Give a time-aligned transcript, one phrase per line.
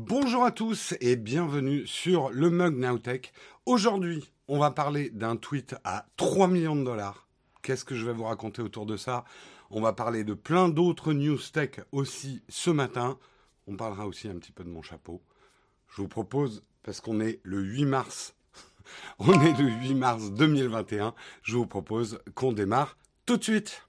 [0.00, 3.32] Bonjour à tous et bienvenue sur le Mug Nowtech.
[3.66, 7.26] Aujourd'hui, on va parler d'un tweet à 3 millions de dollars.
[7.62, 9.24] Qu'est-ce que je vais vous raconter autour de ça?
[9.70, 13.18] On va parler de plein d'autres news tech aussi ce matin.
[13.66, 15.20] On parlera aussi un petit peu de mon chapeau.
[15.88, 18.36] Je vous propose, parce qu'on est le 8 mars,
[19.18, 21.12] on est le 8 mars 2021,
[21.42, 22.96] je vous propose qu'on démarre
[23.26, 23.87] tout de suite.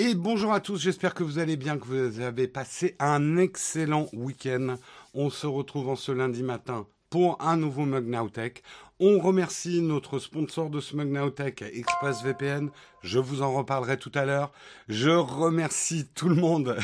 [0.00, 4.06] Et bonjour à tous, j'espère que vous allez bien, que vous avez passé un excellent
[4.12, 4.76] week-end.
[5.12, 8.16] On se retrouve en ce lundi matin pour un nouveau Mug.
[9.00, 12.70] On remercie notre sponsor de ce Mug ExpressVPN.
[13.02, 14.52] Je vous en reparlerai tout à l'heure.
[14.88, 16.76] Je remercie tout le monde,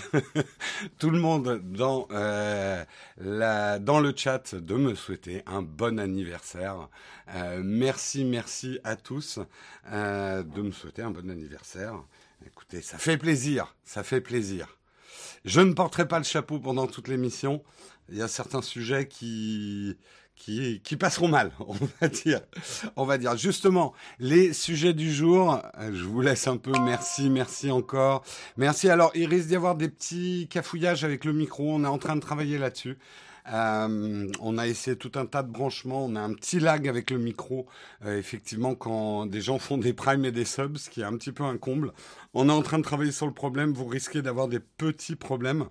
[0.99, 2.85] tout le monde dans, euh,
[3.17, 6.89] dans le chat de me souhaiter un bon anniversaire.
[7.33, 9.39] Euh, merci, merci à tous
[9.93, 12.03] euh, de me souhaiter un bon anniversaire.
[12.47, 14.79] Écoutez, ça fait plaisir, ça fait plaisir.
[15.45, 17.63] Je ne porterai pas le chapeau pendant toute l'émission.
[18.11, 19.97] Il y a certains sujets qui,
[20.37, 22.41] qui, passeront mal, on va dire.
[22.97, 25.61] On va dire justement les sujets du jour.
[25.79, 26.73] Je vous laisse un peu.
[26.85, 28.25] Merci, merci encore.
[28.57, 28.89] Merci.
[28.89, 31.75] Alors, il risque d'y avoir des petits cafouillages avec le micro.
[31.75, 32.99] On est en train de travailler là-dessus.
[33.53, 36.05] Euh, on a essayé tout un tas de branchements.
[36.05, 37.67] On a un petit lag avec le micro.
[38.05, 41.17] Euh, effectivement, quand des gens font des primes et des subs, ce qui est un
[41.17, 41.93] petit peu un comble.
[42.33, 43.73] On est en train de travailler sur le problème.
[43.73, 45.69] Vous risquez d'avoir des petits problèmes.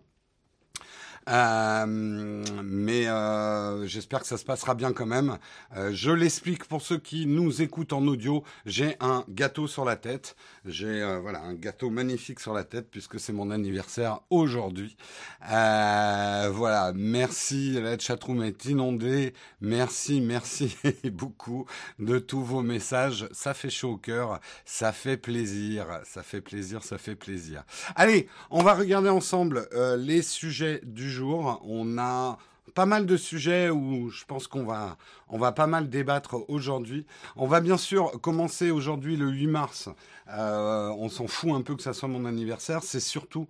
[1.29, 5.37] Euh, mais euh, j'espère que ça se passera bien quand même.
[5.77, 8.43] Euh, je l'explique pour ceux qui nous écoutent en audio.
[8.65, 10.35] J'ai un gâteau sur la tête.
[10.65, 14.95] J'ai voilà un gâteau magnifique sur la tête puisque c'est mon anniversaire aujourd'hui.
[15.41, 17.73] Voilà, merci.
[17.73, 19.33] La chatroom est inondée.
[19.61, 20.75] Merci, merci
[21.11, 21.65] beaucoup
[21.99, 23.27] de tous vos messages.
[23.31, 24.39] Ça fait chaud au cœur.
[24.65, 26.01] Ça fait plaisir.
[26.05, 26.83] Ça fait plaisir.
[26.83, 27.63] Ça fait plaisir.
[27.95, 29.67] Allez, on va regarder ensemble
[29.97, 32.37] les sujets du On a
[32.73, 34.97] pas mal de sujets où je pense qu'on va,
[35.29, 37.05] on va pas mal débattre aujourd'hui.
[37.35, 39.89] On va bien sûr commencer aujourd'hui le 8 mars.
[40.29, 42.83] Euh, on s'en fout un peu que ça soit mon anniversaire.
[42.83, 43.47] C'est surtout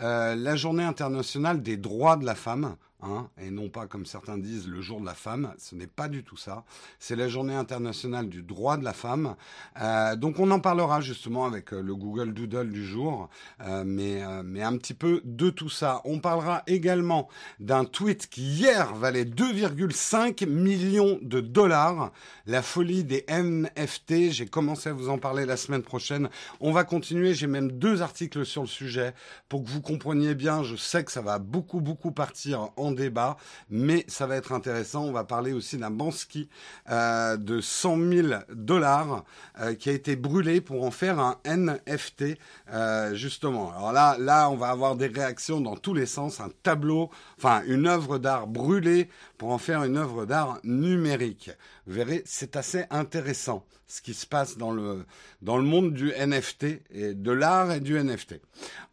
[0.00, 2.76] euh, la journée internationale des droits de la femme.
[3.02, 6.08] Hein, et non pas comme certains disent le jour de la femme, ce n'est pas
[6.08, 6.64] du tout ça.
[6.98, 9.36] C'est la journée internationale du droit de la femme.
[9.82, 13.28] Euh, donc on en parlera justement avec euh, le Google Doodle du jour,
[13.60, 16.00] euh, mais, mais un petit peu de tout ça.
[16.06, 17.28] On parlera également
[17.60, 22.12] d'un tweet qui hier valait 2,5 millions de dollars,
[22.46, 24.30] la folie des NFT.
[24.30, 26.30] J'ai commencé à vous en parler la semaine prochaine.
[26.60, 29.12] On va continuer, j'ai même deux articles sur le sujet
[29.50, 30.62] pour que vous compreniez bien.
[30.62, 33.36] Je sais que ça va beaucoup beaucoup partir en débat,
[33.70, 35.04] mais ça va être intéressant.
[35.04, 36.48] On va parler aussi d'un Bansky
[36.90, 39.24] euh, de 100 000 dollars
[39.60, 42.38] euh, qui a été brûlé pour en faire un NFT,
[42.72, 43.72] euh, justement.
[43.72, 46.40] Alors là, là, on va avoir des réactions dans tous les sens.
[46.40, 49.08] Un tableau, enfin une œuvre d'art brûlée
[49.38, 51.50] pour en faire une œuvre d'art numérique.
[51.86, 55.04] Vous verrez, c'est assez intéressant ce qui se passe dans le,
[55.42, 58.40] dans le monde du NFT et de l'art et du NFT.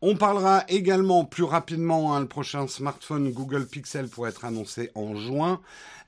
[0.02, 5.16] On parlera également plus rapidement, hein, le prochain smartphone Google Pixel pour être annoncé en
[5.16, 5.62] juin.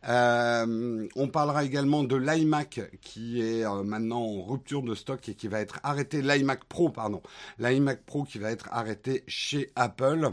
[0.08, 5.34] Euh, on parlera également de l'iMac qui est euh, maintenant en rupture de stock et
[5.34, 7.24] qui va être arrêté, l'iMac Pro, pardon,
[7.58, 10.32] l'iMac Pro qui va être arrêté chez Apple.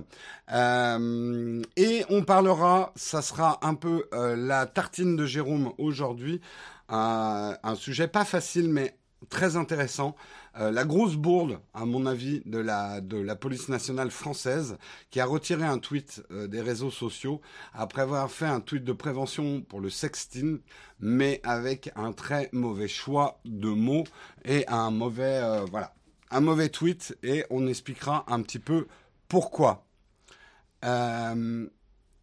[0.53, 6.43] Euh, et on parlera, ça sera un peu euh, la tartine de Jérôme aujourd'hui,
[6.89, 8.97] un, un sujet pas facile mais
[9.29, 10.15] très intéressant.
[10.59, 13.01] Euh, la grosse bourde, à mon avis, de la,
[13.37, 14.77] police nationale française,
[15.11, 17.41] qui a retiré un tweet euh, des réseaux sociaux
[17.73, 20.61] après avoir fait un tweet de prévention pour le sexting,
[21.01, 24.05] mais avec un très mauvais choix de mots
[24.45, 25.95] et un mauvais, euh, voilà,
[26.31, 27.17] un mauvais tweet.
[27.23, 28.87] Et on expliquera un petit peu
[29.29, 29.87] pourquoi.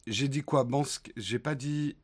[0.08, 1.14] J'ai dit quoi, Bansk?
[1.16, 1.96] J'ai pas dit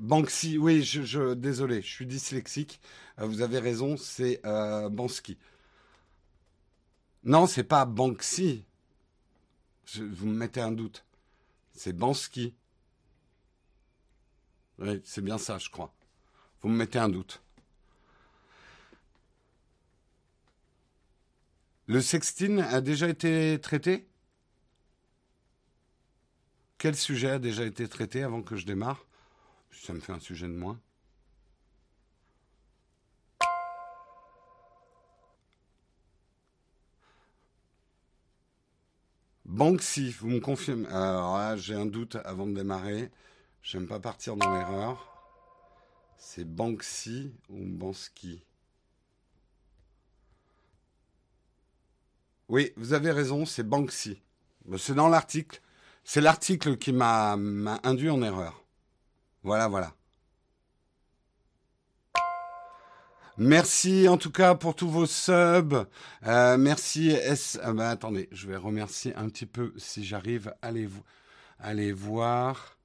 [0.00, 2.80] Banksy, oui, je, désolé, je suis dyslexique.
[3.18, 5.36] Euh, vous avez raison, c'est euh, Bansky.
[7.22, 8.64] Non, c'est pas Banksy.
[9.96, 11.04] Vous me mettez un doute.
[11.74, 12.54] C'est Bansky.
[14.78, 15.92] Oui, c'est bien ça, je crois.
[16.62, 17.42] Vous me mettez un doute.
[21.88, 24.06] Le sextine a déjà été traité?
[26.78, 29.04] Quel sujet a déjà été traité avant que je démarre?
[29.70, 30.80] Ça me fait un sujet de moins.
[39.44, 40.86] Banksy, vous me confirmez?
[40.88, 43.10] Alors là, j'ai un doute avant de démarrer.
[43.62, 45.06] J'aime pas partir dans l'erreur.
[46.16, 48.44] C'est Banksy ou Bansky
[52.48, 54.22] Oui, vous avez raison, c'est Banksy.
[54.78, 55.60] C'est dans l'article.
[56.04, 57.32] C'est l'article qui m'a
[57.82, 58.64] induit en erreur.
[59.42, 59.94] Voilà, voilà.
[63.38, 65.86] Merci en tout cas pour tous vos subs.
[66.26, 67.58] Euh, merci S.
[67.62, 70.54] Ah bah, attendez, je vais remercier un petit peu si j'arrive.
[70.60, 70.88] Allez,
[71.58, 72.76] allez voir.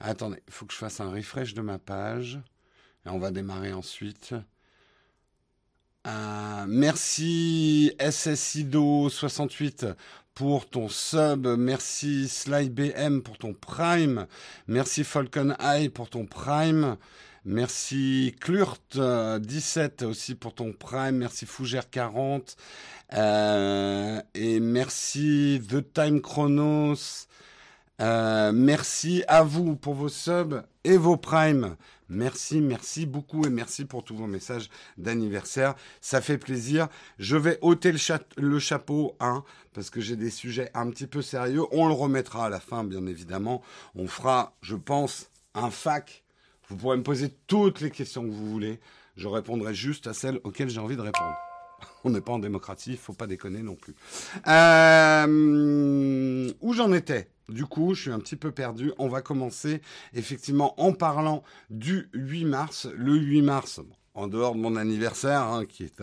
[0.00, 2.40] Attendez, il faut que je fasse un refresh de ma page.
[3.06, 4.34] Et on va démarrer ensuite.
[6.06, 9.94] Euh, merci SSIDO68
[10.34, 11.46] pour ton sub.
[11.46, 14.26] Merci SlyBM pour ton prime.
[14.66, 16.96] Merci Falcon Eye pour ton prime.
[17.44, 21.16] Merci Klurt17 aussi pour ton prime.
[21.16, 22.56] Merci Fougère40.
[23.14, 27.28] Euh, et merci The Time Chronos.
[28.00, 31.76] Euh, merci à vous pour vos subs et vos primes.
[32.12, 34.68] Merci, merci beaucoup et merci pour tous vos messages
[34.98, 35.74] d'anniversaire.
[36.02, 36.88] Ça fait plaisir.
[37.18, 39.42] Je vais ôter le, chapeau, hein,
[39.72, 41.62] parce que j'ai des sujets un petit peu sérieux.
[41.72, 43.62] On le remettra à la fin, bien évidemment.
[43.94, 46.22] On fera, je pense, un fac.
[46.68, 48.78] Vous pourrez me poser toutes les questions que vous voulez.
[49.16, 51.34] Je répondrai juste à celles auxquelles j'ai envie de répondre.
[52.04, 53.94] On n'est pas en démocratie, il faut pas déconner non plus.
[54.46, 57.30] Euh, où j'en étais?
[57.48, 58.92] Du coup, je suis un petit peu perdu.
[58.98, 59.80] On va commencer
[60.14, 62.88] effectivement en parlant du 8 mars.
[62.94, 63.80] Le 8 mars,
[64.14, 66.02] en dehors de mon anniversaire, hein, qui est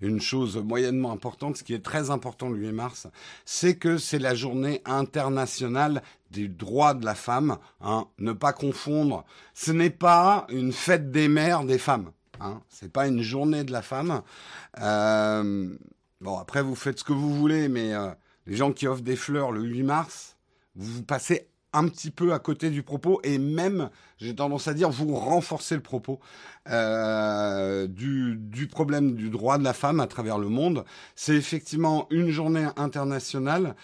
[0.00, 3.06] une chose moyennement importante, ce qui est très important le 8 mars,
[3.44, 7.58] c'est que c'est la journée internationale des droits de la femme.
[7.80, 8.06] Hein.
[8.18, 12.12] Ne pas confondre, ce n'est pas une fête des mères des femmes.
[12.40, 12.62] Hein.
[12.68, 14.22] C'est pas une journée de la femme.
[14.80, 15.76] Euh,
[16.20, 18.10] bon, après vous faites ce que vous voulez, mais euh,
[18.46, 20.36] les gens qui offrent des fleurs le 8 mars,
[20.74, 24.90] vous passez un petit peu à côté du propos et même, j'ai tendance à dire,
[24.90, 26.18] vous renforcez le propos
[26.68, 30.84] euh, du, problème du droit de la femme à travers le monde.
[31.14, 33.76] C'est effectivement une journée internationale.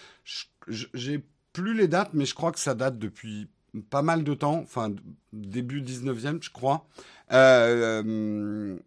[0.67, 1.23] J'ai
[1.53, 3.47] plus les dates, mais je crois que ça date depuis
[3.89, 4.93] pas mal de temps, enfin
[5.31, 6.87] début 19e, je crois.
[7.31, 8.77] Euh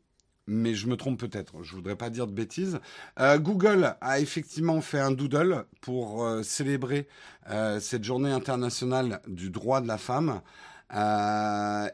[0.50, 2.80] mais je me trompe peut-être, je voudrais pas dire de bêtises.
[3.20, 7.06] Euh, Google a effectivement fait un doodle pour euh, célébrer
[7.50, 10.40] euh, cette journée internationale du droit de la femme.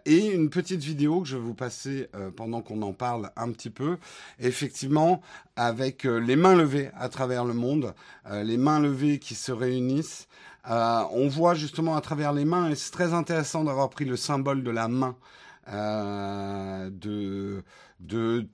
[0.06, 3.68] et une petite vidéo que je vais vous passer pendant qu'on en parle un petit
[3.68, 3.98] peu,
[4.38, 5.20] effectivement
[5.54, 7.92] avec les mains levées à travers le monde,
[8.32, 10.28] les mains levées qui se réunissent.
[10.66, 14.62] on voit justement à travers les mains, et c'est très intéressant d'avoir pris le symbole
[14.62, 15.14] de la main
[15.68, 17.64] euh, de,
[17.98, 18.46] de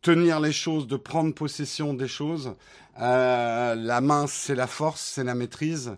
[0.00, 2.54] tenir les choses, de prendre possession des choses.
[2.98, 5.96] Euh, la main, c'est la force, c'est la maîtrise,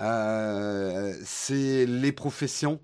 [0.00, 2.80] euh, c'est les professions,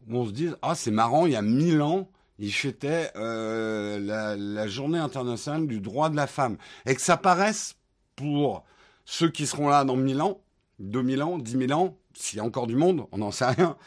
[0.06, 4.36] où on se dit ah c'est marrant, il y a mille ans, il fêtait euh,
[4.36, 6.58] la, journée internationale du droit de la femme.
[6.86, 7.76] Et que ça paraisse,
[8.18, 8.66] pour
[9.06, 10.42] ceux qui seront là dans 1000 ans,
[10.80, 13.78] 2000 ans, 10 000 ans, s'il y a encore du monde, on n'en sait rien,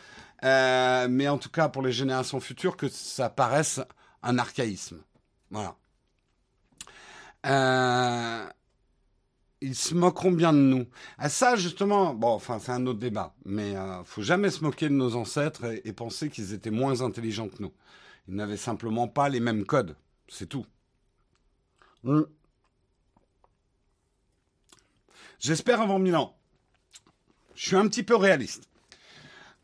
[0.45, 3.81] euh, mais en tout cas pour les générations futures, que ça paraisse
[4.23, 5.03] un archaïsme.
[5.51, 5.77] Voilà.
[7.47, 8.47] Euh,
[9.61, 10.87] ils se moqueront bien de nous.
[11.19, 14.89] À ça, justement, bon, enfin, c'est un autre débat, mais euh, faut jamais se moquer
[14.89, 17.73] de nos ancêtres et penser qu'ils étaient moins intelligents que nous.
[18.29, 19.97] Ils n'avaient simplement pas les mêmes codes.
[20.29, 20.65] C'est tout.
[22.05, 22.23] Hmm.
[25.39, 26.37] J'espère avant Milan.
[27.55, 28.70] Je suis un petit peu réaliste.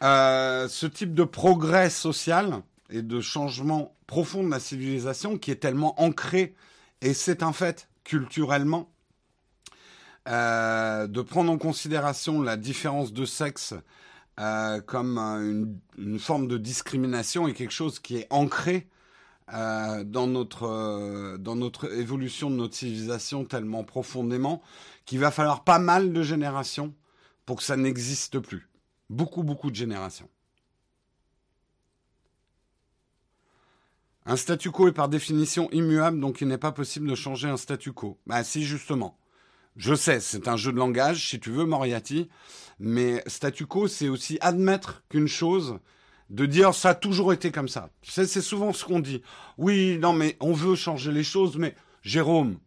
[0.00, 6.00] Ce type de progrès social et de changement profond de la civilisation qui est tellement
[6.00, 6.55] ancré,
[7.00, 8.91] et c'est un fait, culturellement,
[10.29, 13.75] euh, de prendre en considération la différence de sexe
[14.41, 18.88] euh, comme une, forme de discrimination et quelque chose qui est ancré
[19.55, 24.62] euh, dans notre dans notre évolution de notre civilisation tellement profondément
[25.05, 26.93] qu'il va falloir pas mal de générations
[27.45, 28.69] pour que ça n'existe plus.
[29.09, 30.29] Beaucoup beaucoup de générations.
[34.29, 37.57] Un statu quo est par définition immuable, donc il n'est pas possible de changer un
[37.57, 38.19] statu quo.
[38.27, 39.17] Bah si justement.
[39.77, 42.29] Je sais, c'est un jeu de langage, si tu veux, Moriarty,
[42.81, 45.79] mais statu quo, c'est aussi admettre qu'une chose,
[46.31, 47.91] de dire ça a toujours été comme ça.
[48.01, 49.23] Tu sais, c'est souvent ce qu'on dit.
[49.59, 52.59] Oui, non, mais on veut changer les choses, mais Jérôme,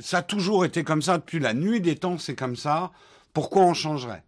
[0.00, 2.90] ça a toujours été comme ça depuis la nuit des temps, c'est comme ça.
[3.32, 4.24] Pourquoi on changerait?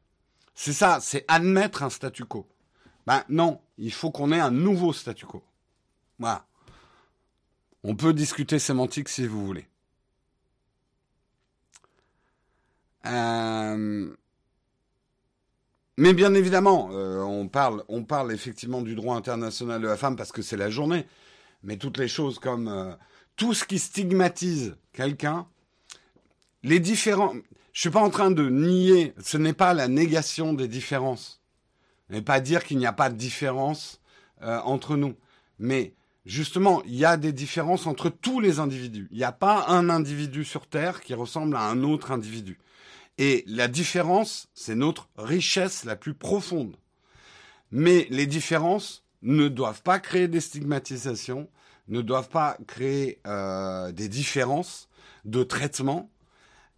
[0.54, 2.47] C'est ça, c'est admettre un statu quo.
[3.06, 5.42] Ben non, il faut qu'on ait un nouveau statu quo.
[6.18, 6.47] Voilà.
[7.85, 9.66] On peut discuter sémantique si vous voulez.
[13.06, 14.14] Euh,
[15.97, 20.42] mais bien évidemment, euh, on, parle, effectivement du droit international de la femme parce que
[20.42, 21.06] c'est la journée.
[21.64, 22.94] Mais toutes les choses comme euh,
[23.37, 25.47] tout ce qui stigmatise quelqu'un,
[26.62, 27.35] les différents.
[27.72, 29.14] Je suis pas en train de nier.
[29.22, 31.42] Ce n'est pas la négation des différences.
[32.08, 34.00] Ce n'est pas dire qu'il n'y a pas de différence
[34.40, 35.14] entre nous.
[35.58, 35.94] Mais
[36.26, 39.08] justement, il y a des différences entre tous les individus.
[39.10, 42.58] Il n'y a pas un individu sur Terre qui ressemble à un autre individu.
[43.18, 46.76] Et la différence, c'est notre richesse la plus profonde.
[47.70, 51.48] Mais les différences ne doivent pas créer des stigmatisations,
[51.88, 54.88] ne doivent pas créer euh, des différences
[55.24, 56.10] de traitement.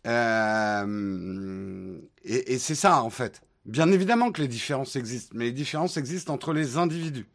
[0.07, 3.43] Euh, et c'est ça, en fait.
[3.65, 7.27] Bien évidemment que les différences existent, mais les différences existent entre les individus.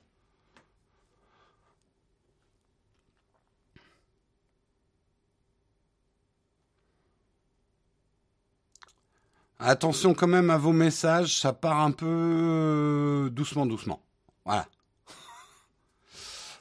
[9.59, 14.01] Attention quand même à vos messages, ça part un peu euh, doucement, doucement.
[14.45, 14.65] Voilà.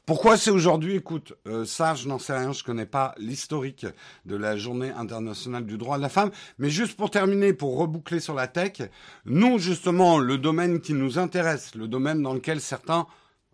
[0.09, 0.97] Pourquoi c'est aujourd'hui?
[0.97, 1.35] Écoute,
[1.67, 3.85] ça, je n'en sais rien, je connais pas l'historique
[4.25, 6.31] de la Journée internationale du droit de la femme.
[6.57, 8.81] Mais juste pour terminer, pour reboucler sur la tech,
[9.27, 13.07] nous, justement, le domaine qui nous intéresse, le domaine dans lequel certains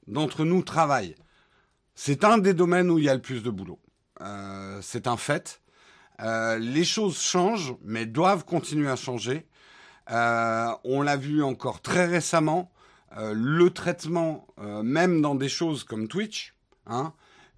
[0.07, 1.17] d'entre nous travaillent,
[1.97, 3.81] c'est un des domaines où il y a le plus de boulot.
[4.21, 5.61] Euh, c'est un fait.
[6.21, 9.49] Euh, les choses changent, mais doivent continuer à changer.
[10.13, 12.71] Euh, on l'a vu encore très récemment,
[13.17, 16.55] le traitement, même dans des choses comme Twitch,
[16.87, 17.13] hein,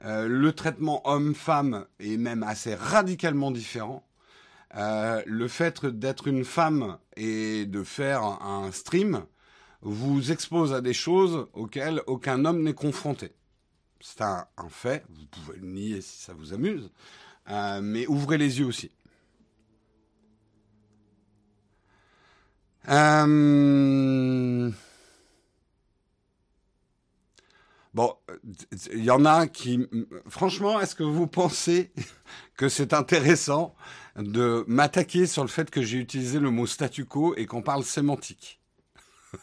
[0.04, 4.06] le traitement homme-femme est même assez radicalement différent.
[4.75, 9.25] le fait d'être une femme et de faire un stream
[9.82, 13.32] vous expose à des choses auxquelles aucun homme n'est confronté.
[14.00, 16.90] C'est un, fait, vous pouvez le nier si ça vous amuse,
[17.48, 18.90] euh, mais ouvrez les yeux aussi.
[22.88, 24.70] Euh,
[27.96, 28.14] bon,
[28.92, 29.88] il y en a qui...
[30.28, 31.92] Franchement, est-ce que vous pensez
[32.56, 33.74] que c'est intéressant
[34.16, 37.82] de m'attaquer sur le fait que j'ai utilisé le mot statu quo et qu'on parle
[37.82, 38.60] sémantique?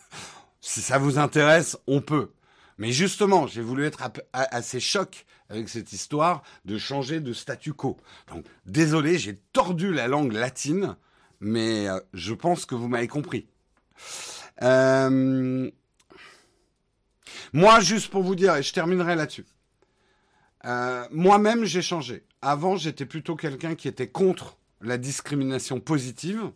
[0.66, 2.32] Si ça vous intéresse, on peut.
[2.78, 7.98] Mais justement, j'ai voulu être assez choc avec cette histoire de changer de statu quo.
[8.30, 10.96] Donc, désolé, j'ai tordu la langue latine,
[11.42, 13.46] mais euh, je pense que vous m'avez compris.
[14.62, 15.70] Euh,
[17.54, 19.46] moi, juste pour vous dire, et je terminerai là-dessus.
[20.66, 22.26] Euh, moi-même, j'ai changé.
[22.42, 26.52] Avant, j'étais plutôt quelqu'un qui était contre la discrimination positive.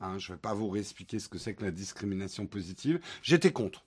[0.00, 3.00] Hein, je ne vais pas vous réexpliquer ce que c'est que la discrimination positive.
[3.22, 3.84] J'étais contre.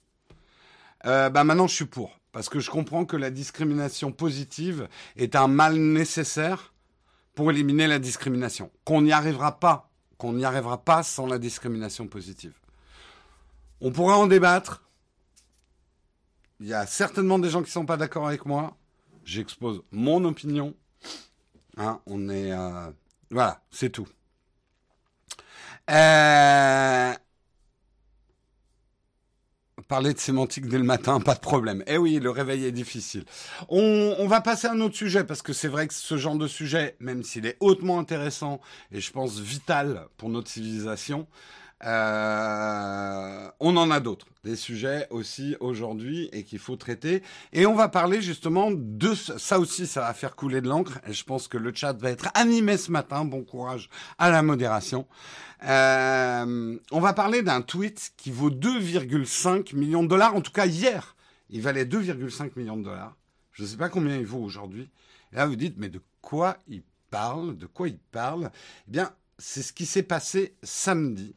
[1.06, 2.18] Euh, bah maintenant je suis pour.
[2.32, 6.74] Parce que je comprends que la discrimination positive est un mal nécessaire
[7.36, 8.72] pour éliminer la discrimination.
[8.86, 9.90] Qu'on n'y arrivera pas.
[10.18, 12.54] Qu'on n'y arrivera pas sans la discrimination positive.
[13.82, 14.84] On pourra en débattre.
[16.64, 18.78] Il y a certainement des gens qui ne sont pas d'accord avec moi.
[19.26, 20.74] j'expose mon opinion.
[21.76, 22.54] Hein, on est...
[22.54, 22.90] Euh,
[23.30, 24.08] voilà, c'est tout.
[25.90, 27.14] Euh,
[29.90, 31.84] parler de sémantique dès le matin, pas de problème.
[31.86, 33.26] Eh oui, le réveil est difficile.
[33.68, 36.48] On, va passer à un autre sujet parce que c'est vrai que ce genre de
[36.48, 38.62] sujet, même s'il est hautement intéressant
[38.94, 41.28] et je pense vital pour notre civilisation,
[41.86, 47.24] euh, on en a d'autres, des sujets aussi aujourd'hui et qu'il faut traiter.
[47.52, 51.00] Et on va parler justement de ça aussi, ça va faire couler de l'encre.
[51.08, 53.26] Et je pense que le chat va être animé ce matin.
[53.26, 55.08] Bon courage à la modération.
[55.66, 60.36] Euh, on va parler d'un tweet qui vaut 2,5 millions de dollars.
[60.36, 61.16] En tout cas, hier,
[61.50, 63.16] il valait 2,5 millions de dollars.
[63.52, 64.90] Je ne sais pas combien il vaut aujourd'hui.
[65.32, 67.58] Là, vous dites, mais de quoi il parle?
[67.58, 68.52] De quoi il parle?
[68.88, 71.36] Eh bien, c'est ce qui s'est passé samedi.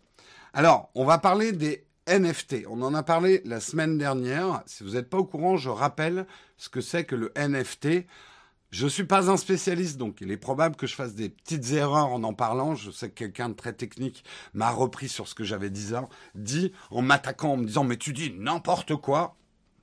[0.59, 2.65] Alors, on va parler des NFT.
[2.71, 4.63] On en a parlé la semaine dernière.
[4.65, 8.07] Si vous n'êtes pas au courant, je rappelle ce que c'est que le NFT.
[8.71, 11.73] Je ne suis pas un spécialiste, donc il est probable que je fasse des petites
[11.73, 12.75] erreurs en en parlant.
[12.75, 17.03] Je sais que quelqu'un de très technique m'a repris sur ce que j'avais dit, en
[17.03, 19.37] m'attaquant, en me disant mais tu dis n'importe quoi.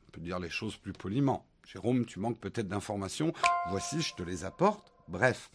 [0.08, 1.46] On peut dire les choses plus poliment.
[1.72, 3.32] Jérôme, tu manques peut-être d'informations.
[3.70, 4.93] Voici, je te les apporte.
[5.08, 5.52] Bref,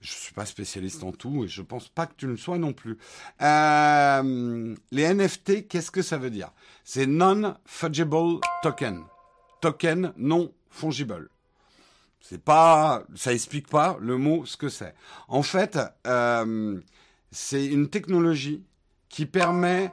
[0.00, 2.36] je ne suis pas spécialiste en tout et je ne pense pas que tu le
[2.36, 2.98] sois non plus.
[3.40, 6.52] Euh, les NFT, qu'est-ce que ça veut dire?
[6.84, 9.02] C'est non-fungible token.
[9.60, 11.30] Token non fungible.
[12.20, 14.94] C'est pas, ça explique pas le mot ce que c'est.
[15.28, 16.78] En fait, euh,
[17.30, 18.64] c'est une technologie
[19.08, 19.92] qui permet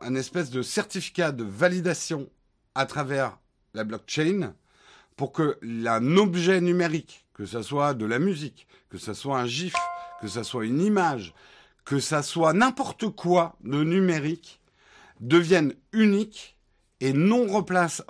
[0.00, 2.28] un espèce de certificat de validation
[2.74, 3.38] à travers
[3.72, 4.54] la blockchain
[5.16, 9.46] pour que un objet numérique que ce soit de la musique, que ce soit un
[9.46, 9.74] gif,
[10.20, 11.34] que ce soit une image,
[11.84, 14.60] que ça soit n'importe quoi de numérique,
[15.20, 16.56] devienne unique
[17.00, 17.46] et non,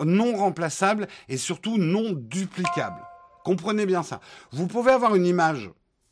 [0.05, 3.01] non remplaçable et surtout non duplicable.
[3.45, 4.21] Comprenez bien ça.
[4.53, 5.71] Vous pouvez avoir une image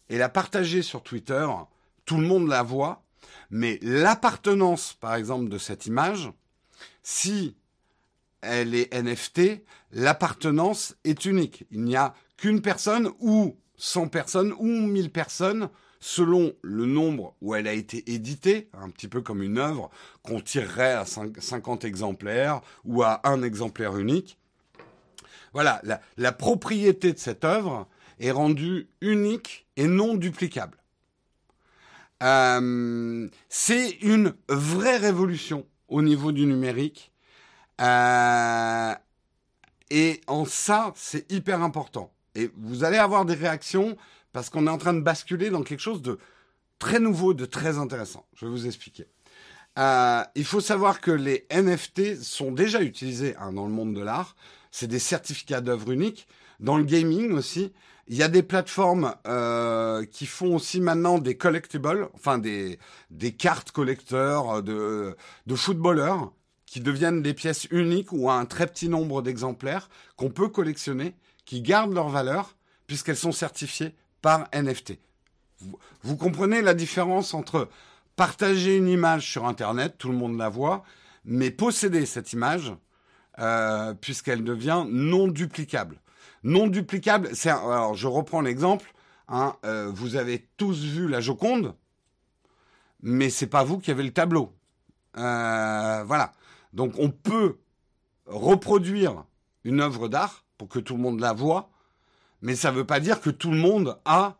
[0.08, 1.46] et la partager sur Twitter,
[2.04, 3.04] tout le monde la voit,
[3.50, 6.30] mais l'appartenance, par exemple, de cette image,
[7.02, 7.56] si
[8.40, 11.64] elle est NFT, l'appartenance est unique.
[11.70, 15.68] Il n'y a qu'une personne ou 100 personnes ou 1000 personnes,
[16.00, 19.90] selon le nombre où elle a été éditée, un petit peu comme une œuvre
[20.24, 24.38] qu'on tirerait à 50 exemplaires ou à un exemplaire unique.
[25.52, 25.80] Voilà,
[26.16, 27.86] la, propriété de cette œuvre
[28.18, 30.78] est rendue unique et non duplicable.
[32.24, 37.12] Euh, c'est une vraie révolution au niveau du numérique.
[37.80, 38.94] Euh,
[39.90, 42.11] et en ça, c'est hyper important.
[42.34, 43.96] Et vous allez avoir des réactions
[44.32, 46.18] parce qu'on est en train de basculer dans quelque chose de
[46.78, 48.26] très nouveau, de très intéressant.
[48.34, 49.06] Je vais vous expliquer.
[49.78, 54.02] Euh, il faut savoir que les NFT sont déjà utilisés hein, dans le monde de
[54.02, 54.36] l'art.
[54.70, 56.26] C'est des certificats d'œuvre unique.
[56.60, 57.72] Dans le gaming aussi,
[58.08, 62.78] il y a des plateformes euh, qui font aussi maintenant des collectibles, enfin des,
[63.10, 65.16] des cartes collecteurs de,
[65.46, 66.32] de footballeurs
[66.66, 71.14] qui deviennent des pièces uniques ou à un très petit nombre d'exemplaires qu'on peut collectionner
[71.44, 74.98] qui gardent leur valeur puisqu'elles sont certifiées par NFT.
[76.02, 77.68] Vous, comprenez la différence entre
[78.16, 80.82] partager une image sur Internet, tout le monde la voit,
[81.24, 82.72] mais posséder cette image
[83.38, 86.00] euh, puisqu'elle devient non duplicable.
[86.42, 88.92] Non duplicable, alors je reprends l'exemple.
[89.28, 91.74] Hein, euh, vous avez tous vu la Joconde,
[93.00, 94.52] mais c'est pas vous qui avez le tableau.
[95.16, 96.32] Euh, voilà.
[96.72, 97.58] Donc on peut
[98.26, 99.24] reproduire
[99.64, 101.72] une œuvre d'art pour que tout le monde la voit,
[102.40, 104.36] mais ça ne veut pas dire que tout le monde a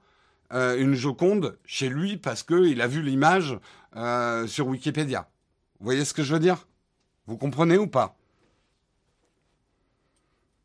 [0.53, 3.59] euh, une Joconde chez lui parce qu'il a vu l'image
[3.97, 5.29] euh, sur Wikipédia.
[5.81, 6.69] Vous voyez ce que je veux dire?
[7.27, 8.17] Vous comprenez ou pas?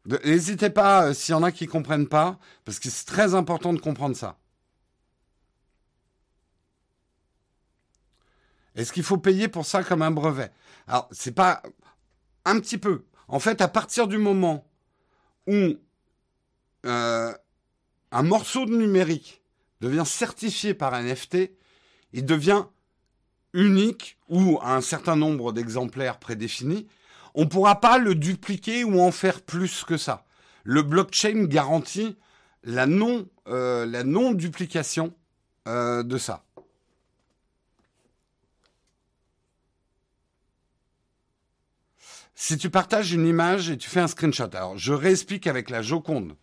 [0.05, 3.33] N'hésitez pas, euh, s'il y en a qui ne comprennent pas, parce que c'est très
[3.33, 4.37] important de comprendre ça.
[8.75, 10.51] Est-ce qu'il faut payer pour ça comme un brevet?
[10.85, 11.63] Alors, c'est pas
[12.45, 13.05] un petit peu.
[13.27, 14.63] En fait, à partir du moment
[15.47, 15.77] où
[16.85, 17.33] euh,
[18.11, 19.41] un morceau de numérique
[19.81, 21.51] devient certifié par NFT,
[22.13, 22.65] il devient
[23.53, 26.87] unique ou un certain nombre d'exemplaires prédéfinis,
[27.33, 30.25] on ne pourra pas le dupliquer ou en faire plus que ça.
[30.63, 32.17] Le blockchain garantit
[32.63, 35.13] la non, euh, duplication
[35.67, 36.43] euh, de ça.
[42.39, 45.81] Si tu partages une image et tu fais un screenshot, alors je réexplique avec la
[45.81, 46.35] Joconde.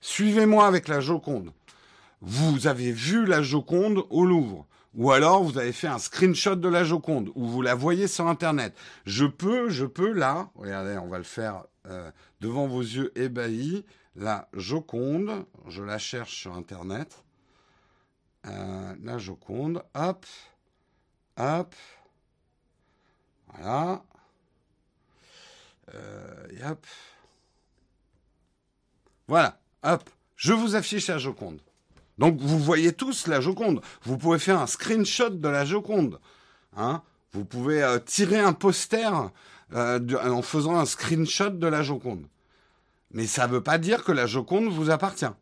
[0.00, 1.52] Suivez-moi avec la Joconde.
[2.20, 4.66] Vous avez vu la Joconde au Louvre.
[4.94, 8.26] ou alors vous avez fait un screenshot de la Joconde, ou vous la voyez sur
[8.26, 8.74] Internet.
[9.06, 13.84] Je peux, je peux là, regardez, on va le faire euh, devant vos yeux ébahis,
[14.16, 17.22] la Joconde, je la cherche sur Internet.
[18.48, 20.26] Euh, la Joconde, hop,
[21.36, 21.74] hop,
[23.54, 24.02] voilà,
[25.94, 26.74] euh,
[29.28, 31.60] voilà, hop, je vous affiche la Joconde.
[32.18, 33.80] Donc vous voyez tous la Joconde.
[34.02, 36.20] Vous pouvez faire un screenshot de la Joconde.
[36.76, 37.02] Hein
[37.32, 39.10] vous pouvez euh, tirer un poster
[39.74, 42.26] en faisant un screenshot de la Joconde.
[43.10, 45.32] Mais ça ne veut pas dire que la Joconde vous appartient.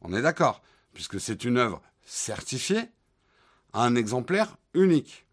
[0.00, 0.62] On est d'accord,
[0.94, 2.88] puisque c'est une œuvre certifiée,
[3.72, 5.26] un exemplaire unique.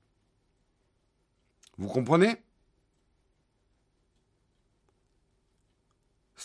[1.78, 2.42] Vous comprenez?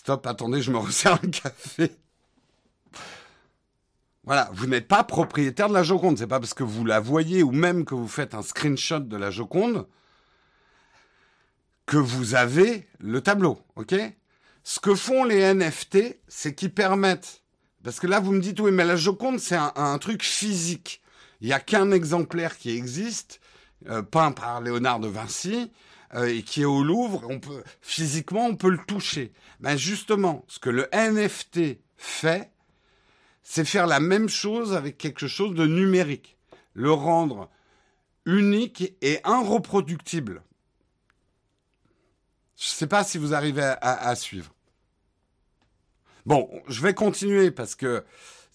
[0.00, 1.92] Stop, attendez, je me resserre un café.
[4.24, 6.16] Voilà, vous n'êtes pas propriétaire de la Joconde.
[6.16, 9.16] C'est pas parce que vous la voyez ou même que vous faites un screenshot de
[9.18, 9.86] la Joconde
[11.84, 13.94] que vous avez le tableau, ok?
[14.64, 17.42] Ce que font les NFT, c'est qu'ils permettent,
[17.84, 21.02] parce que là vous me dites oui, mais la Joconde c'est un, truc physique.
[21.42, 23.38] Il n'y a qu'un exemplaire qui existe,
[23.90, 25.70] euh, peint par Léonard de Vinci,
[26.14, 27.24] euh, et qui est au Louvre.
[27.28, 29.32] On peut physiquement on peut le toucher.
[29.60, 32.50] Mais justement, ce que le NFT fait,
[33.42, 36.36] c'est faire la même chose avec quelque chose de numérique,
[36.74, 37.50] le rendre
[38.26, 40.42] unique et irreproductible.
[42.56, 44.52] Je ne sais pas si vous arrivez à, suivre.
[46.26, 48.04] Bon, je vais continuer parce que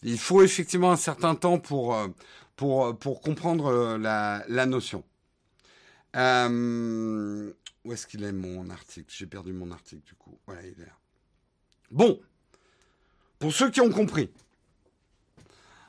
[0.04, 2.08] il faut effectivement un certain temps pour, euh,
[2.56, 5.04] pour, pour comprendre euh, la, la notion.
[6.16, 7.52] Euh,
[7.84, 9.14] où est-ce qu'il est mon article?
[9.16, 10.38] J'ai perdu mon article du coup.
[10.46, 10.98] Voilà, il est là.
[11.92, 12.20] Bon,
[13.40, 14.32] pour ceux qui ont compris,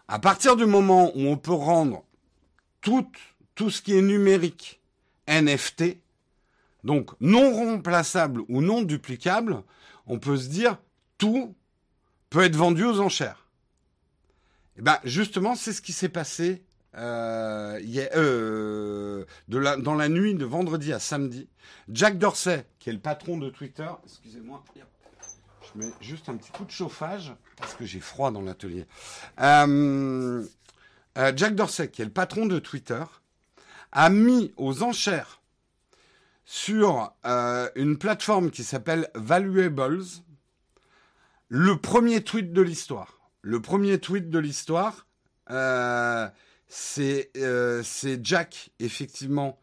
[0.08, 2.04] à partir du moment où on peut rendre
[2.80, 3.10] tout,
[3.54, 4.80] tout ce qui est numérique
[5.28, 5.98] NFT,
[6.84, 9.62] donc non remplaçable ou non duplicable,
[10.06, 10.78] on peut se dire
[11.18, 11.54] tout
[12.30, 13.46] peut être vendu aux enchères.
[14.76, 16.62] Et eh ben justement, c'est ce qui s'est passé
[16.96, 17.80] euh,
[18.16, 21.48] euh, dans la nuit de vendredi à samedi.
[21.90, 26.64] Jack Dorsey, qui est le patron de Twitter, excusez-moi, je mets juste un petit coup
[26.64, 28.86] de chauffage parce que j'ai froid dans l'atelier.
[29.40, 30.42] Euh,
[31.34, 33.02] Jack Dorsey, qui est le patron de Twitter,
[33.92, 35.40] a mis aux enchères
[36.44, 40.04] sur une plateforme qui s'appelle Valuables
[41.48, 43.18] le premier tweet de l'histoire.
[43.42, 45.06] Le premier tweet de l'histoire,
[46.98, 49.58] euh, euh, c'est Jack, effectivement,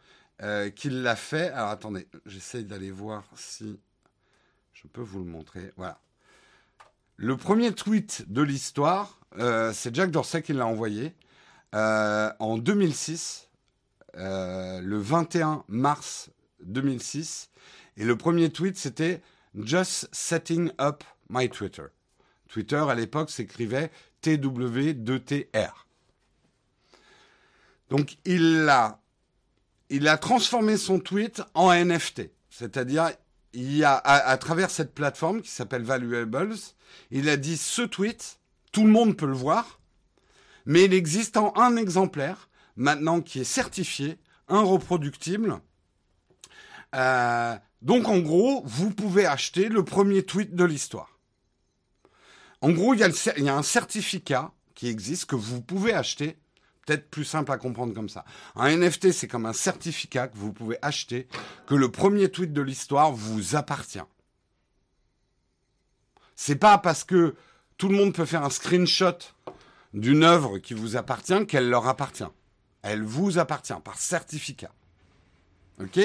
[0.76, 1.50] qui l'a fait.
[1.52, 3.80] Alors attendez, j'essaye d'aller voir si
[4.74, 5.72] je peux vous le montrer.
[5.78, 6.00] Voilà.
[7.16, 9.22] Le premier tweet de l'histoire,
[9.74, 11.16] c'est Jack Dorsey qui l'a envoyé
[11.72, 13.48] en 2006,
[14.16, 16.30] le 21 mars
[16.66, 17.50] 2006.
[17.96, 19.22] Et le premier tweet, c'était
[19.56, 21.86] Just setting up my Twitter.
[22.50, 23.92] Twitter, à l'époque, s'écrivait
[24.24, 25.72] TW2TR.
[27.89, 29.00] Donc, il a,
[30.17, 32.32] transformé son tweet en NFT.
[32.50, 33.12] C'est-à-dire,
[33.54, 36.56] il a, à, travers cette plateforme qui s'appelle Valuables,
[37.12, 38.39] il a dit ce tweet,
[38.72, 39.80] tout le monde peut le voir,
[40.65, 44.17] mais il existe en un exemplaire, maintenant qui est certifié,
[44.48, 45.60] reproductible.
[46.96, 51.19] Euh, donc en gros, vous pouvez acheter le premier tweet de l'histoire.
[52.62, 56.38] En gros, il y, a un certificat qui existe que vous pouvez acheter.
[56.86, 58.26] Peut-être plus simple à comprendre comme ça.
[58.56, 61.28] Un NFT, c'est comme un certificat que vous pouvez acheter,
[61.65, 64.04] que le premier tweet de l'histoire vous appartient.
[66.36, 67.36] C'est pas parce que
[67.78, 69.17] tout le monde peut faire un screenshot
[69.93, 72.24] d'une œuvre qui vous appartient qu'elle leur appartient.
[72.82, 74.72] Elle vous appartient par certificat.
[75.80, 76.00] OK?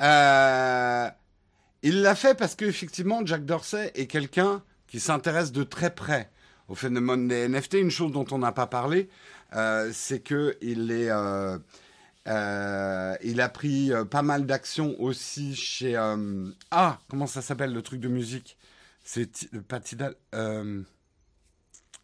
[0.00, 1.10] Euh,
[1.82, 6.30] il l'a fait parce qu'effectivement, Jack Dorsey est quelqu'un qui s'intéresse de très près
[6.68, 7.74] au phénomène des NFT.
[7.74, 9.08] Une chose dont on n'a pas parlé,
[9.54, 11.58] euh, c'est qu'il est, euh,
[13.22, 15.96] il a pris pas mal d'actions aussi chez
[16.70, 18.56] ah comment ça s'appelle le truc de musique?
[19.04, 19.30] C'est
[19.68, 20.16] pas Tidal.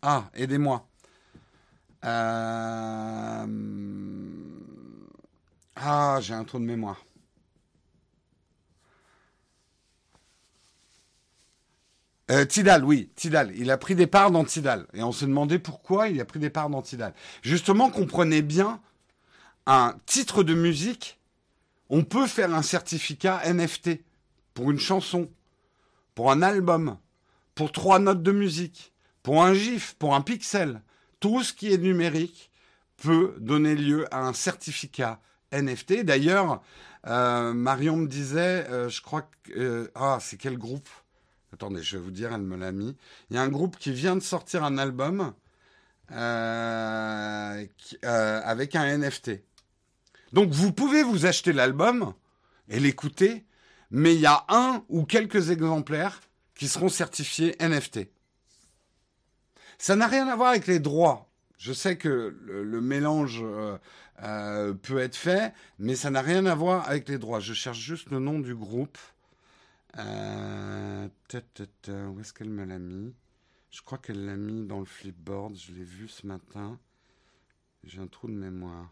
[0.03, 0.87] ah aidez-moi.
[2.03, 3.47] ah
[6.21, 7.05] j'ai un trou de mémoire.
[12.33, 13.53] Euh, Tidal, oui, Tidal.
[13.57, 14.87] Il a pris des parts dans Tidal.
[14.95, 17.13] Et on se demandait pourquoi il a pris des parts dans Tidal.
[17.43, 18.81] Justement, comprenez bien,
[19.67, 21.21] un titre de musique,
[21.91, 24.01] on peut faire un certificat NFT
[24.55, 25.31] pour une chanson,
[26.15, 26.97] pour un album,
[27.55, 30.81] pour trois notes de musique, pour un GIF, pour un pixel.
[31.21, 32.51] Tout ce qui est numérique
[32.97, 35.21] peut donner lieu à un certificat
[35.53, 36.03] NFT.
[36.03, 36.63] D'ailleurs,
[37.07, 39.91] euh, Marion me disait, euh, je crois que...
[39.95, 40.89] Ah, c'est quel groupe?
[41.53, 42.97] Attendez, je vais vous dire, elle me l'a mis.
[43.31, 45.35] Il y a un groupe qui vient de sortir un album
[46.09, 47.77] avec
[48.77, 49.43] un NFT.
[50.33, 52.15] Donc vous pouvez vous acheter l'album
[52.69, 53.45] et l'écouter,
[53.91, 56.21] mais il y a un ou quelques exemplaires
[56.55, 58.09] qui seront certifiés NFT.
[59.79, 61.29] Ça n'a rien à voir avec les droits.
[61.59, 63.77] Je sais que le, mélange euh,
[64.23, 67.41] euh, peut être fait, mais ça n'a rien à voir avec les droits.
[67.41, 68.99] Je cherche juste le nom du groupe.
[69.99, 73.15] Euh, où est-ce qu'elle me l'a mis?
[73.71, 75.57] Je crois qu'elle l'a mis dans le flipboard.
[75.57, 76.79] Je l'ai vu ce matin.
[77.85, 78.89] J'ai un trou de mémoire.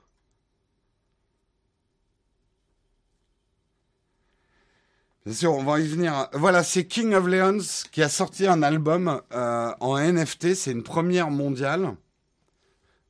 [5.25, 6.29] Bien sûr, on va y venir.
[6.33, 10.55] Voilà, c'est King of Leons qui a sorti un album en NFT.
[10.55, 11.97] C'est une première mondiale.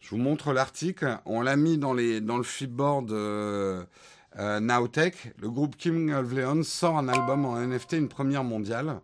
[0.00, 1.18] Je vous montre l'article.
[1.26, 3.84] On l'a mis dans le flipboard euh,
[4.40, 5.32] euh, Nowtech.
[5.40, 9.00] Le groupe King of Leon sort un album en NFT, une première mondiale.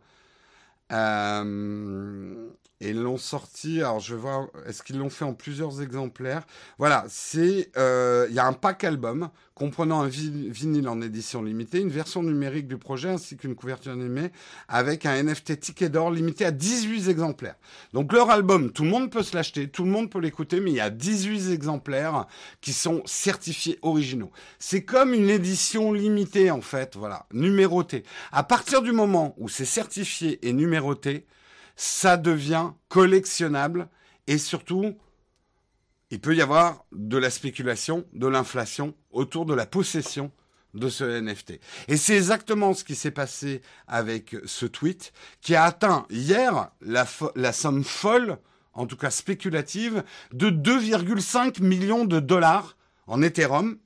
[0.92, 2.48] Euh,
[2.80, 6.46] et ils l'ont sorti, alors je voir, est-ce qu'ils l'ont fait en plusieurs exemplaires?
[6.78, 11.80] Voilà, c'est, euh, il y a un pack album comprenant un vinyle en édition limitée,
[11.80, 14.30] une version numérique du projet ainsi qu'une couverture animée
[14.68, 17.56] avec un NFT ticket d'or limité à 18 exemplaires.
[17.94, 20.72] Donc leur album, tout le monde peut se l'acheter, tout le monde peut l'écouter, mais
[20.72, 22.26] il y a 18 exemplaires
[22.60, 24.30] qui sont certifiés originaux.
[24.58, 28.02] C'est comme une édition limitée en fait, voilà, numérotée.
[28.32, 31.24] À partir du moment où c'est certifié et numéroté,
[31.76, 33.88] ça devient collectionnable
[34.26, 34.96] et surtout,
[36.10, 40.32] il peut y avoir de la spéculation, de l'inflation autour de la possession
[40.74, 41.60] de ce NFT.
[41.88, 47.52] Et c'est exactement ce qui s'est passé avec ce tweet qui a atteint hier la,
[47.52, 48.38] somme folle,
[48.74, 53.78] en tout cas spéculative, de 2,5 millions de dollars en Ethereum.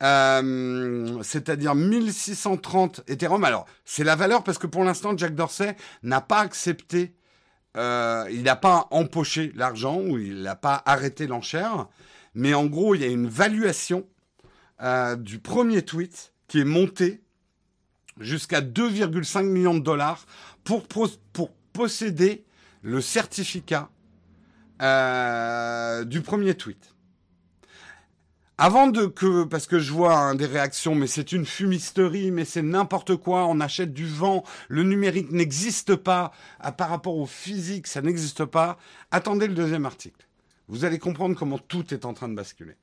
[0.00, 3.42] Euh, c'est-à-dire 1630 Ethereum.
[3.42, 7.14] Alors, c'est la valeur parce que pour l'instant, Jack Dorsey n'a pas accepté
[7.76, 11.86] euh, il n'a pas empoché l'argent ou il n'a pas arrêté l'enchère,
[12.34, 14.06] mais en gros, il y a une valuation
[14.80, 17.22] euh, du premier tweet qui est monté
[18.18, 20.24] jusqu'à 2,5 millions de dollars
[20.64, 22.44] pour, pour posséder
[22.82, 23.90] le certificat
[24.82, 26.94] euh, du premier tweet.
[28.60, 32.44] Avant de que, parce que je vois hein, des réactions, mais c'est une fumisterie, mais
[32.44, 36.32] c'est n'importe quoi, on achète du vent, le numérique n'existe pas,
[36.76, 38.76] par rapport au physique, ça n'existe pas.
[39.12, 40.26] Attendez le deuxième article.
[40.66, 42.74] Vous allez comprendre comment tout est en train de basculer.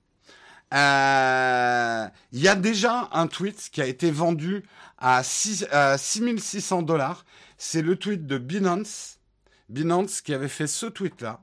[0.74, 4.64] Euh, il y a déjà un tweet qui a été vendu
[4.98, 7.26] à, 6, 6600 dollars.
[7.58, 9.20] C'est le tweet de Binance.
[9.68, 11.42] Binance qui avait fait ce tweet-là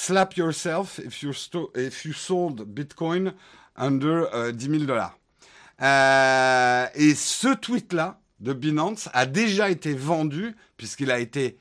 [0.00, 1.32] Slap yourself if you,
[1.74, 3.34] if you sold Bitcoin
[3.76, 5.18] under 10 000 dollars.
[5.82, 11.58] Euh, et ce tweet-là de Binance a déjà été vendu puisqu'il a été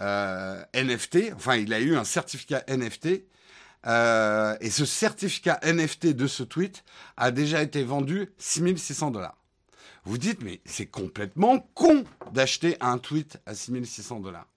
[0.00, 3.24] euh, NFT, enfin il a eu un certificat NFT.
[3.86, 6.82] Euh, et ce certificat NFT de ce tweet
[7.16, 9.38] a déjà été vendu 6600 dollars.
[10.04, 14.48] Vous dites, mais c'est complètement con d'acheter un tweet à 6600 dollars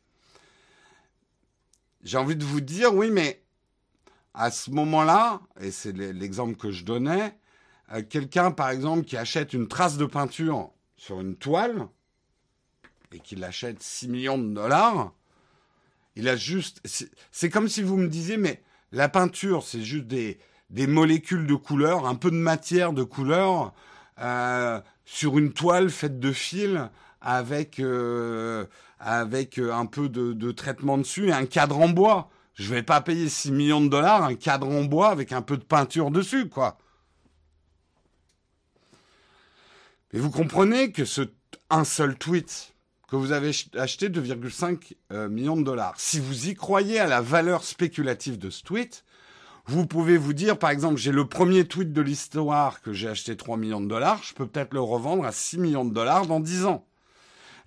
[2.03, 3.43] j'ai envie de vous dire, oui, mais
[4.33, 7.37] à ce moment-là, et c'est l'exemple que je donnais,
[7.93, 11.87] euh, quelqu'un, par exemple, qui achète une trace de peinture sur une toile
[13.11, 15.13] et qui l'achète 6 millions de dollars,
[16.15, 16.81] il a juste...
[17.31, 21.55] C'est comme si vous me disiez, mais la peinture, c'est juste des, des molécules de
[21.55, 23.73] couleur, un peu de matière de couleur
[24.19, 26.79] euh, sur une toile faite de fils
[27.21, 27.79] avec...
[27.79, 28.65] Euh,
[29.01, 32.29] avec euh, un peu de, traitement dessus un cadre en bois.
[32.53, 35.57] Je vais pas payer 6 millions de dollars un cadre en bois avec un peu
[35.57, 36.77] de peinture dessus, quoi.
[40.13, 41.21] Mais vous comprenez que ce
[41.69, 42.73] un seul tweet
[43.07, 47.21] que vous avez acheté 2,5 euh, millions de dollars, si vous y croyez à la
[47.21, 49.03] valeur spéculative de ce tweet,
[49.65, 53.35] vous pouvez vous dire, par exemple, j'ai le premier tweet de l'histoire que j'ai acheté
[53.37, 56.39] 3 millions de dollars, je peux peut-être le revendre à 6 millions de dollars dans
[56.39, 56.85] 10 ans.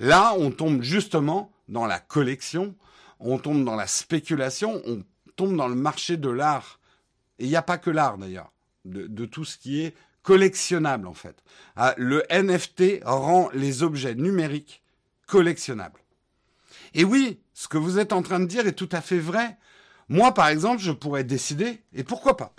[0.04, 2.74] Là, on tombe justement dans la collection,
[3.20, 5.02] on tombe dans la spéculation, on
[5.34, 6.78] tombe dans le marché de l'art.
[7.38, 8.52] Et il n'y a pas que l'art d'ailleurs,
[8.84, 11.42] de, tout ce qui est collectionnable en fait.
[11.74, 14.82] Ah, le NFT rend les objets numériques
[15.26, 16.00] collectionnables.
[16.92, 19.56] Et oui, ce que vous êtes en train de dire est tout à fait vrai.
[20.10, 22.52] Moi, par exemple, je pourrais décider, et pourquoi pas,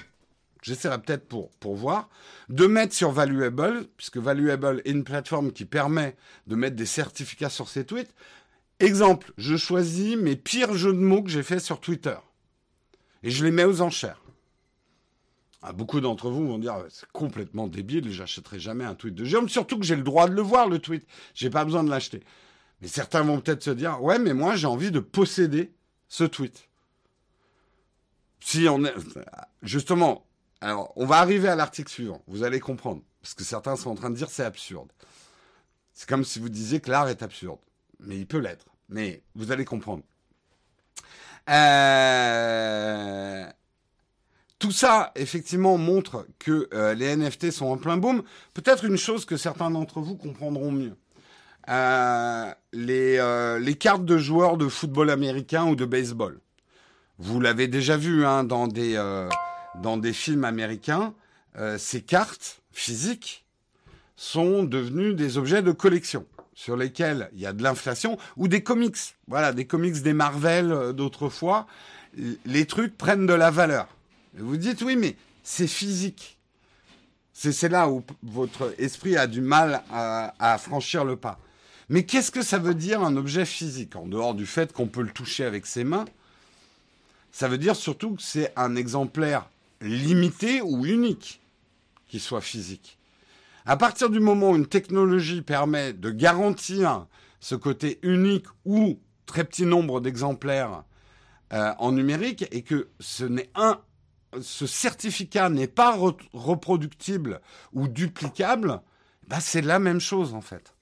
[0.65, 2.09] j'essaierai peut-être pour, pour voir,
[2.49, 6.15] de mettre sur Valuable, puisque Valuable est une plateforme qui permet
[6.47, 8.13] de mettre des certificats sur ses tweets.
[8.79, 12.15] Exemple, je choisis mes pires jeux de mots que j'ai fait sur Twitter.
[13.21, 14.23] Et je les mets aux enchères.
[15.61, 19.49] Ah, beaucoup d'entre vous vont dire c'est complètement débile, j'achèterai jamais un tweet de Jérôme,
[19.49, 22.23] surtout que j'ai le droit de le voir le tweet, j'ai pas besoin de l'acheter.
[22.81, 25.73] Mais certains vont peut-être se dire ouais, mais moi j'ai envie de posséder
[26.07, 26.69] ce tweet.
[28.39, 28.93] Si on est
[29.63, 30.25] justement,
[30.61, 33.95] alors on va arriver à l'article suivant, vous allez comprendre, parce que certains sont en
[33.95, 34.89] train de dire c'est absurde.
[35.93, 37.59] C'est comme si vous disiez que l'art est absurde,
[37.99, 38.65] mais il peut l'être.
[38.89, 40.03] Mais vous allez comprendre.
[41.49, 43.45] Euh
[44.65, 48.23] tout ça, effectivement, montre que euh, les NFT sont en plein boom.
[48.53, 50.95] Peut-être une chose que certains d'entre vous comprendront mieux.
[51.69, 56.39] Euh, les, cartes de joueurs de football américain ou de baseball.
[57.19, 58.95] Vous l'avez déjà vu hein, dans, des,
[59.81, 61.13] dans des films américains.
[61.77, 63.45] ces cartes physiques
[64.15, 68.63] sont devenues des objets de collection sur lesquels il y a de l'inflation ou des
[68.63, 68.97] comics.
[69.27, 71.67] Voilà, des comics des Marvel d'autrefois.
[72.45, 73.87] Les trucs prennent de la valeur.
[74.37, 76.37] Vous dites oui, mais c'est physique.
[77.33, 81.37] C'est là où votre esprit a du mal à, franchir le pas.
[81.89, 83.95] Mais qu'est-ce que ça veut dire un objet physique?
[83.97, 86.05] En dehors du fait qu'on peut le toucher avec ses mains,
[87.33, 89.49] ça veut dire surtout que c'est un exemplaire
[89.81, 91.41] limité ou unique
[92.07, 92.97] qui soit physique.
[93.65, 97.07] À partir du moment où une technologie permet de garantir
[97.39, 100.83] ce côté unique ou très petit nombre d'exemplaires
[101.53, 105.97] euh, en numérique et que ce certificat n'est pas
[106.33, 107.41] reproductible
[107.73, 108.81] ou duplicable,
[109.27, 110.74] bah c'est la même chose en fait.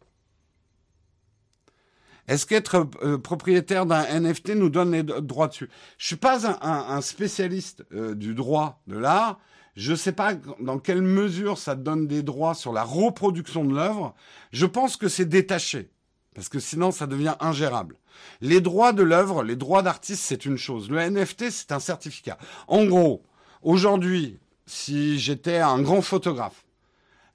[2.28, 5.70] Est-ce qu'être euh, propriétaire d'un NFT nous donne les droits dessus?
[5.98, 9.40] Je suis pas un, spécialiste euh, du droit de l'art.
[9.76, 13.74] Je ne sais pas dans quelle mesure ça donne des droits sur la reproduction de
[13.76, 14.14] l'œuvre.
[14.52, 15.90] Je pense que c'est détaché,
[16.36, 17.98] parce que sinon ça devient ingérable.
[18.40, 20.90] Les droits de l'œuvre, les droits d'artiste, c'est une chose.
[20.90, 22.38] Le NFT, c'est un certificat.
[22.68, 23.24] En gros,
[23.64, 26.66] Aujourd'hui, si j'étais un grand photographe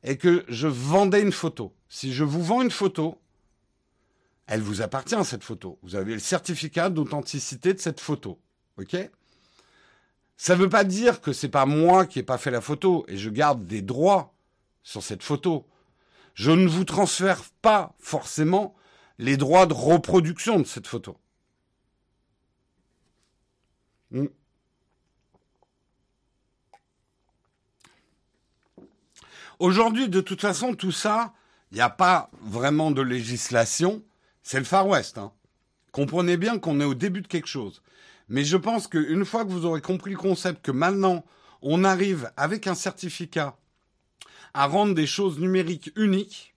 [0.04, 3.18] et que je vendais une photo, si je vous vends une photo,
[4.48, 5.78] elle vous appartient cette photo.
[5.82, 8.40] Vous avez le certificat d'authenticité de cette photo.
[8.78, 8.96] OK?
[10.38, 13.04] Ça ne veut pas dire que c'est pas moi qui ai pas fait la photo
[13.08, 14.34] et je garde des droits
[14.82, 15.66] sur cette photo.
[16.32, 18.74] Je ne vous transfère pas forcément
[19.18, 21.18] les droits de reproduction de cette photo.
[24.10, 24.28] Hmm.
[29.58, 31.34] Aujourd'hui, de toute façon, tout ça,
[31.70, 34.02] il n'y a pas vraiment de législation.
[34.48, 35.18] C'est le Far West.
[35.18, 35.30] Hein.
[35.92, 37.82] Comprenez bien qu'on est au début de quelque chose.
[38.30, 41.22] Mais je pense qu'une fois que vous aurez compris le concept, que maintenant,
[41.60, 43.58] on arrive avec un certificat
[44.54, 46.54] à rendre des choses numériques uniques,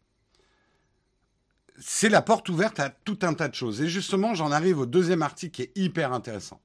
[1.81, 3.81] c'est la porte ouverte à tout un tas de choses.
[3.81, 6.61] Et justement, j'en arrive au deuxième article qui est hyper intéressant.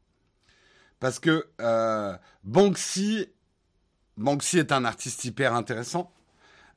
[1.00, 3.26] Parce que euh, Banksy,
[4.16, 6.12] Banksy est un artiste hyper intéressant.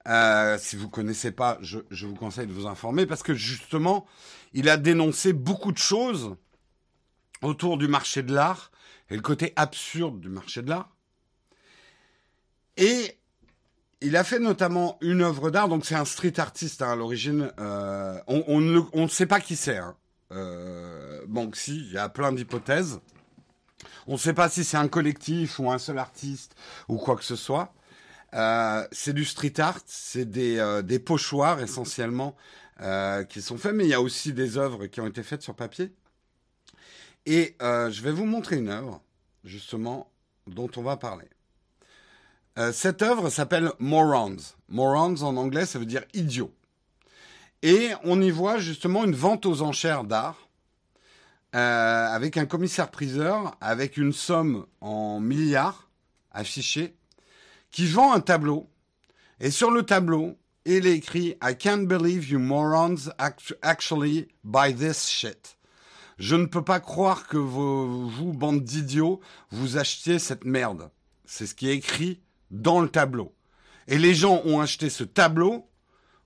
[0.07, 4.07] Euh, si vous connaissez pas, je, vous conseille de vous informer parce que justement,
[4.53, 6.35] il a dénoncé beaucoup de choses
[7.41, 8.71] autour du marché de l'art
[9.09, 10.89] et le côté absurde du marché de l'art.
[12.77, 13.17] Et
[14.01, 17.51] il a fait notamment une œuvre d'art, donc c'est un street artiste hein, à l'origine.
[17.59, 19.77] Euh, on, ne, sait pas qui c'est.
[19.77, 19.95] Hein.
[20.31, 22.99] Euh, si, il y a plein d'hypothèses.
[24.07, 26.55] On ne sait pas si c'est un collectif ou un seul artiste
[26.87, 27.73] ou quoi que ce soit.
[28.33, 32.35] Euh, c'est du street art, c'est des pochoirs essentiellement
[32.81, 35.41] euh, qui sont faits, mais il y a aussi des œuvres qui ont été faites
[35.41, 35.91] sur papier.
[37.25, 39.03] Et je vais vous montrer une œuvre,
[39.43, 40.11] justement,
[40.47, 41.27] dont on va parler.
[42.73, 44.37] cette œuvre s'appelle Morons.
[44.67, 46.51] Morons en anglais, ça veut dire idiot.
[47.61, 50.47] Et on y voit justement une vente aux enchères d'art.
[51.51, 55.89] avec un commissaire-priseur, avec une somme en milliards
[56.31, 56.95] affichée,
[57.71, 58.69] qui vend un tableau.
[59.39, 60.37] Et sur le tableau,
[60.69, 63.09] il écrit I can't believe you morons
[63.63, 65.57] actually buy this shit.
[66.19, 70.91] Je ne peux pas croire que vous, vous bande d'idiots, vous achetiez cette merde.
[71.25, 73.33] C'est ce qui est écrit dans le tableau.
[73.87, 75.67] Et les gens ont acheté ce tableau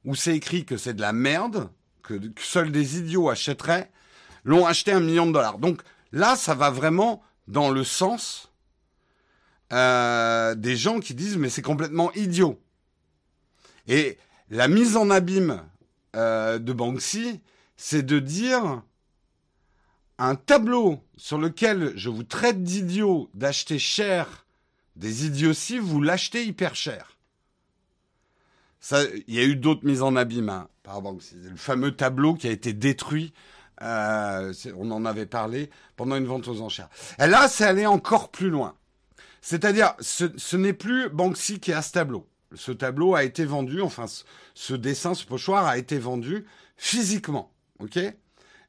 [0.04, 1.70] où c'est écrit que c'est de la merde,
[2.02, 3.92] que seuls des idiots achèteraient,
[4.44, 5.58] l'ont acheté un million de dollars.
[5.58, 5.82] Donc
[6.12, 8.52] là, ça va vraiment dans le sens
[9.72, 12.60] euh, des gens qui disent mais c'est complètement idiot.
[13.88, 14.18] Et
[14.54, 15.64] la mise en abîme
[16.16, 17.42] euh, de Banksy,
[17.76, 18.84] c'est de dire
[20.20, 24.46] un tableau sur lequel je vous traite d'idiot d'acheter cher
[24.96, 27.18] des idioties, vous l'achetez hyper cher.
[28.92, 31.36] Il y a eu d'autres mises en abîme hein, par Banksy.
[31.36, 33.34] Le fameux tableau qui a été détruit
[33.82, 36.90] euh, on en avait parlé pendant une vente aux enchères.
[37.20, 38.76] Et là, c'est allé encore plus loin.
[39.42, 42.28] C'est-à-dire, ce, n'est plus Banksy qui a ce tableau.
[42.56, 44.06] Ce tableau a été vendu, enfin,
[44.54, 46.46] ce, dessin, ce pochoir a été vendu
[46.78, 47.52] physiquement.
[47.80, 48.00] Ok?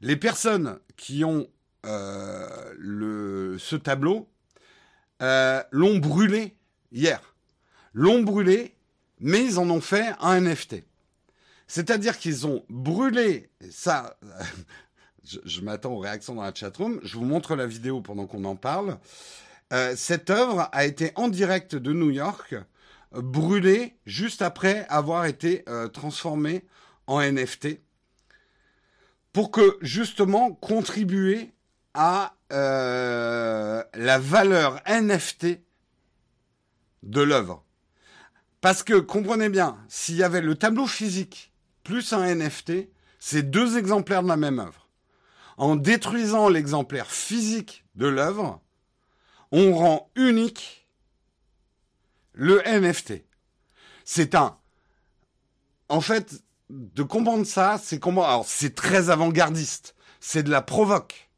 [0.00, 1.48] Les personnes qui ont
[1.86, 4.28] euh, ce tableau
[5.22, 6.56] euh, l'ont brûlé
[6.92, 7.20] hier.
[7.92, 8.74] L'ont brûlé,
[9.20, 10.84] mais ils en ont fait un NFT.
[11.66, 14.18] C'est-à-dire qu'ils ont brûlé ça.
[15.44, 17.00] je, m'attends aux réactions dans la chatroom.
[17.02, 18.98] Je vous montre la vidéo pendant qu'on en parle.
[19.72, 22.54] Euh, cette œuvre a été en direct de New York,
[23.16, 26.64] brûlée juste après avoir été euh, transformée
[27.06, 27.80] en NFT,
[29.32, 31.52] pour que justement contribuer
[31.92, 35.60] à euh, la valeur NFT
[37.02, 37.64] de l'œuvre.
[38.60, 41.52] Parce que comprenez bien, s'il y avait le tableau physique
[41.82, 42.88] plus un NFT,
[43.18, 44.88] c'est deux exemplaires de la même œuvre.
[45.56, 48.60] En détruisant l'exemplaire physique de l'œuvre,
[49.52, 50.83] on rend unique
[52.34, 53.24] le NFT.
[54.04, 54.56] C'est un.
[55.88, 58.24] En fait, de comprendre ça, c'est comment.
[58.24, 59.94] Alors, c'est très avant-gardiste.
[60.20, 61.30] C'est de la provoque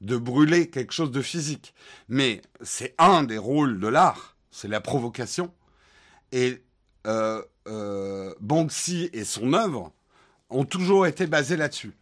[0.00, 1.74] de brûler quelque chose de physique.
[2.08, 4.36] Mais c'est un des rôles de l'art.
[4.50, 5.52] C'est la provocation.
[6.32, 6.62] Et
[7.06, 9.92] euh, euh, Banksy et son œuvre
[10.50, 11.92] ont toujours été basés là-dessus.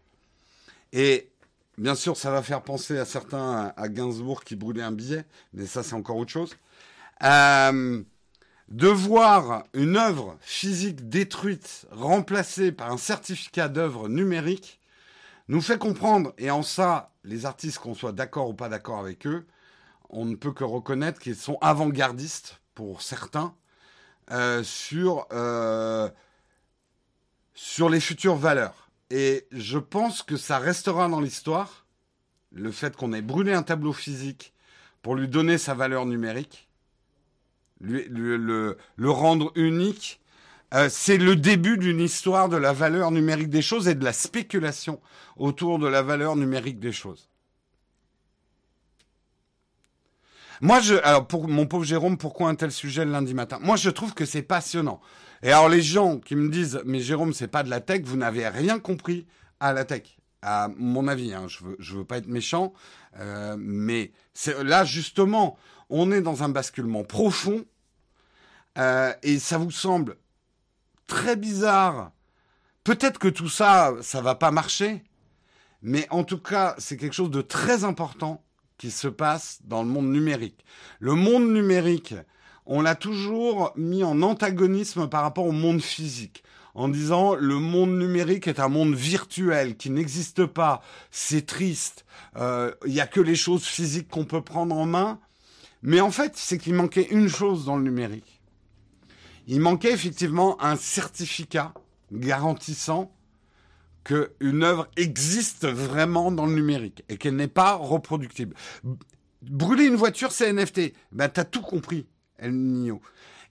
[0.92, 1.30] Et
[1.78, 5.24] bien sûr, ça va faire penser à certains à Gainsbourg qui brûlait un billet,
[5.54, 6.56] mais ça c'est encore autre chose.
[7.22, 8.02] Euh,
[8.68, 14.80] de voir une œuvre physique détruite remplacée par un certificat d'œuvre numérique
[15.48, 19.26] nous fait comprendre, et en ça, les artistes, qu'on soit d'accord ou pas d'accord avec
[19.26, 19.46] eux,
[20.08, 23.54] on ne peut que reconnaître qu'ils sont avant-gardistes pour certains
[24.30, 26.08] euh, sur, euh,
[27.54, 28.90] sur les futures valeurs.
[29.10, 31.86] Et je pense que ça restera dans l'histoire,
[32.52, 34.54] le fait qu'on ait brûlé un tableau physique
[35.02, 36.68] pour lui donner sa valeur numérique,
[37.82, 38.76] le,
[39.10, 40.20] rendre unique.
[40.74, 44.14] Euh, c'est le début d'une histoire de la valeur numérique des choses et de la
[44.14, 45.00] spéculation
[45.36, 47.28] autour de la valeur numérique des choses.
[50.62, 53.58] Moi, je, alors pour mon pauvre Jérôme, pourquoi un tel sujet le lundi matin?
[53.60, 55.00] Moi, je trouve que c'est passionnant.
[55.42, 58.16] Et alors les gens qui me disent, mais Jérôme, c'est pas de la tech, vous
[58.16, 59.26] n'avez rien compris
[59.58, 60.16] à la tech.
[60.40, 62.72] À mon avis, hein, je veux, je veux pas être méchant,
[63.18, 64.12] euh, mais
[64.62, 65.56] là justement,
[65.88, 67.64] on est dans un basculement profond,
[68.78, 70.16] euh, et ça vous semble
[71.06, 72.12] très bizarre.
[72.84, 75.04] Peut-être que tout ça, ça va pas marcher,
[75.82, 78.44] mais en tout cas, c'est quelque chose de très important
[78.78, 80.64] qui se passe dans le monde numérique.
[80.98, 82.14] Le monde numérique,
[82.66, 86.42] on l'a toujours mis en antagonisme par rapport au monde physique
[86.74, 92.04] en disant le monde numérique est un monde virtuel qui n'existe pas, c'est triste,
[92.36, 95.18] euh, il n'y a que les choses physiques qu'on peut prendre en main.
[95.82, 98.31] Mais en fait, c'est qu'il manquait une chose dans le numérique.
[99.46, 101.74] Il manquait effectivement un certificat
[102.12, 103.12] garantissant
[104.04, 108.54] qu'une œuvre existe vraiment dans le numérique et qu'elle n'est pas reproductible.
[109.42, 110.92] Brûler une voiture, c'est NFT.
[111.12, 112.06] Ben, t'as tout compris,
[112.38, 113.00] El Nino.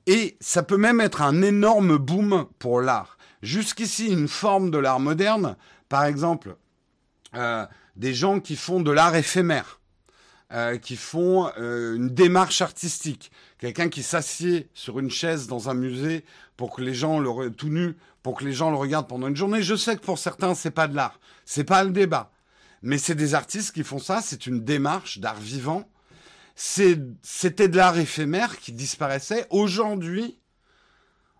[0.08, 3.18] Et ça peut même être un énorme boom pour l'art.
[3.42, 5.58] Jusqu'ici, une forme de l'art moderne,
[5.90, 6.56] par exemple,
[7.36, 7.66] euh,
[7.96, 9.81] des gens qui font de l'art éphémère,
[10.54, 15.74] euh, qui font euh, une démarche artistique, quelqu'un qui s'assied sur une chaise dans un
[15.74, 16.26] musée
[16.58, 19.36] pour que les gens le tout nu pour que les gens le regardent pendant une
[19.36, 19.64] journée.
[19.64, 21.20] Je sais que pour certains, c'est pas de l'art.
[21.46, 22.32] C'est pas le débat.
[22.82, 24.22] Mais c'est des artistes qui font ça.
[24.22, 25.90] C'est une démarche d'art vivant.
[26.56, 29.48] C'était de l'art éphémère qui disparaissait.
[29.50, 30.40] Aujourd'hui,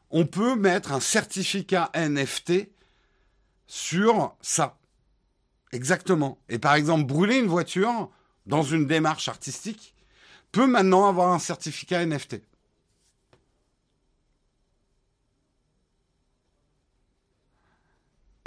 [0.10, 2.70] on peut mettre un certificat NFT
[3.68, 4.78] sur ça.
[5.72, 6.40] Exactement.
[6.50, 8.10] Et par exemple, brûler une voiture
[8.46, 9.96] dans une démarche artistique
[10.52, 12.42] peut maintenant avoir un certificat NFT.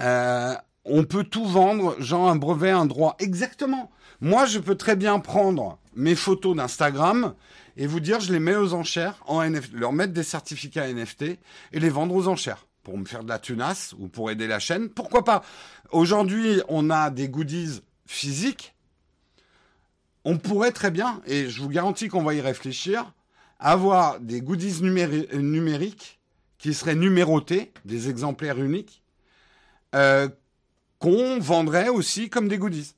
[0.00, 3.16] Euh, on peut tout vendre, genre un brevet, un droit.
[3.18, 3.90] Exactement.
[4.20, 7.34] Moi, je peux très bien prendre mes photos d'Instagram
[7.76, 9.42] et vous dire, je les mets aux enchères en
[9.72, 11.22] leur mettre des certificats NFT
[11.72, 14.58] et les vendre aux enchères pour me faire de la tunasse ou pour aider la
[14.58, 14.88] chaîne.
[14.90, 15.42] Pourquoi pas?
[15.90, 18.73] Aujourd'hui, on a des goodies physiques.
[20.24, 23.12] On pourrait très bien, et je vous garantis qu'on va y réfléchir,
[23.58, 26.18] avoir des goodies numériques
[26.58, 29.02] qui seraient numérotés, des exemplaires uniques,
[29.94, 30.28] euh,
[30.98, 32.94] qu'on vendrait aussi comme des goodies.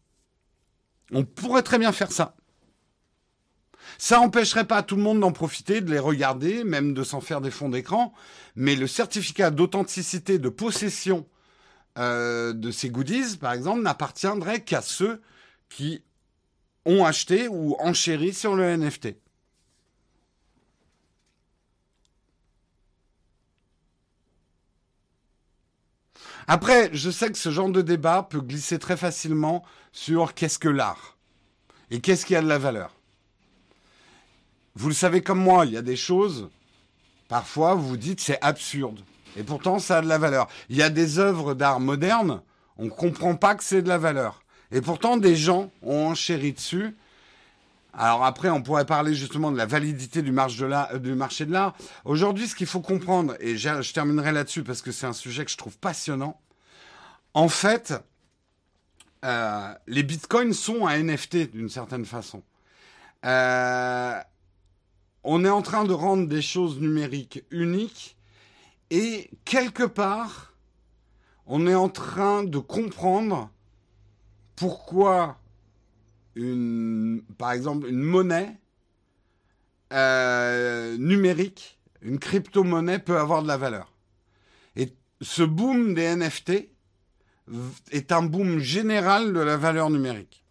[1.12, 2.36] On pourrait très bien faire ça.
[3.98, 7.40] Ça n'empêcherait pas tout le monde d'en profiter, de les regarder, même de s'en faire
[7.40, 8.12] des fonds d'écran,
[8.54, 11.26] mais le certificat d'authenticité de possession
[11.98, 15.22] euh, de ces goodies, par exemple, n'appartiendrait qu'à ceux
[15.68, 16.02] qui
[16.86, 19.16] ont acheté ou enchéri sur le NFT.
[26.48, 30.68] Après, je sais que ce genre de débat peut glisser très facilement sur qu'est-ce que
[30.68, 31.16] l'art
[31.90, 32.92] et qu'est-ce qui a de la valeur.
[34.76, 36.48] Vous le savez comme moi, il y a des choses,
[37.28, 39.00] parfois vous vous dites c'est absurde.
[39.36, 40.46] Et pourtant ça a de la valeur.
[40.68, 42.42] Il y a des œuvres d'art moderne,
[42.76, 44.42] on ne comprend pas que c'est de la valeur.
[44.72, 46.96] Et pourtant des gens ont enchéri dessus.
[47.92, 51.76] Alors après, on pourrait parler justement de la validité du, marché de l'art.
[52.04, 55.50] Aujourd'hui, ce qu'il faut comprendre, et je terminerai là-dessus parce que c'est un sujet que
[55.50, 56.38] je trouve passionnant,
[57.32, 57.94] en fait,
[59.24, 62.42] euh, les bitcoins sont un NFT d'une certaine façon.
[63.24, 64.18] Euh,
[65.24, 68.16] on est en train de rendre des choses numériques uniques
[68.90, 70.52] et quelque part,
[71.46, 73.50] on est en train de comprendre
[74.56, 75.38] pourquoi
[77.38, 78.58] par exemple, une monnaie
[79.92, 83.92] euh, numérique, une crypto-monnaie peut avoir de la valeur.
[84.76, 84.92] Et
[85.22, 86.68] ce boom des NFT
[87.90, 90.44] est un boom général de la valeur numérique.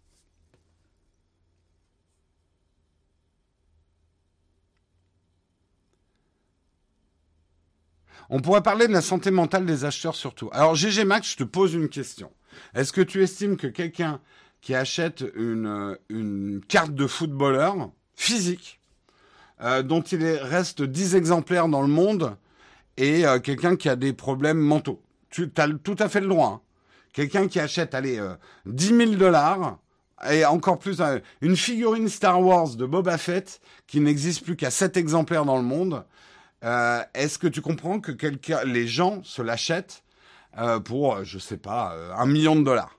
[8.28, 10.50] On pourrait parler de la santé mentale des acheteurs surtout.
[10.52, 12.32] Alors GG Max, je te pose une question.
[12.74, 14.20] Est-ce que tu estimes que quelqu'un
[14.60, 18.80] qui achète une, une carte de footballeur physique,
[19.60, 22.36] euh, dont il reste 10 exemplaires dans le monde,
[22.96, 26.48] et euh, quelqu'un qui a des problèmes mentaux, tu as tout à fait le droit.
[26.48, 26.60] Hein.
[27.12, 28.20] Quelqu'un qui achète, allez,
[28.66, 29.78] 10 euh, 000 dollars,
[30.30, 31.00] et encore plus,
[31.42, 35.62] une figurine Star Wars de Boba Fett, qui n'existe plus qu'à 7 exemplaires dans le
[35.62, 36.04] monde,
[36.64, 38.12] euh, est-ce que tu comprends que
[38.64, 40.02] les gens se l'achètent
[40.58, 42.98] euh, pour, je sais pas, euh, un million de dollars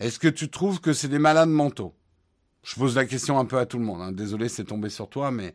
[0.00, 1.94] Est-ce que tu trouves que c'est des malades mentaux?
[2.62, 4.00] Je pose la question un peu à tout le monde.
[4.00, 4.12] Hein.
[4.12, 5.54] Désolé, c'est tombé sur toi, mais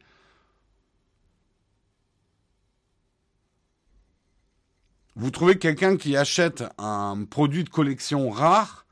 [5.15, 8.85] vous trouvez quelqu'un qui achète un produit de collection rare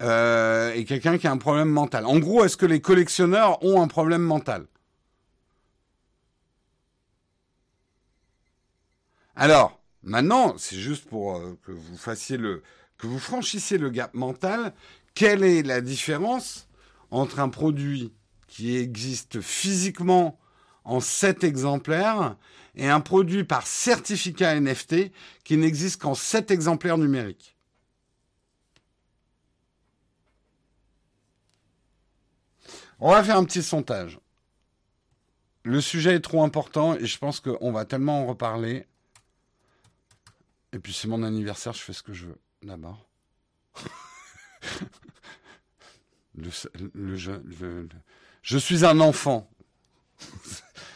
[0.00, 2.06] et quelqu'un qui a un problème mental?
[2.06, 4.66] En gros, est-ce que les collectionneurs ont un problème mental?
[9.36, 12.62] Alors, maintenant, c'est juste pour euh, que vous fassiez le,
[12.98, 14.72] que vous franchissiez le gap mental.
[15.14, 16.68] Quelle est la différence
[17.10, 18.12] entre un produit
[18.46, 20.38] qui existe physiquement
[20.84, 22.36] en 7 exemplaires
[22.74, 25.12] et un produit par certificat NFT
[25.44, 27.56] qui n'existe qu'en 7 exemplaires numériques?
[32.98, 34.20] On va faire un petit sondage.
[35.62, 38.86] Le sujet est trop important et je pense qu'on va tellement en reparler
[40.72, 42.40] et puis c'est mon anniversaire, je fais ce que je veux.
[42.62, 43.08] D'abord.
[48.42, 49.50] je suis un enfant.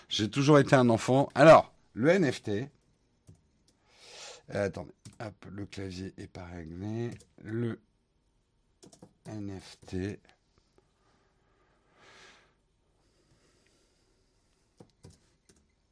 [0.09, 1.29] J'ai toujours été un enfant.
[1.35, 2.49] Alors, le NFT.
[4.55, 7.11] Euh, attendez, hop, le clavier est pas réglé.
[7.43, 7.81] Le
[9.27, 10.21] NFT.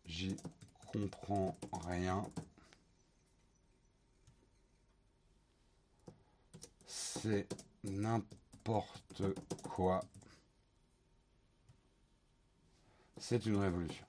[0.05, 0.37] J'y
[0.93, 1.57] comprends
[1.89, 2.25] rien.
[6.93, 7.49] C'est
[7.85, 9.23] n'importe
[9.63, 10.05] quoi.
[13.17, 14.05] C'est une révolution.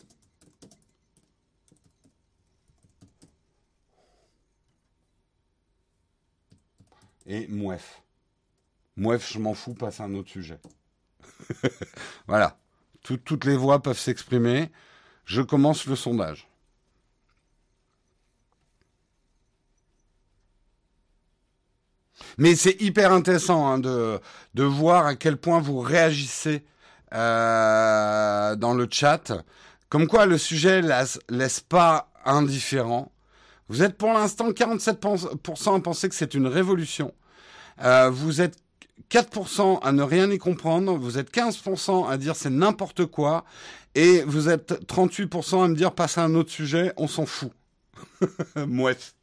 [7.26, 8.02] Et mouef.
[8.98, 10.60] Mouef, je m'en fous, passe à un autre sujet.
[12.28, 12.60] voilà.
[13.02, 14.72] toutes les voix peuvent s'exprimer.
[15.24, 16.50] Je commence le sondage.
[22.38, 24.20] Mais c'est hyper intéressant hein, de,
[24.54, 26.64] de voir à quel point vous réagissez
[27.14, 29.32] euh, dans le chat.
[29.90, 33.12] Comme quoi le sujet laisse, laisse pas indifférent.
[33.70, 37.14] Vous êtes pour l'instant 47% à penser que c'est une révolution.
[37.84, 38.58] Euh, vous êtes
[39.10, 43.46] 4% à ne rien y comprendre, vous êtes 15% à dire c'est n'importe quoi,
[43.96, 47.52] et vous êtes 38% à me dire passe à un autre sujet, on s'en fout.
[48.56, 49.16] Mouette.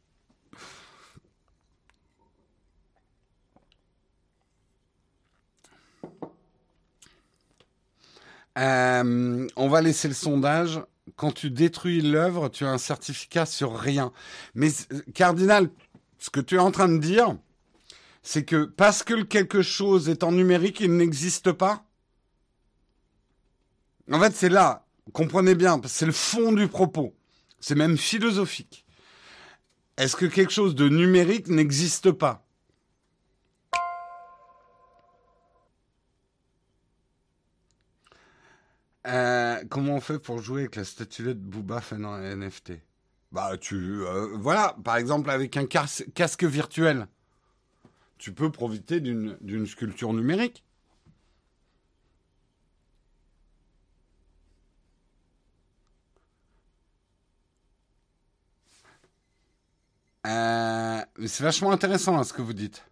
[8.57, 10.81] Euh, on va laisser le sondage.
[11.15, 14.11] Quand tu détruis l'œuvre, tu as un certificat sur rien.
[14.53, 14.69] Mais
[15.13, 15.69] Cardinal,
[16.19, 17.35] ce que tu es en train de dire,
[18.23, 21.85] c'est que parce que quelque chose est en numérique, il n'existe pas.
[24.11, 27.15] En fait, c'est là, comprenez bien, c'est le fond du propos.
[27.59, 28.85] C'est même philosophique.
[29.97, 32.45] Est-ce que quelque chose de numérique n'existe pas?
[39.07, 42.73] Euh, comment on fait pour jouer avec la statuette Booba dans NFT
[43.31, 43.75] Bah, tu.
[43.75, 47.07] Euh, voilà, par exemple, avec un casque virtuel,
[48.17, 50.63] tu peux profiter d'une sculpture numérique.
[60.27, 62.85] Euh, c'est vachement intéressant hein, ce que vous dites.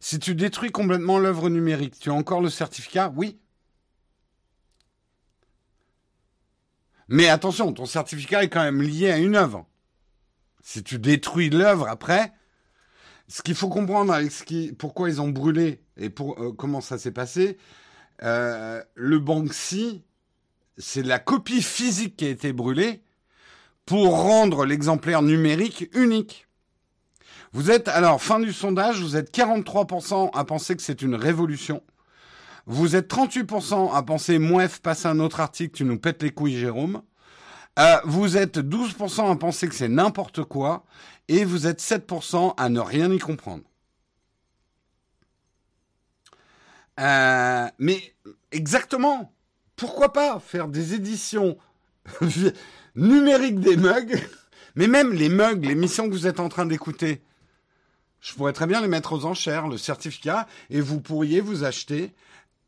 [0.00, 3.12] Si tu détruis complètement l'œuvre numérique, tu as encore le certificat?
[3.16, 3.38] Oui.
[7.08, 9.66] Mais attention, ton certificat est quand même lié à une œuvre.
[10.62, 12.32] Si tu détruis l'œuvre après,
[13.28, 14.32] ce qu'il faut comprendre avec
[14.78, 17.58] pourquoi ils ont brûlé et euh, comment ça s'est passé,
[18.22, 20.02] euh, le Banksy,
[20.76, 23.02] c'est la copie physique qui a été brûlée
[23.86, 26.46] pour rendre l'exemplaire numérique unique.
[27.52, 31.82] Vous êtes, alors, fin du sondage, vous êtes 43% à penser que c'est une révolution.
[32.70, 36.58] Vous êtes 38% à penser, Mouef, passe un autre article, tu nous pètes les couilles,
[36.58, 37.00] Jérôme.
[37.78, 40.84] Euh, vous êtes 12% à penser que c'est n'importe quoi.
[41.28, 43.62] Et vous êtes 7% à ne rien y comprendre.
[47.00, 48.14] Euh, mais
[48.52, 49.32] exactement,
[49.74, 51.56] pourquoi pas faire des éditions
[52.96, 54.20] numériques des mugs,
[54.74, 57.22] mais même les mugs, les missions que vous êtes en train d'écouter,
[58.20, 62.12] je pourrais très bien les mettre aux enchères, le certificat, et vous pourriez vous acheter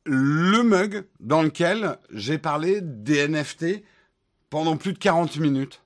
[0.04, 3.82] le mug dans lequel j'ai parlé des NFT
[4.48, 5.82] pendant plus de 40 minutes.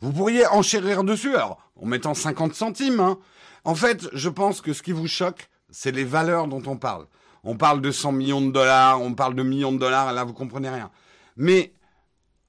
[0.00, 3.00] Vous pourriez enchérir dessus, alors, en mettant 50 centimes.
[3.00, 3.18] Hein.
[3.64, 7.06] En fait, je pense que ce qui vous choque, c'est les valeurs dont on parle.
[7.44, 10.32] On parle de 100 millions de dollars, on parle de millions de dollars, là, vous
[10.32, 10.90] comprenez rien.
[11.36, 11.72] Mais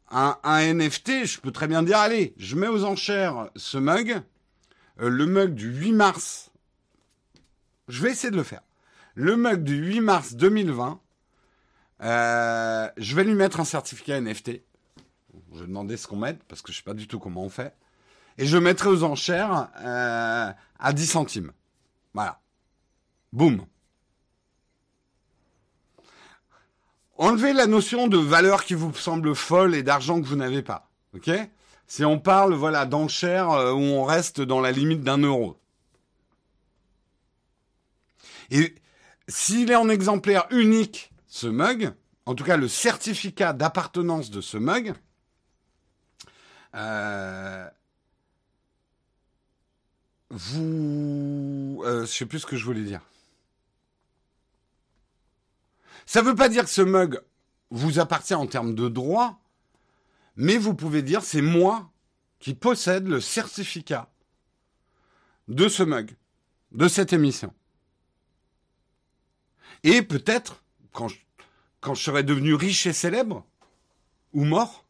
[0.10, 4.22] un, un NFT, je peux très bien dire, allez, je mets aux enchères ce mug,
[5.02, 6.52] euh, le mug du 8 mars,
[7.88, 8.62] je vais essayer de le faire.
[9.16, 11.00] Le mug du 8 mars 2020,
[12.04, 14.62] euh, je vais lui mettre un certificat NFT.
[15.54, 17.44] Je vais demander ce qu'on met, parce que je ne sais pas du tout comment
[17.44, 17.76] on fait.
[18.38, 21.52] Et je mettrai aux enchères euh, à 10 centimes.
[22.14, 22.40] Voilà.
[23.34, 23.66] Boum.
[27.18, 30.90] Enlevez la notion de valeur qui vous semble folle et d'argent que vous n'avez pas.
[31.14, 31.30] OK?
[31.86, 35.58] Si on parle voilà d'enchères euh, où on reste dans la limite d'un euro.
[38.50, 38.74] Et
[39.32, 41.94] s'il est en exemplaire unique, ce mug,
[42.26, 44.94] en tout cas le certificat d'appartenance de ce mug,
[46.76, 47.68] euh,
[50.30, 51.82] vous...
[51.86, 53.02] Euh, je sais plus ce que je voulais dire.
[56.06, 57.22] Ça ne veut pas dire que ce mug
[57.70, 59.40] vous appartient en termes de droit,
[60.36, 61.90] mais vous pouvez dire c'est moi
[62.40, 64.10] qui possède le certificat
[65.48, 66.18] de ce mug,
[66.72, 67.54] de cette émission.
[69.84, 71.16] Et peut-être, quand je,
[72.02, 73.46] serai devenu riche et célèbre,
[74.34, 74.86] ou mort,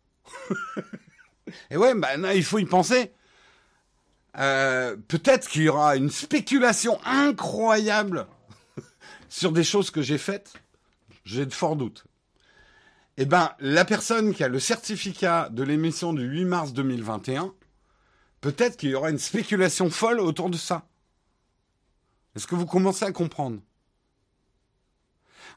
[1.70, 3.12] et ouais, bah, il faut y penser.
[4.38, 8.28] Euh, peut-être qu'il y aura une spéculation incroyable
[9.30, 10.54] sur des choses que j'ai faites.
[11.26, 12.06] J'ai de forts doutes
[13.18, 17.54] eh ben, la personne qui a le certificat de l'émission du 8 mars 2021,
[18.40, 20.88] peut-être qu'il y aura une spéculation folle autour de ça.
[22.36, 23.60] Est-ce que vous commencez à comprendre?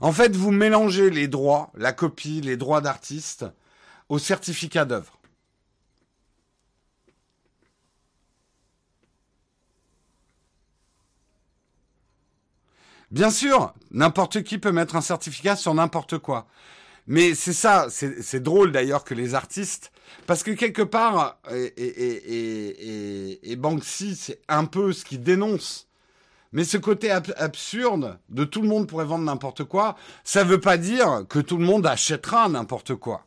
[0.00, 3.46] En fait, vous mélangez les droits, la copie, les droits d'artiste
[4.08, 5.18] au certificat d'œuvre.
[13.10, 16.48] Bien sûr, n'importe qui peut mettre un certificat sur n'importe quoi.
[17.06, 19.92] Mais c'est ça, c'est drôle d'ailleurs que les artistes,
[20.26, 25.86] parce que quelque part, et, Banksy, c'est un peu ce qui dénonce.
[26.54, 30.76] Mais ce côté absurde de tout le monde pourrait vendre n'importe quoi, ça veut pas
[30.78, 33.26] dire que tout le monde achètera n'importe quoi.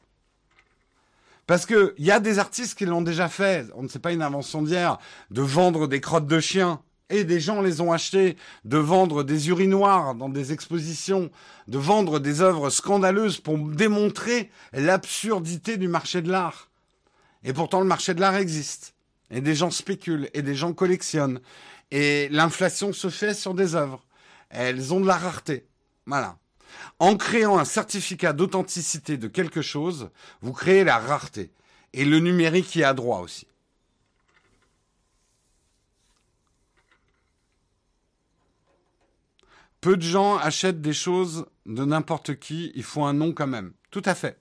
[1.45, 3.67] Parce que il y a des artistes qui l'ont déjà fait.
[3.75, 4.97] On ne sait pas une invention d'hier
[5.29, 9.49] de vendre des crottes de chiens et des gens les ont achetés, de vendre des
[9.49, 11.29] urinoirs dans des expositions,
[11.67, 16.69] de vendre des œuvres scandaleuses pour démontrer l'absurdité du marché de l'art.
[17.43, 18.93] Et pourtant, le marché de l'art existe.
[19.31, 21.41] Et des gens spéculent, et des gens collectionnent.
[21.91, 24.05] Et l'inflation se fait sur des œuvres.
[24.49, 25.67] Elles ont de la rareté.
[26.05, 26.37] Voilà.
[26.99, 30.09] En créant un certificat d'authenticité de quelque chose,
[30.41, 31.51] vous créez la rareté.
[31.93, 33.47] Et le numérique y a droit aussi.
[39.79, 43.73] Peu de gens achètent des choses de n'importe qui, il faut un nom quand même.
[43.91, 44.37] Tout à fait.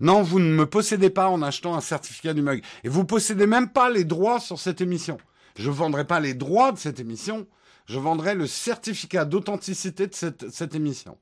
[0.00, 2.64] Non, vous ne me possédez pas en achetant un certificat du mug.
[2.84, 5.18] Et vous possédez même pas les droits sur cette émission.
[5.56, 7.46] Je ne vendrai pas les droits de cette émission.
[7.86, 11.18] Je vendrai le certificat d'authenticité de cette, émission.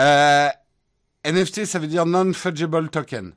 [0.00, 0.48] Euh,
[1.24, 3.34] NFT, ça veut dire non-fungible token.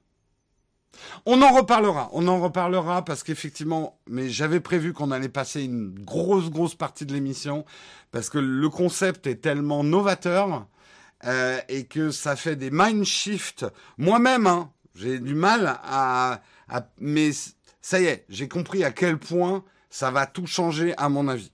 [1.26, 5.94] On en reparlera, on en reparlera parce qu'effectivement, mais j'avais prévu qu'on allait passer une
[5.94, 7.66] grosse, grosse partie de l'émission
[8.12, 10.68] parce que le concept est tellement novateur
[11.26, 13.66] euh, et que ça fait des mind shifts.
[13.98, 17.32] Moi-même, hein, j'ai du mal à, à, mais
[17.82, 21.52] ça y est, j'ai compris à quel point ça va tout changer à mon avis.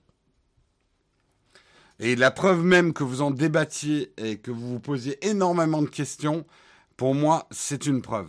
[2.00, 5.88] Et la preuve même que vous en débattiez et que vous vous posiez énormément de
[5.88, 6.46] questions,
[6.98, 8.26] pour moi, c'est une preuve.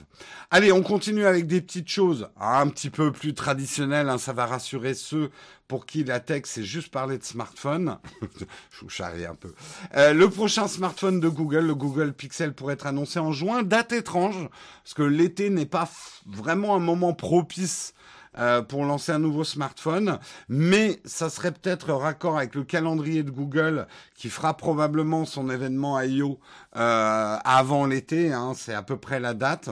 [0.51, 4.09] Allez, on continue avec des petites choses un petit peu plus traditionnelles.
[4.09, 5.32] Hein, ça va rassurer ceux
[5.67, 7.97] pour qui la tech, c'est juste parler de smartphone.
[8.72, 9.55] Je vous charrie un peu.
[9.95, 13.63] Euh, le prochain smartphone de Google, le Google Pixel, pourrait être annoncé en juin.
[13.63, 14.47] Date étrange,
[14.84, 15.89] parce que l'été n'est pas
[16.28, 17.95] vraiment un moment propice
[18.38, 20.19] euh, pour lancer un nouveau smartphone,
[20.49, 25.99] mais ça serait peut-être raccord avec le calendrier de Google qui fera probablement son événement
[25.99, 26.39] I.O.
[26.75, 29.69] Euh, avant l'été, hein, c'est à peu près la date.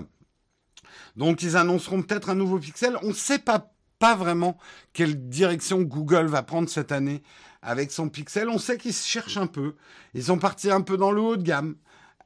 [1.15, 2.97] Donc ils annonceront peut-être un nouveau Pixel.
[3.03, 4.57] On ne sait pas, pas vraiment
[4.93, 7.21] quelle direction Google va prendre cette année
[7.61, 8.49] avec son Pixel.
[8.49, 9.75] On sait qu'ils cherchent un peu.
[10.13, 11.75] Ils sont partis un peu dans le haut de gamme.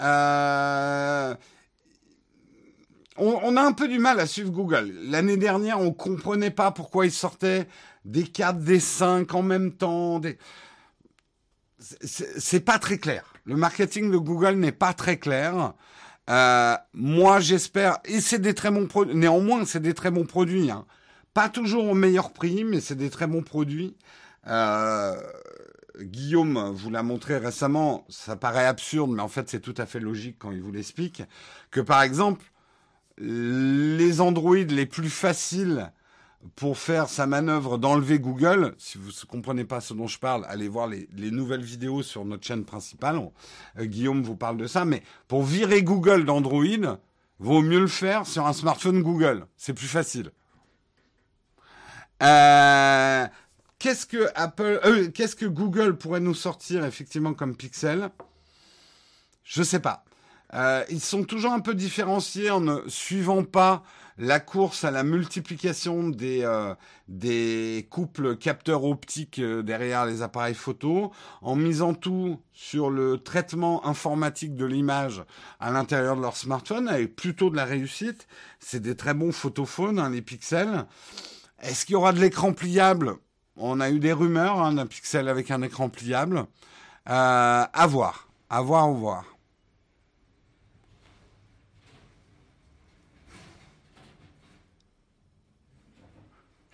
[0.02, 1.36] Euh,
[3.18, 4.94] on, a un peu du mal à suivre Google.
[5.04, 7.68] L'année dernière, on comprenait pas pourquoi ils sortaient
[8.06, 10.20] des 4, des 5 en même temps.
[10.20, 10.38] Des...
[11.80, 13.34] C'est pas très clair.
[13.46, 15.74] Le marketing de Google n'est pas très clair.
[16.30, 19.16] Euh, moi, j'espère, et c'est des très bons produits.
[19.16, 20.72] Néanmoins, c'est des très bons produits.
[20.72, 20.86] Hein.
[21.34, 23.98] Pas toujours au meilleur prix, mais c'est des très bons produits.
[24.48, 25.16] Euh,
[26.00, 28.06] Guillaume vous l'a montré récemment.
[28.10, 31.24] Ça paraît absurde, mais en fait, c'est tout à fait logique quand il vous l'explique.
[31.72, 32.51] Que par exemple,
[33.22, 35.92] les Android les plus faciles
[36.56, 40.46] pour faire sa manœuvre d'enlever Google, si vous ne comprenez pas ce dont je parle,
[40.48, 43.22] allez voir les, nouvelles vidéos sur notre chaîne principale.
[43.78, 46.98] Euh, Guillaume vous parle de ça, mais pour virer Google d'Android,
[47.40, 49.46] vaut mieux le faire sur un smartphone Google.
[49.56, 50.32] C'est plus facile.
[52.24, 53.28] Euh,
[53.80, 58.10] qu'est-ce que Apple, euh, qu'est-ce que Google pourrait nous sortir effectivement comme Pixel
[59.44, 60.06] Je sais pas.
[60.54, 63.84] Euh, ils sont toujours un peu différenciés en ne suivant pas
[64.18, 66.76] la course à la multiplication des, euh,
[67.08, 73.86] des couples capteurs optiques euh, derrière les appareils photo, en misant tout sur le traitement
[73.86, 75.24] informatique de l'image
[75.60, 78.28] à l'intérieur de leur smartphone, avec plutôt de la réussite.
[78.60, 80.86] C'est des très bons photophones, hein, les pixels.
[81.62, 83.16] Est-ce qu'il y aura de l'écran pliable?
[83.56, 86.46] On a eu des rumeurs hein, d'un pixel avec un écran pliable.
[87.10, 89.26] Euh, à voir, à voir, à voir.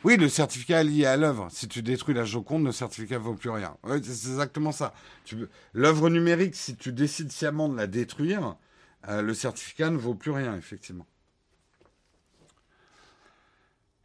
[0.04, 1.48] Oui, le certificat est lié à l'œuvre.
[1.52, 3.76] Si tu détruis la Joconde, le certificat ne vaut plus rien.
[3.84, 4.94] c'est exactement ça.
[5.74, 8.56] L'œuvre numérique, si tu décides sciemment de la détruire,
[9.10, 11.08] euh, le certificat ne vaut plus rien, effectivement.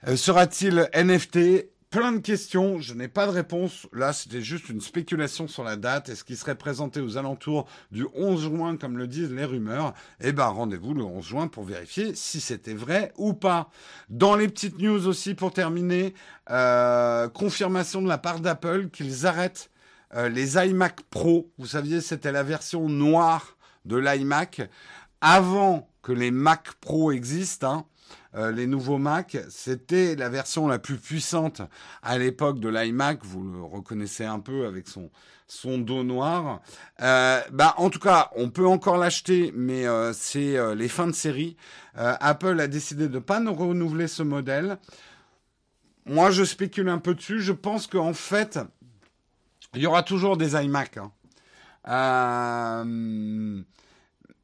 [0.09, 3.87] Euh, sera-t-il NFT plein de questions, je n'ai pas de réponse.
[3.93, 6.09] Là, c'était juste une spéculation sur la date.
[6.09, 10.33] Est-ce qu'il serait présenté aux alentours du 11 juin, comme le disent les rumeurs Eh
[10.33, 13.69] ben, rendez-vous le 11 juin pour vérifier si c'était vrai ou pas.
[14.09, 16.15] Dans les petites news aussi, pour terminer,
[16.51, 19.71] euh, confirmation de la part d'Apple qu'ils arrêtent
[20.15, 21.53] euh, les iMac Pro.
[21.59, 24.63] Vous saviez, c'était la version noire de l'iMac
[25.21, 27.71] avant que les Mac Pro existent.
[27.71, 27.85] Hein.
[28.35, 31.61] Euh, les nouveaux Mac, c'était la version la plus puissante
[32.03, 33.19] à l'époque de l'iMac.
[33.23, 35.11] Vous le reconnaissez un peu avec son
[35.47, 36.63] son dos noir.
[37.03, 41.13] Euh, bah, en tout cas, on peut encore l'acheter, mais euh, c'est les fins de
[41.13, 41.59] série.
[41.95, 44.79] Apple a décidé de ne pas nous renouveler ce modèle.
[46.07, 47.43] Moi, je spécule un peu dessus.
[47.43, 48.59] Je pense qu'en fait,
[49.75, 50.99] il y aura toujours des iMac.
[51.85, 52.85] Hein.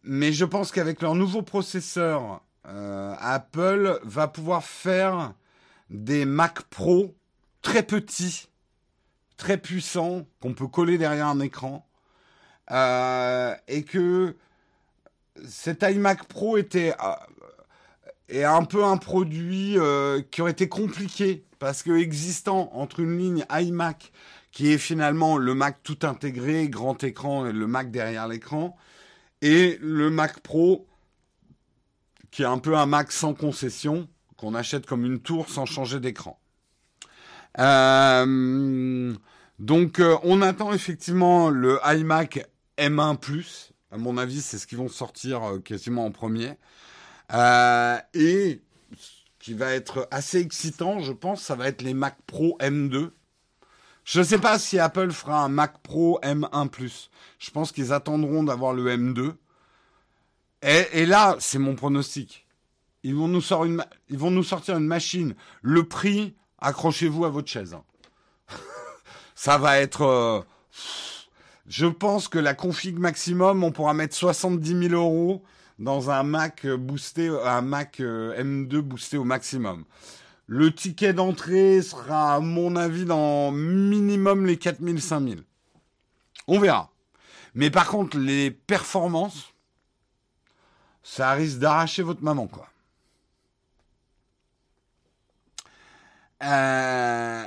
[0.03, 5.33] mais je pense qu'avec leur nouveau processeur euh, Apple va pouvoir faire
[5.91, 7.15] des Mac Pro
[7.63, 8.49] très petits,
[9.37, 11.87] très puissants, qu'on peut coller derrière un écran,
[12.71, 14.37] euh, et que
[15.47, 17.15] cet iMac Pro était euh,
[18.29, 19.79] est un peu un produit
[20.31, 24.13] qui aurait été compliqué parce que existant entre une ligne iMac
[24.53, 28.77] qui est finalement le Mac tout intégré, grand écran et le Mac derrière l'écran,
[29.41, 30.88] et le Mac Pro
[32.31, 36.01] qui est un peu un Mac sans concession, qu'on achète comme une tour sans changer
[36.01, 36.41] d'écran.
[37.59, 39.15] Euh,
[39.59, 43.19] donc euh, on attend effectivement le iMac M1⁇
[43.91, 46.55] à mon avis c'est ce qu'ils vont sortir euh, quasiment en premier.
[48.15, 48.63] et
[48.97, 49.11] ce
[49.41, 53.11] qui va être assez excitant, je pense, ça va être les Mac Pro M2.
[54.05, 56.71] Je ne sais pas si Apple fera un Mac Pro M1⁇
[57.39, 59.35] Je pense qu'ils attendront d'avoir le M2
[60.63, 62.47] Et, là, c'est mon pronostic.
[63.05, 65.35] Ils vont, nous sortir une, machine.
[65.63, 67.75] Le prix, accrochez-vous à votre chaise.
[67.75, 67.85] Hein.
[69.35, 70.03] Ça va être...
[70.03, 70.41] Euh,
[71.69, 75.45] je pense que la config maximum, on pourra mettre 70 000 euros
[75.79, 79.85] dans un Mac boosté, un Mac euh, M2 boosté au maximum.
[80.47, 85.43] Le ticket d'entrée sera, à mon avis, dans minimum les 4000, 5000.
[86.47, 86.91] On verra.
[87.55, 89.53] Mais par contre, les performances,
[91.09, 92.69] ça risque d'arracher votre maman, quoi.
[96.45, 97.45] Euh,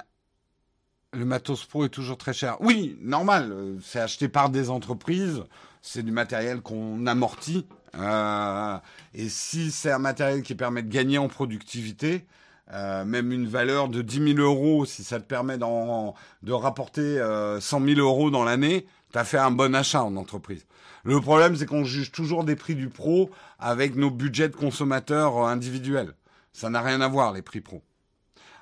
[1.14, 2.57] le matos pro est toujours très cher.
[2.59, 3.78] Oui, normal.
[3.84, 5.43] C'est acheté par des entreprises.
[5.84, 7.68] C'est du matériel qu'on amortit.
[7.95, 8.78] Euh,
[9.14, 12.26] et si c'est un matériel qui permet de gagner en productivité,
[12.74, 17.24] euh, même une valeur de 10 000 euros, si ça te permet de rapporter
[17.59, 20.66] 100 000 euros dans l'année, tu as fait un bon achat en entreprise.
[21.04, 25.38] Le problème, c'est qu'on juge toujours des prix du pro avec nos budgets de consommateurs
[25.38, 26.14] individuels.
[26.54, 27.82] Ça n'a rien à voir, les prix pro.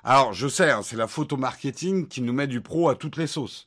[0.04, 3.16] Alors, je sais, hein, c'est la photo marketing qui nous met du pro à toutes
[3.16, 3.66] les sauces.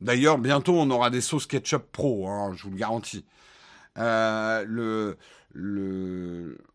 [0.00, 3.24] D'ailleurs, bientôt, on aura des sauces ketchup pro, hein, je vous le garantis.
[3.98, 5.14] Euh.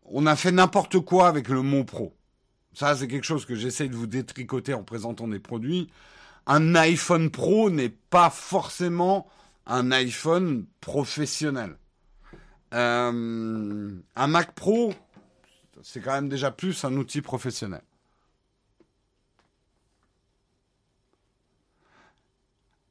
[0.04, 2.14] On a fait n'importe quoi avec le mot pro.
[2.74, 5.88] Ça, c'est quelque chose que j'essaye de vous détricoter en présentant des produits.
[6.46, 9.28] Un iPhone Pro n'est pas forcément
[9.66, 11.76] un iPhone professionnel.
[12.74, 14.94] Euh, un Mac Pro,
[15.82, 17.82] c'est quand même déjà plus un outil professionnel.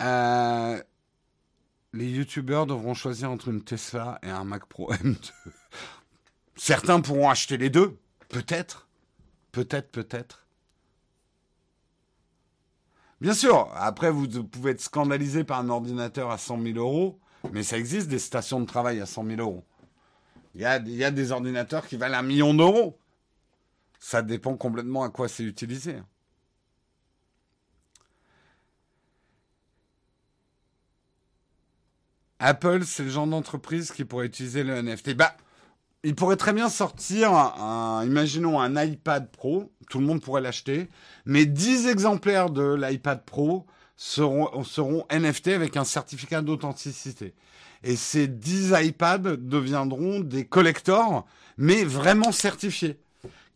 [0.01, 0.81] Euh,
[1.93, 5.31] les youtubeurs devront choisir entre une Tesla et un Mac Pro M2.
[6.55, 7.97] Certains pourront acheter les deux,
[8.29, 8.87] peut-être,
[9.51, 10.45] peut-être, peut-être.
[13.21, 17.19] Bien sûr, après vous pouvez être scandalisé par un ordinateur à 100 000 euros,
[17.53, 19.63] mais ça existe des stations de travail à 100 000 euros.
[20.55, 22.97] Il y a, des ordinateurs qui valent un million d'euros.
[23.99, 25.97] Ça dépend complètement à quoi c'est utilisé.
[32.39, 35.13] Apple, c'est le genre d'entreprise qui pourrait utiliser le NFT.
[35.13, 35.37] Bah,
[36.03, 40.89] il pourrait très bien sortir, un, imaginons un iPad Pro, tout le monde pourrait l'acheter,
[41.25, 43.65] mais 10 exemplaires de l'iPad Pro
[43.97, 47.35] seront, NFT avec un certificat d'authenticité.
[47.83, 51.25] Et ces 10 iPads deviendront des collectors,
[51.57, 52.99] mais vraiment certifiés,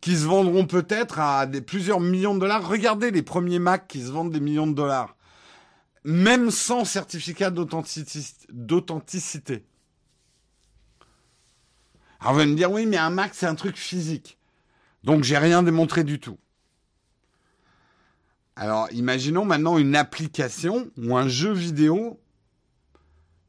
[0.00, 2.68] qui se vendront peut-être à plusieurs millions de dollars.
[2.68, 5.16] Regardez les premiers Mac qui se vendent des millions de dollars
[6.06, 9.64] même sans certificat d'authenticité.
[12.26, 14.36] Alors vous allez me dire, oui, mais un Mac, c'est un truc physique.
[15.04, 16.38] Donc j'ai rien démontré du tout.
[18.56, 22.20] Alors imaginons maintenant une application ou un jeu vidéo.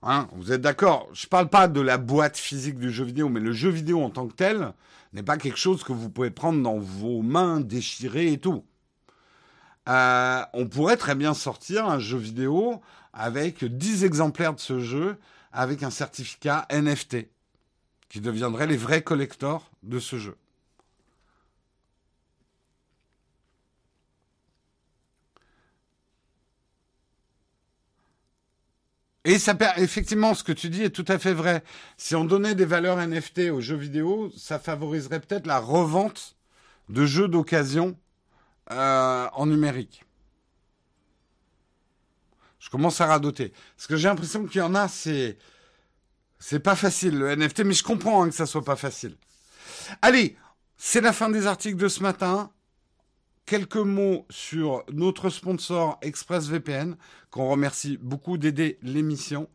[0.03, 1.09] Hein, vous êtes d'accord?
[1.13, 4.03] Je ne parle pas de la boîte physique du jeu vidéo, mais le jeu vidéo
[4.03, 4.71] en tant que tel
[5.11, 8.63] n'est pas quelque chose que vous pouvez prendre dans vos mains, déchirer et tout.
[9.89, 15.17] Euh, on pourrait très bien sortir un jeu vidéo avec 10 exemplaires de ce jeu
[15.51, 17.27] avec un certificat NFT
[18.09, 20.37] qui deviendrait les vrais collectors de ce jeu.
[29.27, 31.61] Et ça, effectivement, ce que tu dis est tout à fait vrai.
[31.97, 36.37] Si on donnait des valeurs NFT aux jeux vidéo, ça favoriserait peut-être la revente
[36.87, 37.97] de jeux d'occasion
[38.71, 40.05] euh, en numérique.
[42.59, 43.51] Je commence à radoter.
[43.75, 45.37] Parce que j'ai l'impression qu'il y en a, c'est.
[46.39, 49.15] C'est pas facile le NFT, mais je comprends hein, que ça soit pas facile.
[50.01, 50.37] Allez,
[50.77, 52.51] c'est la fin des articles de ce matin.
[53.45, 56.95] Quelques mots sur notre sponsor ExpressVPN,
[57.31, 59.49] qu'on remercie beaucoup d'aider l'émission.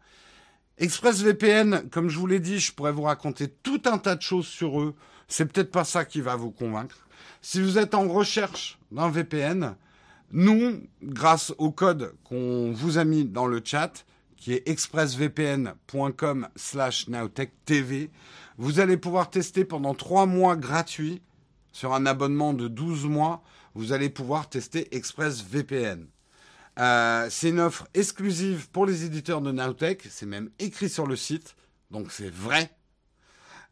[0.79, 4.47] ExpressVPN, comme je vous l'ai dit, je pourrais vous raconter tout un tas de choses
[4.47, 4.95] sur eux.
[5.29, 7.07] C'est peut-être pas ça qui va vous convaincre.
[7.43, 9.77] Si vous êtes en recherche d'un VPN,
[10.33, 14.05] nous, grâce au code qu'on vous a mis dans le chat,
[14.43, 18.09] qui est expressvpn.com slash nowtechtv,
[18.59, 21.23] vous allez pouvoir tester pendant trois mois gratuits
[21.71, 23.45] sur un abonnement de 12 mois.
[23.77, 26.09] Vous allez pouvoir tester ExpressVPN.
[26.81, 30.09] Euh, c'est une offre exclusive pour les éditeurs de Nowtech.
[30.11, 31.55] C'est même écrit sur le site.
[31.93, 32.73] Donc c'est vrai.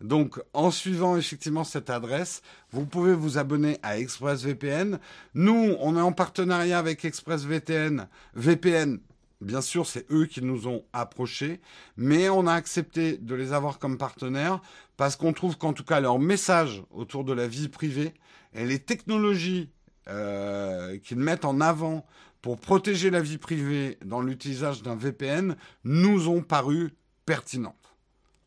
[0.00, 5.00] Donc, en suivant effectivement cette adresse, vous pouvez vous abonner à ExpressVPN.
[5.34, 8.08] Nous, on est en partenariat avec ExpressVPN.
[8.34, 9.00] VPN,
[9.40, 11.60] bien sûr, c'est eux qui nous ont approchés,
[11.96, 14.60] mais on a accepté de les avoir comme partenaires
[14.96, 18.12] parce qu'on trouve qu'en tout cas leur message autour de la vie privée
[18.52, 19.70] et les technologies
[20.08, 22.06] euh, qu'ils mettent en avant
[22.42, 26.94] pour protéger la vie privée dans l'utilisation d'un VPN nous ont paru
[27.26, 27.76] pertinentes.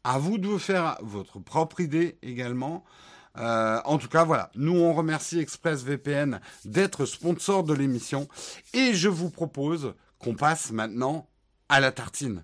[0.03, 2.83] À vous de vous faire votre propre idée également.
[3.37, 4.51] Euh, en tout cas, voilà.
[4.55, 8.27] Nous, on remercie ExpressVPN d'être sponsor de l'émission.
[8.73, 9.93] Et je vous propose
[10.23, 11.27] qu'on passe maintenant
[11.67, 12.43] à la tartine.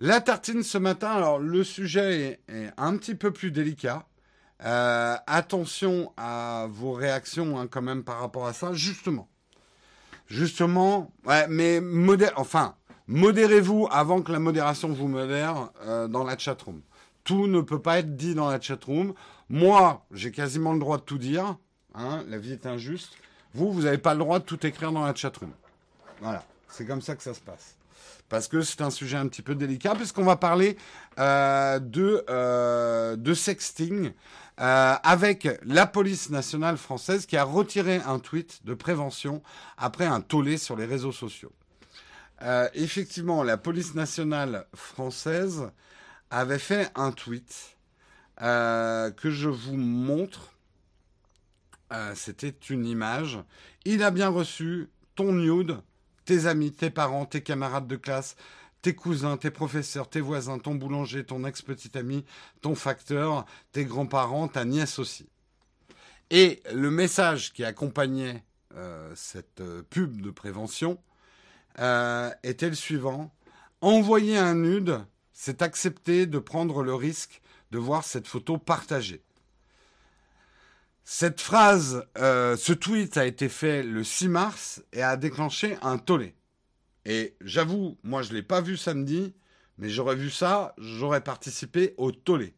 [0.00, 4.06] La tartine ce matin, alors le sujet est, un petit peu plus délicat.
[4.64, 9.28] Euh, attention à vos réactions hein, quand même par rapport à ça, justement.
[10.28, 11.80] Justement, ouais, mais
[12.36, 12.74] enfin,
[13.06, 16.82] modérez-vous avant que la modération vous modère euh, dans la chatroom.
[17.24, 19.14] Tout ne peut pas être dit dans la chatroom.
[19.48, 21.56] Moi, j'ai quasiment le droit de tout dire.
[21.94, 23.14] Hein, la vie est injuste.
[23.54, 25.50] Vous, vous n'avez pas le droit de tout écrire dans la chatroom.
[26.20, 27.78] Voilà, c'est comme ça que ça se passe
[28.28, 30.76] parce que c'est un sujet un petit peu délicat, puisqu'on va parler
[31.18, 34.12] euh, de, euh, de sexting
[34.60, 39.42] euh, avec la police nationale française qui a retiré un tweet de prévention
[39.76, 41.52] après un tollé sur les réseaux sociaux.
[42.74, 45.70] effectivement, la police nationale française
[46.30, 47.76] avait fait un tweet
[48.38, 50.52] que je vous montre.
[52.14, 53.38] C'était une image.
[53.84, 55.78] Il a bien reçu ton nude
[56.28, 58.36] tes amis, tes parents, tes camarades de classe,
[58.82, 62.24] tes cousins, tes professeurs, tes voisins, ton boulanger, ton ex-petit ami,
[62.60, 65.28] ton facteur, tes grands-parents, ta nièce aussi.
[66.30, 68.44] Et le message qui accompagnait
[68.76, 70.98] euh, cette euh, pub de prévention
[71.78, 73.32] euh, était le suivant.
[73.80, 75.00] Envoyer un nude,
[75.32, 79.22] c'est accepter de prendre le risque de voir cette photo partagée.
[81.04, 86.34] Cette phrase, ce tweet a été fait le 6 mars et a déclenché un tollé.
[87.08, 89.32] Et j'avoue, moi je ne l'ai pas vu samedi,
[89.78, 92.52] mais j'aurais vu ça, j'aurais participé au tollé.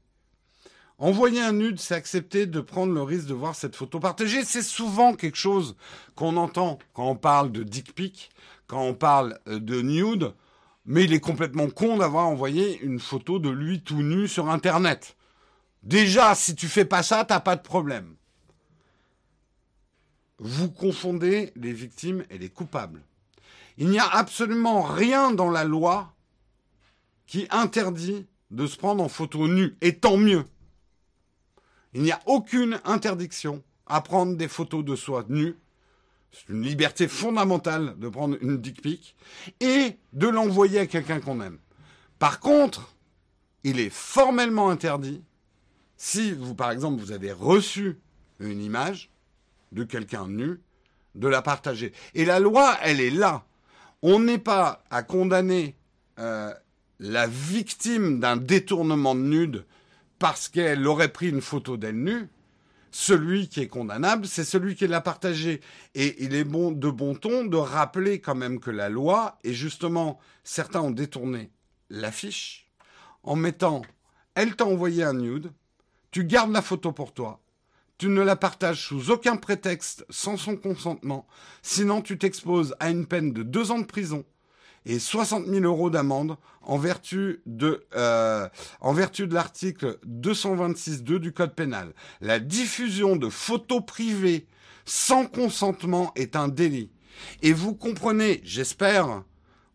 [0.98, 4.44] Envoyer un nude, c'est accepter de prendre le risque de voir cette photo partagée.
[4.44, 5.76] C'est souvent quelque chose
[6.16, 8.30] qu'on entend quand on parle de dick pic,
[8.66, 10.34] quand on parle euh, de nude,
[10.84, 15.16] mais il est complètement con d'avoir envoyé une photo de lui tout nu sur Internet.
[15.84, 18.16] Déjà, si tu fais pas ça, t'as pas de problème
[20.40, 23.02] vous confondez les victimes et les coupables.
[23.80, 26.12] Il n'y a absolument rien dans la loi
[27.26, 30.44] qui interdit de se prendre en photo nue, et tant mieux.
[31.94, 35.56] Il n'y a aucune interdiction à prendre des photos de soi nues.
[36.30, 39.16] C'est une liberté fondamentale de prendre une dick pic
[39.60, 41.58] et de l'envoyer à quelqu'un qu'on aime.
[42.18, 42.94] Par contre,
[43.64, 45.22] il est formellement interdit
[45.96, 47.98] si vous, par exemple, vous avez reçu
[48.40, 49.10] une image
[49.72, 50.60] de quelqu'un nu,
[51.14, 51.92] de la partager.
[52.12, 53.46] Et la loi, elle est là.
[54.02, 55.76] On n'est pas à condamner
[56.18, 56.52] euh,
[56.98, 59.66] la victime d'un détournement de nude
[60.18, 62.28] parce qu'elle aurait pris une photo d'elle nue.
[62.92, 65.60] Celui qui est condamnable, c'est celui qui l'a partagée.
[65.94, 69.52] Et il est bon de bon ton de rappeler quand même que la loi, et
[69.52, 71.50] justement, certains ont détourné
[71.88, 72.68] l'affiche
[73.22, 73.82] en mettant
[74.34, 75.52] elle t'a envoyé un nude,
[76.10, 77.40] tu gardes la photo pour toi,
[78.00, 81.26] tu ne la partages sous aucun prétexte sans son consentement,
[81.60, 84.24] sinon tu t'exposes à une peine de deux ans de prison
[84.86, 88.48] et 60 000 euros d'amende en vertu de, euh,
[88.80, 91.92] en vertu de l'article 226.2 du Code pénal.
[92.22, 94.46] La diffusion de photos privées
[94.86, 96.90] sans consentement est un délit.
[97.42, 99.24] Et vous comprenez, j'espère,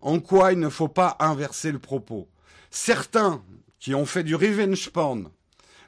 [0.01, 2.27] en quoi il ne faut pas inverser le propos.
[2.71, 3.43] Certains
[3.77, 5.29] qui ont fait du revenge porn,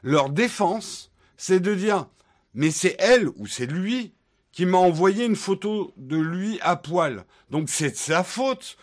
[0.03, 2.05] leur défense, c'est de dire
[2.57, 4.15] mais c'est elle ou c'est lui
[4.51, 7.23] qui m'a envoyé une photo de lui à poil.
[7.51, 8.77] Donc c'est de sa faute.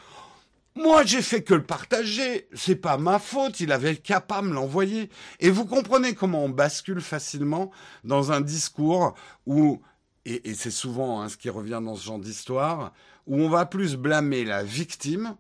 [0.77, 2.47] Moi, j'ai fait que le partager.
[2.55, 3.59] C'est pas ma faute.
[3.59, 5.11] Il avait qu'à pas me l'envoyer.
[5.41, 7.73] Et vous comprenez comment on bascule facilement
[8.05, 9.15] dans un discours
[9.45, 9.83] où,
[10.25, 12.93] et, c'est souvent hein, ce qui revient dans ce genre d'histoire,
[13.27, 15.37] où on va plus blâmer la victime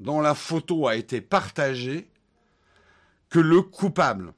[0.00, 2.08] dont la photo a été partagée
[3.28, 4.32] que le coupable.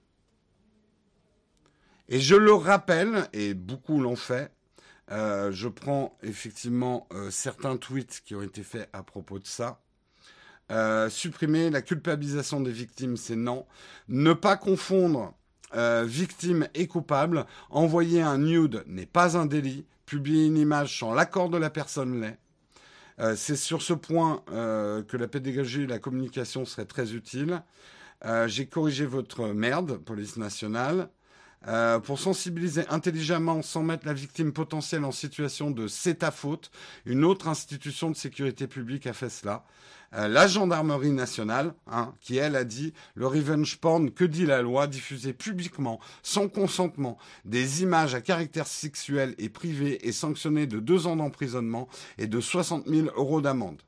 [2.08, 4.52] Et je le rappelle, et beaucoup l'ont fait,
[5.12, 9.80] euh, je prends effectivement euh, certains tweets qui ont été faits à propos de ça.
[10.72, 13.66] Euh, supprimer la culpabilisation des victimes, c'est non.
[14.08, 15.34] Ne pas confondre
[16.04, 17.44] victime et coupable.
[17.68, 19.84] Envoyer un nude n'est pas un délit.
[20.06, 22.38] Publier une image sans l'accord de la personne l'est.
[23.36, 27.62] c'est sur ce point que la pédagogie et la communication seraient très utiles.
[28.46, 31.10] J'ai corrigé votre merde, police nationale.
[31.68, 36.70] Euh, pour sensibiliser intelligemment sans mettre la victime potentielle en situation de c'est ta faute,
[37.06, 39.64] une autre institution de sécurité publique a fait cela.
[40.14, 44.62] Euh, la gendarmerie nationale, hein, qui elle a dit le revenge porn, que dit la
[44.62, 50.78] loi, diffuser publiquement, sans consentement, des images à caractère sexuel et privé est sanctionné de
[50.78, 51.88] deux ans d'emprisonnement
[52.18, 53.82] et de 60 000 euros d'amende.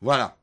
[0.00, 0.37] Voilà.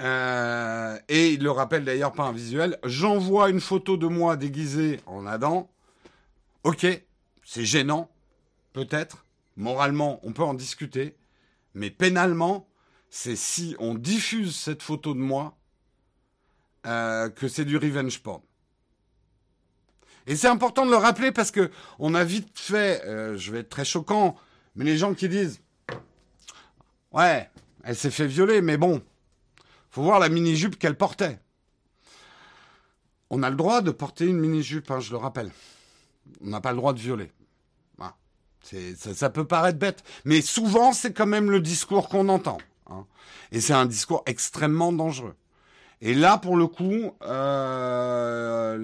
[0.00, 2.78] Euh, et il le rappelle d'ailleurs par un visuel.
[2.84, 5.70] J'envoie une photo de moi déguisé en Adam.
[6.64, 6.86] Ok,
[7.44, 8.10] c'est gênant,
[8.72, 9.24] peut-être.
[9.56, 11.16] Moralement, on peut en discuter.
[11.74, 12.68] Mais pénalement,
[13.10, 15.56] c'est si on diffuse cette photo de moi
[16.86, 18.42] euh, que c'est du revenge porn.
[20.26, 23.60] Et c'est important de le rappeler parce que on a vite fait, euh, je vais
[23.60, 24.36] être très choquant,
[24.74, 25.60] mais les gens qui disent,
[27.12, 27.48] ouais,
[27.84, 29.02] elle s'est fait violer, mais bon,
[29.96, 31.38] faut voir la mini-jupe qu'elle portait.
[33.30, 35.50] On a le droit de porter une mini-jupe, hein, je le rappelle.
[36.42, 37.32] On n'a pas le droit de violer.
[38.62, 42.58] Ça, ça, peut paraître bête, mais souvent c'est quand même le discours qu'on entend.
[42.90, 43.06] Hein.
[43.52, 45.34] Et c'est un discours extrêmement dangereux.
[46.02, 48.76] Et là, pour le coup, euh,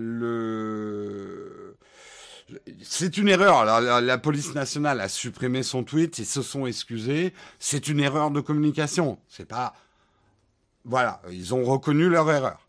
[2.82, 3.64] c'est une erreur.
[3.66, 7.34] La, la, police nationale a supprimé son tweet, ils se sont excusés.
[7.58, 9.18] C'est une erreur de communication.
[9.28, 9.74] C'est pas
[10.84, 12.66] voilà, ils ont reconnu leur erreur.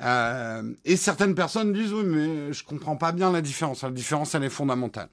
[0.00, 3.82] Euh, et certaines personnes disent oui, mais je comprends pas bien la différence.
[3.82, 5.08] La différence, elle est fondamentale.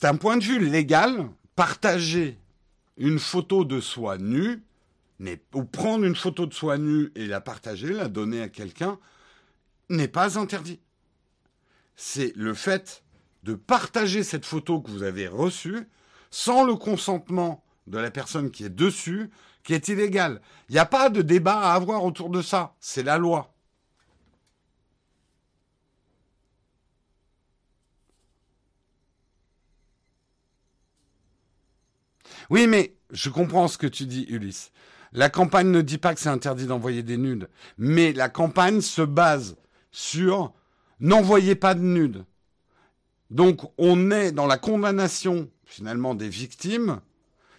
[0.00, 2.36] d'un point de vue légal, partager
[2.96, 4.62] une photo de soi nue,
[5.54, 8.98] ou prendre une photo de soi nue et la partager, la donner à quelqu'un,
[9.88, 10.80] n'est pas interdit.
[11.94, 13.03] C'est le fait
[13.44, 15.86] de partager cette photo que vous avez reçue
[16.30, 19.30] sans le consentement de la personne qui est dessus,
[19.62, 20.40] qui est illégal.
[20.68, 22.74] Il n'y a pas de débat à avoir autour de ça.
[22.80, 23.54] C'est la loi.
[32.50, 34.72] Oui, mais je comprends ce que tu dis, Ulysse.
[35.12, 39.02] La campagne ne dit pas que c'est interdit d'envoyer des nudes, mais la campagne se
[39.02, 39.56] base
[39.92, 40.52] sur
[40.98, 42.24] n'envoyez pas de nudes.
[43.34, 47.00] Donc on est dans la condamnation finalement des victimes.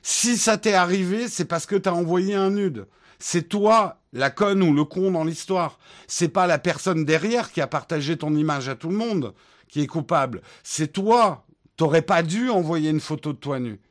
[0.01, 2.87] Si ça t'est arrivé, c'est parce que tu as envoyé un nude.
[3.19, 5.77] C'est toi la conne ou le con dans l'histoire.
[6.07, 9.33] C'est pas la personne derrière qui a partagé ton image à tout le monde
[9.67, 10.41] qui est coupable.
[10.63, 11.45] C'est toi.
[11.75, 13.81] T'aurais pas dû envoyer une photo de toi nu.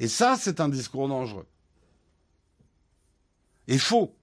[0.00, 1.44] Et ça, c'est un discours dangereux.
[3.68, 4.16] Et faux.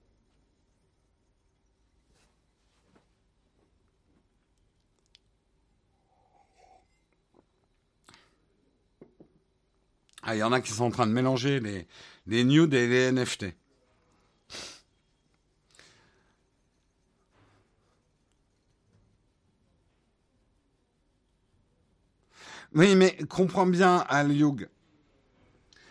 [10.22, 11.60] Ah, il y en a qui sont en train de mélanger
[12.26, 13.46] les, nudes et les NFT.
[22.74, 24.68] Oui, mais comprends bien, Al Yug.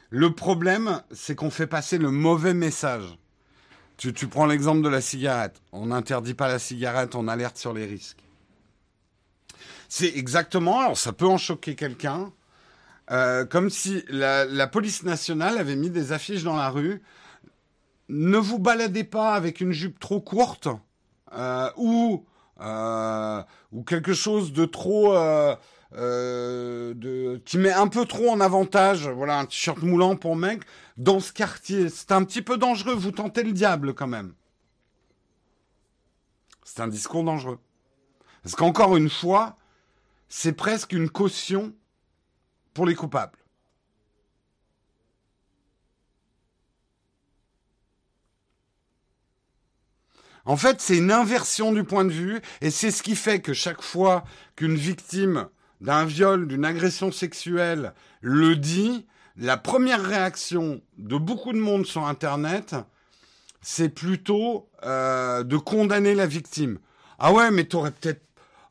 [0.09, 3.17] Le problème, c'est qu'on fait passer le mauvais message.
[3.97, 5.61] Tu, tu prends l'exemple de la cigarette.
[5.71, 8.23] On n'interdit pas la cigarette, on alerte sur les risques.
[9.89, 12.31] C'est exactement, alors ça peut en choquer quelqu'un,
[13.11, 17.01] euh, comme si la, police nationale avait mis des affiches dans la rue.
[18.07, 20.69] Ne vous baladez pas avec une jupe trop courte
[21.33, 22.25] euh, ou
[22.61, 25.13] euh, ou quelque chose de trop
[25.93, 29.09] de qui met un peu trop en avantage.
[29.09, 30.61] Voilà un t-shirt moulant pour mec
[30.95, 31.89] dans ce quartier.
[31.89, 32.93] C'est un petit peu dangereux.
[32.93, 34.33] Vous tentez le diable quand même.
[36.63, 37.59] C'est un discours dangereux.
[38.43, 39.57] Parce qu'encore une fois,
[40.29, 41.73] c'est presque une caution
[42.73, 43.37] pour les coupables.
[50.45, 53.53] En fait, c'est une inversion du point de vue, et c'est ce qui fait que
[53.53, 54.23] chaque fois
[54.55, 55.47] qu'une victime
[55.81, 62.05] d'un viol, d'une agression sexuelle le dit, la première réaction de beaucoup de monde sur
[62.05, 62.75] Internet,
[63.61, 66.79] c'est plutôt euh, de condamner la victime.
[67.19, 68.21] Ah ouais, mais t'aurais peut-être...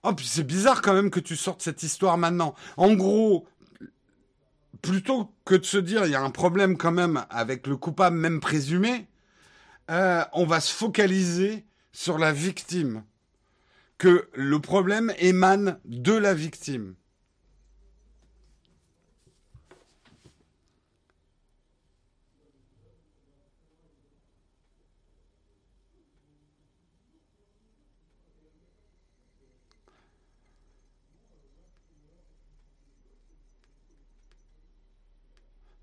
[0.02, 2.54] Oh, c'est bizarre quand même que tu sortes cette histoire maintenant.
[2.76, 3.46] En gros,
[4.82, 8.16] plutôt que de se dire il y a un problème quand même avec le coupable
[8.16, 9.06] même présumé,
[9.90, 13.04] euh, on va se focaliser sur la victime.
[13.98, 16.94] Que le problème émane de la victime.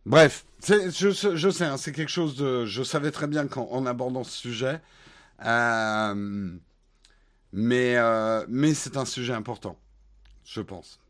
[0.07, 1.11] Bref, je,
[1.51, 2.65] sais, hein, c'est quelque chose de.
[2.65, 4.79] Je savais très bien qu'en abordant ce sujet.
[5.43, 6.49] Euh,
[7.51, 9.77] mais euh, mais c'est un sujet important,
[10.45, 11.01] je pense.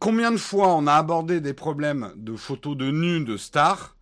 [0.00, 3.96] Combien de fois on a abordé des problèmes de photos de nus de stars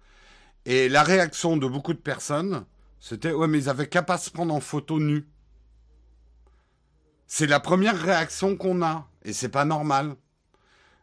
[0.64, 2.64] et la réaction de beaucoup de personnes,
[2.98, 5.28] c'était ouais mais ils avaient qu'à pas se prendre en photo nue.
[7.28, 10.16] C'est la première réaction qu'on a et c'est pas normal.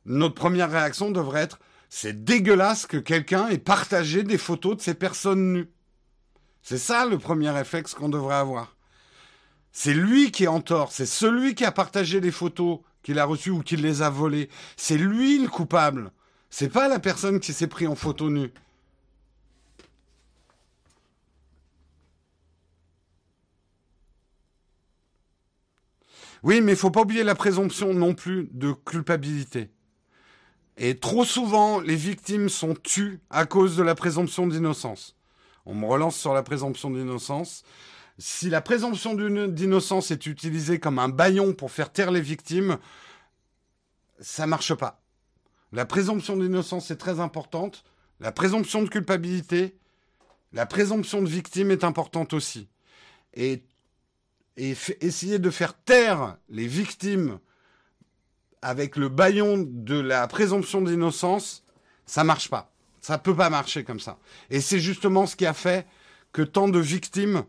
[0.06, 1.60] Notre première réaction devrait être
[1.96, 5.70] c'est dégueulasse que quelqu'un ait partagé des photos de ces personnes nues.
[6.64, 8.76] C'est ça le premier réflexe qu'on devrait avoir.
[9.72, 13.26] C'est lui qui est en tort, c'est celui qui a partagé les photos qu'il a
[13.26, 14.50] reçues ou qui les a volées.
[14.76, 16.12] C'est lui le coupable.
[16.50, 18.52] C'est pas la personne qui s'est pris en photo nue.
[26.42, 29.70] Oui, mais il faut pas oublier la présomption non plus de culpabilité.
[30.78, 35.16] Et trop souvent, les victimes sont tues à cause de la présomption d'innocence.
[35.66, 37.64] On me relance sur la présomption d'innocence.
[38.18, 42.78] Si la présomption d'innocence est utilisée comme un baillon pour faire taire les victimes,
[44.20, 45.02] ça marche pas.
[45.72, 47.84] La présomption d'innocence est très importante.
[48.20, 49.76] La présomption de culpabilité,
[50.54, 52.68] la présomption de victime est importante aussi.
[53.34, 53.64] Et,
[54.58, 57.40] et essayer de faire taire les victimes
[58.64, 61.64] avec le baillon de la présomption d'innocence,
[62.06, 62.72] ça marche pas.
[63.02, 64.18] Ça peut pas marcher comme ça.
[64.50, 65.86] Et c'est justement ce qui a fait
[66.32, 67.44] que tant de victimes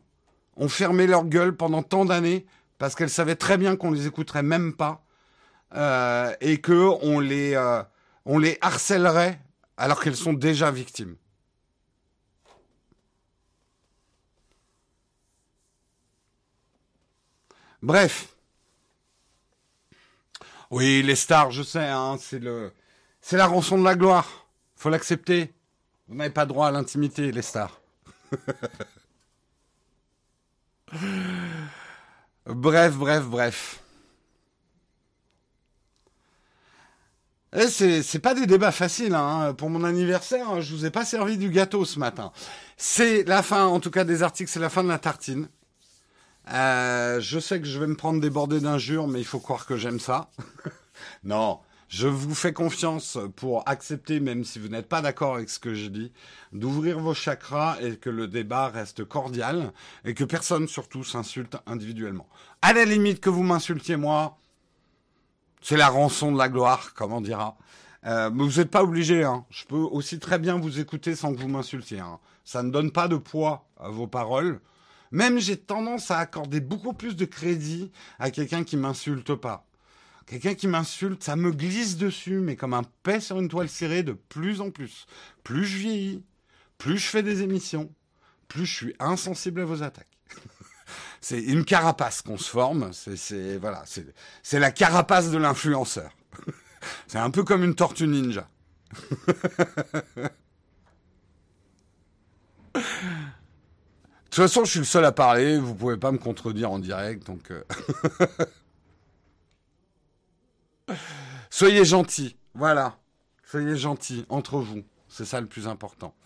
[0.56, 2.44] ont fermé leur gueule pendant tant d'années
[2.78, 5.04] parce qu'elles savaient très bien qu'on les écouterait même pas
[5.74, 7.82] euh, et que on les euh,
[8.24, 9.40] on les harcèlerait
[9.76, 11.16] alors qu'elles sont déjà victimes.
[17.82, 18.33] Bref,
[20.74, 22.72] oui, les stars, je sais, hein, c'est le,
[23.20, 24.48] c'est la rançon de la gloire.
[24.74, 25.54] Faut l'accepter.
[26.08, 27.80] Vous n'avez pas droit à l'intimité, les stars.
[32.46, 33.80] bref, bref, bref.
[37.52, 39.14] Et c'est, c'est pas des débats faciles.
[39.14, 39.54] Hein.
[39.54, 42.32] Pour mon anniversaire, je vous ai pas servi du gâteau ce matin.
[42.76, 45.48] C'est la fin, en tout cas des articles, c'est la fin de la tartine.
[46.52, 49.66] Euh, je sais que je vais me prendre des bordées d'injures, mais il faut croire
[49.66, 50.30] que j'aime ça.
[51.24, 55.58] non, je vous fais confiance pour accepter, même si vous n'êtes pas d'accord avec ce
[55.58, 56.12] que je dis,
[56.52, 59.72] d'ouvrir vos chakras et que le débat reste cordial
[60.04, 62.28] et que personne surtout s'insulte individuellement.
[62.62, 64.38] À la limite que vous m'insultiez moi,
[65.62, 67.56] c'est la rançon de la gloire, comme on dira.
[68.06, 69.24] Euh, mais vous n'êtes pas obligé.
[69.24, 69.46] Hein.
[69.48, 72.00] Je peux aussi très bien vous écouter sans que vous m'insultiez.
[72.00, 72.18] Hein.
[72.44, 74.60] Ça ne donne pas de poids à vos paroles.
[75.14, 79.64] Même j'ai tendance à accorder beaucoup plus de crédit à quelqu'un qui m'insulte pas.
[80.26, 84.02] Quelqu'un qui m'insulte, ça me glisse dessus, mais comme un paix sur une toile serrée
[84.02, 85.06] de plus en plus.
[85.44, 86.24] Plus je vieillis,
[86.78, 87.94] plus je fais des émissions,
[88.48, 90.18] plus je suis insensible à vos attaques.
[91.20, 92.92] c'est une carapace qu'on se forme.
[92.92, 93.84] C'est voilà,
[94.42, 96.10] c'est la carapace de l'influenceur.
[97.06, 98.48] c'est un peu comme une tortue ninja.
[104.34, 106.80] De toute façon, je suis le seul à parler, vous pouvez pas me contredire en
[106.80, 107.52] direct, donc...
[107.52, 107.62] Euh.
[111.50, 112.98] Soyez gentils, voilà.
[113.44, 116.16] Soyez gentils entre vous, c'est ça le plus important.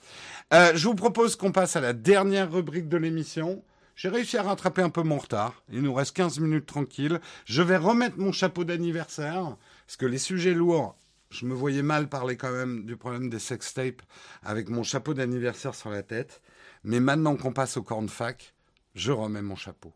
[0.55, 3.63] Euh, je vous propose qu'on passe à la dernière rubrique de l'émission.
[3.95, 5.63] J'ai réussi à rattraper un peu mon retard.
[5.71, 7.21] Il nous reste 15 minutes tranquilles.
[7.45, 9.55] Je vais remettre mon chapeau d'anniversaire,
[9.87, 10.97] parce que les sujets lourds,
[11.29, 14.01] je me voyais mal parler quand même du problème des sextapes
[14.43, 16.41] avec mon chapeau d'anniversaire sur la tête.
[16.85, 18.55] Mais maintenant qu'on passe au cornfac,
[18.95, 19.93] je remets mon chapeau.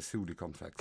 [0.00, 0.74] C'est où les cornfacs?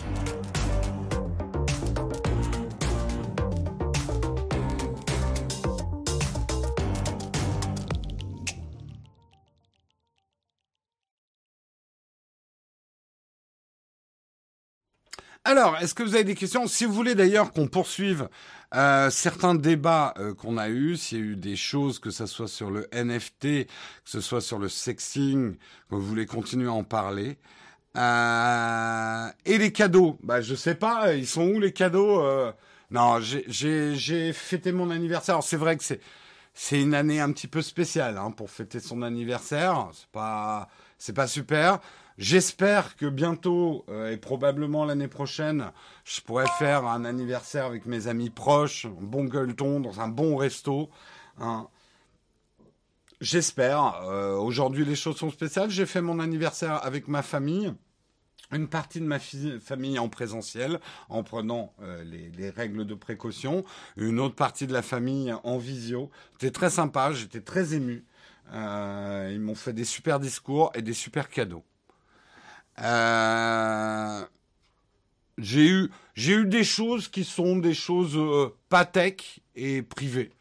[15.45, 16.67] Alors, est-ce que vous avez des questions?
[16.67, 18.29] Si vous voulez d'ailleurs qu'on poursuive
[18.75, 22.25] euh, certains débats euh, qu'on a eus, s'il y a eu des choses, que ce
[22.27, 23.67] soit sur le NFT, que
[24.05, 27.37] ce soit sur le sexing, que vous voulez continuer à en parler.
[27.97, 32.23] Euh, et les cadeaux, bah je sais pas, ils sont où les cadeaux
[32.89, 35.43] Non, j'ai fêté mon anniversaire.
[35.43, 35.99] C'est vrai que c'est
[36.53, 39.89] c'est une année un petit peu spéciale hein, pour fêter son anniversaire.
[39.93, 41.79] C'est pas c'est pas super.
[42.19, 45.71] J'espère que bientôt euh, et probablement l'année prochaine,
[46.05, 50.35] je pourrai faire un anniversaire avec mes amis proches, un bon gueuleton, dans un bon
[50.35, 50.89] resto.
[51.39, 51.67] Hein.
[53.19, 54.03] J'espère.
[54.03, 55.71] Euh, aujourd'hui, les choses sont spéciales.
[55.71, 57.73] J'ai fait mon anniversaire avec ma famille.
[58.51, 60.79] une partie de ma famille en présentiel,
[61.09, 63.65] en prenant euh, les, règles de précaution,
[63.97, 66.11] une autre partie de la famille en visio.
[66.33, 68.05] C'était très sympa, j'étais très ému.
[68.51, 71.63] Ils m'ont fait des super discours et des super cadeaux.
[72.79, 74.25] Euh,
[75.37, 78.17] j'ai eu, j'ai eu des choses qui sont des choses
[78.91, 80.31] tech et privées.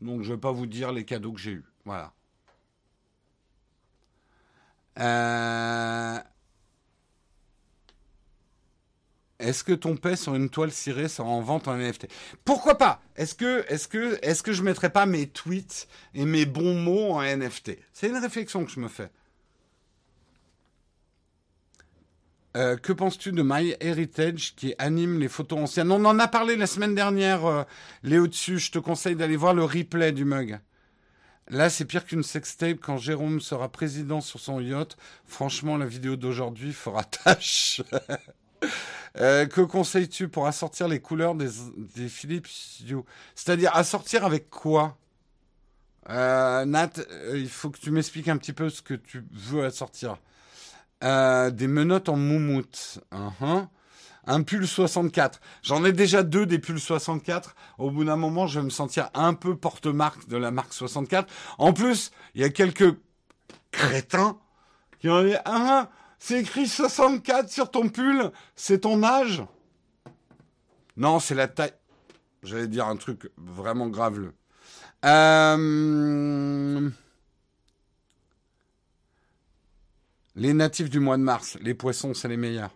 [0.00, 1.64] Donc je vais pas vous dire les cadeaux que j'ai eus.
[1.84, 2.12] Voilà.
[4.98, 6.18] Euh,
[9.42, 12.06] Est-ce que ton paix sur une toile cirée sera en vente en NFT
[12.44, 13.02] Pourquoi pas?
[13.16, 17.14] Est-ce que, est-ce que, est-ce que je mettrais pas mes tweets et mes bons mots
[17.14, 19.10] en NFT C'est une réflexion que je me fais.
[22.54, 25.90] Euh, que penses-tu de My Heritage qui anime les photos anciennes?
[25.90, 27.62] On en a parlé la semaine dernière, euh,
[28.02, 28.58] Léo dessus.
[28.58, 30.58] Je te conseille d'aller voir le replay du mug.
[31.48, 34.96] Là, c'est pire qu'une sextape quand Jérôme sera président sur son yacht.
[35.24, 37.80] Franchement, la vidéo d'aujourd'hui fera tâche.
[39.18, 41.48] Euh, que conseilles-tu pour assortir les couleurs des,
[42.08, 42.48] Philips
[43.34, 44.98] C'est-à-dire assortir avec quoi?
[46.08, 46.90] Nat,
[47.34, 50.18] il faut que tu m'expliques un petit peu ce que tu veux assortir.
[51.02, 53.00] Des menottes en moumoute.
[53.12, 53.66] Uh-huh.
[54.26, 55.40] Un pull 64.
[55.62, 57.56] J'en ai déjà deux des pulls 64.
[57.78, 61.28] Au bout d'un moment, je vais me sentir un peu porte-marque de la marque 64.
[61.58, 62.96] En plus, il y a quelques
[63.72, 64.38] crétins
[65.00, 68.30] qui ont dit, ah, c'est écrit 64 sur ton pull.
[68.54, 69.44] C'est ton âge?
[70.96, 71.72] Non, c'est la taille.
[72.44, 74.34] J'allais dire un truc vraiment graveleux.
[75.04, 76.90] Euh...
[80.34, 82.70] Les natifs du mois de mars, les poissons, c'est les meilleurs.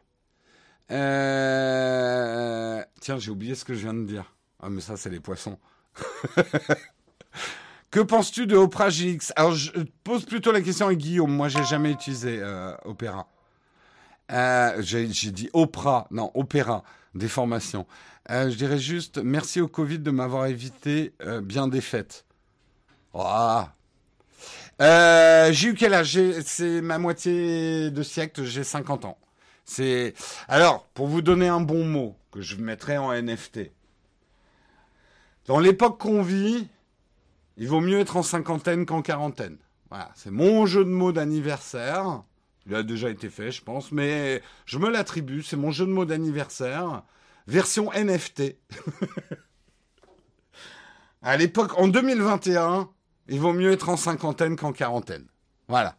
[0.90, 2.82] Euh...
[3.00, 4.34] Tiens, j'ai oublié ce que je viens de dire.
[4.60, 5.58] Ah, mais ça, c'est les poissons.
[7.90, 9.70] que penses-tu de Opera GX Alors, je
[10.04, 11.32] pose plutôt la question à Guillaume.
[11.32, 13.28] Moi, j'ai jamais utilisé euh, Opera.
[14.32, 16.82] Euh, j'ai dit Oprah, non, Opéra,
[17.14, 17.86] des formations.
[18.30, 22.24] Euh, je dirais juste merci au Covid de m'avoir évité euh, bien des fêtes.
[24.80, 29.18] J'ai eu quel âge C'est ma moitié de siècle, j'ai 50 ans.
[29.64, 30.14] C'est
[30.48, 33.72] alors pour vous donner un bon mot que je mettrai en NFT.
[35.46, 36.68] Dans l'époque qu'on vit,
[37.56, 39.58] il vaut mieux être en cinquantaine qu'en quarantaine.
[39.90, 42.22] Voilà, c'est mon jeu de mots d'anniversaire.
[42.66, 45.42] Il a déjà été fait, je pense, mais je me l'attribue.
[45.42, 47.04] C'est mon jeu de mots d'anniversaire,
[47.46, 48.56] version NFT.
[51.22, 52.90] à l'époque, en 2021,
[53.28, 55.26] il vaut mieux être en cinquantaine qu'en quarantaine.
[55.68, 55.96] Voilà.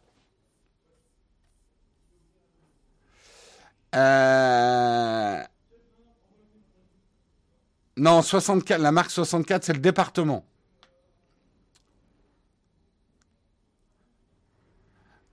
[3.94, 5.42] Euh...
[7.96, 10.44] Non, 64, la marque 64, c'est le département.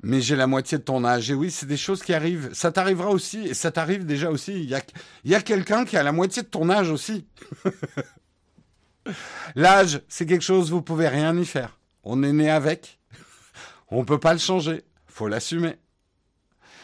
[0.06, 1.32] mais j'ai la moitié de ton âge.
[1.32, 2.52] Et oui, c'est des choses qui arrivent.
[2.54, 4.54] Ça t'arrivera aussi, et ça t'arrive déjà aussi.
[4.54, 4.82] Il y a,
[5.26, 7.26] y a quelqu'un qui a la moitié de ton âge aussi.
[9.56, 11.80] L'âge, c'est quelque chose, vous pouvez rien y faire.
[12.06, 12.99] On est né avec.
[13.90, 14.84] On peut pas le changer.
[15.07, 15.76] Faut l'assumer.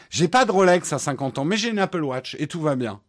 [0.10, 2.76] J'ai pas de Rolex à 50 ans, mais j'ai une Apple Watch et tout va
[2.76, 3.02] bien.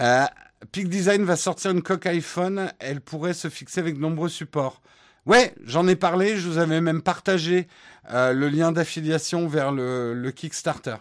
[0.00, 0.26] Euh,
[0.72, 2.72] Peak Design va sortir une coque iPhone.
[2.78, 4.80] Elle pourrait se fixer avec de nombreux supports.
[5.26, 7.66] Ouais, j'en ai parlé, je vous avais même partagé
[8.10, 10.96] euh, le lien d'affiliation vers le, Kickstarter.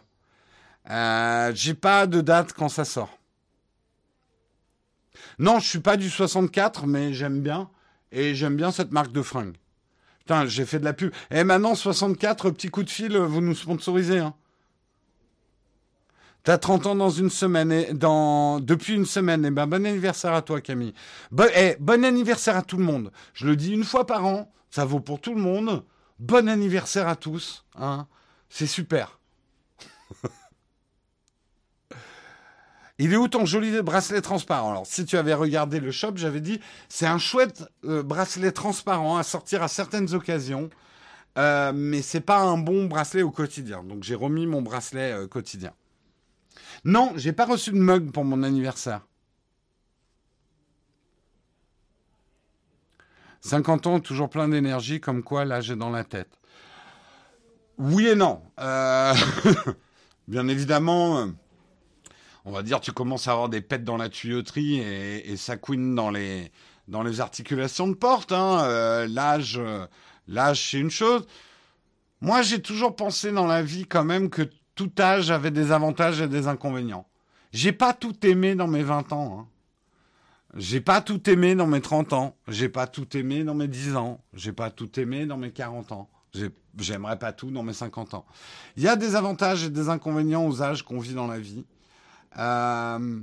[0.90, 3.20] Euh, j'ai pas de date quand ça sort.
[5.40, 7.70] Non, je suis pas du 64, mais j'aime bien.
[8.12, 9.58] Et j'aime bien cette marque de fringues.
[10.20, 11.12] Putain, j'ai fait de la pub.
[11.32, 14.20] Et maintenant, 64, petit coup de fil, vous nous sponsorisez.
[14.20, 14.34] Hein.
[16.44, 19.46] T'as 30 ans dans une semaine, et dans depuis une semaine.
[19.46, 20.94] Eh ben, bon anniversaire à toi, Camille.
[21.32, 23.12] Bon, eh, bon anniversaire à tout le monde.
[23.34, 24.52] Je le dis une fois par an.
[24.70, 25.84] Ça vaut pour tout le monde.
[26.20, 27.66] Bon anniversaire à tous.
[27.76, 28.08] Hein.
[28.50, 29.20] C'est super.
[33.00, 34.72] Il est où ton joli bracelet transparent?
[34.72, 36.60] Alors, si tu avais regardé le shop, j'avais dit,
[36.90, 40.70] c'est un chouette euh, bracelet transparent à sortir à certaines occasions,
[41.40, 43.84] euh, mais c'est pas un bon bracelet au quotidien.
[43.84, 45.74] Donc, j'ai remis mon bracelet euh, quotidien.
[46.86, 49.02] Non, j'ai pas reçu de mug pour mon anniversaire.
[53.42, 56.30] 50 ans, toujours plein d'énergie, comme quoi là j'ai dans la tête.
[57.78, 58.42] Oui et non.
[58.60, 59.14] Euh,
[60.28, 61.28] bien évidemment,
[62.46, 65.96] on va dire tu commences à avoir des pètes dans la tuyauterie et, ça couine
[65.96, 66.52] dans les,
[66.88, 68.32] dans les articulations de porte.
[68.32, 68.64] Hein.
[68.64, 69.60] Euh, l'âge,
[70.28, 71.26] l'âge c'est une chose.
[72.22, 76.22] Moi j'ai toujours pensé dans la vie quand même que tout âge avait des avantages
[76.22, 77.08] et des inconvénients.
[77.52, 79.40] J'ai pas tout aimé dans mes 20 ans.
[79.40, 79.48] Hein.
[80.56, 82.36] J'ai pas tout aimé dans mes 30 ans.
[82.48, 84.22] J'ai pas tout aimé dans mes 10 ans.
[84.34, 86.10] J'ai pas tout aimé dans mes 40 ans.
[86.78, 88.26] J'aimerais pas tout dans mes 50 ans.
[88.78, 91.66] Il y a des avantages et des inconvénients aux âges qu'on vit dans la vie.
[92.38, 93.20] Euh,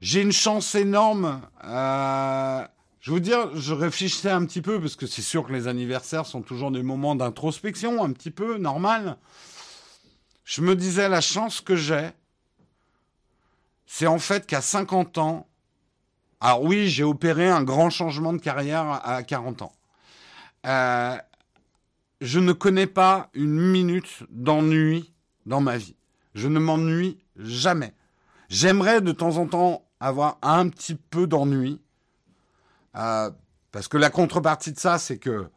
[0.00, 1.42] j'ai une chance énorme.
[1.64, 2.66] Euh,
[3.00, 6.26] je vous dire, je réfléchissais un petit peu parce que c'est sûr que les anniversaires
[6.26, 9.16] sont toujours des moments d'introspection, un petit peu normal.
[10.44, 12.10] Je me disais la chance que j'ai,
[13.86, 15.46] c'est en fait qu'à 50 ans,
[16.40, 19.72] alors oui, j'ai opéré un grand changement de carrière à 40 ans.
[20.66, 21.16] Euh,
[22.20, 25.12] je ne connais pas une minute d'ennui
[25.46, 25.96] dans ma vie.
[26.34, 27.92] Je ne m'ennuie jamais.
[28.50, 31.80] J'aimerais de temps en temps avoir un petit peu d'ennui.
[32.96, 33.30] Euh,
[33.72, 35.48] parce que la contrepartie de ça, c'est que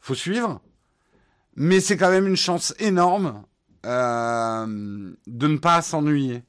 [0.00, 0.60] faut suivre.
[1.56, 3.44] Mais c'est quand même une chance énorme
[3.86, 6.42] euh, de ne pas s'ennuyer.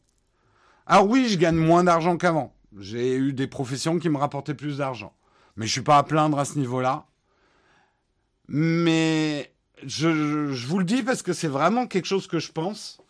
[0.87, 2.55] Alors oui, je gagne moins d'argent qu'avant.
[2.77, 5.13] J'ai eu des professions qui me rapportaient plus d'argent.
[5.57, 7.05] Mais je suis pas à plaindre à ce niveau-là.
[8.47, 9.53] Mais
[9.83, 10.07] je,
[10.65, 13.01] vous le dis parce que c'est vraiment quelque chose que je pense.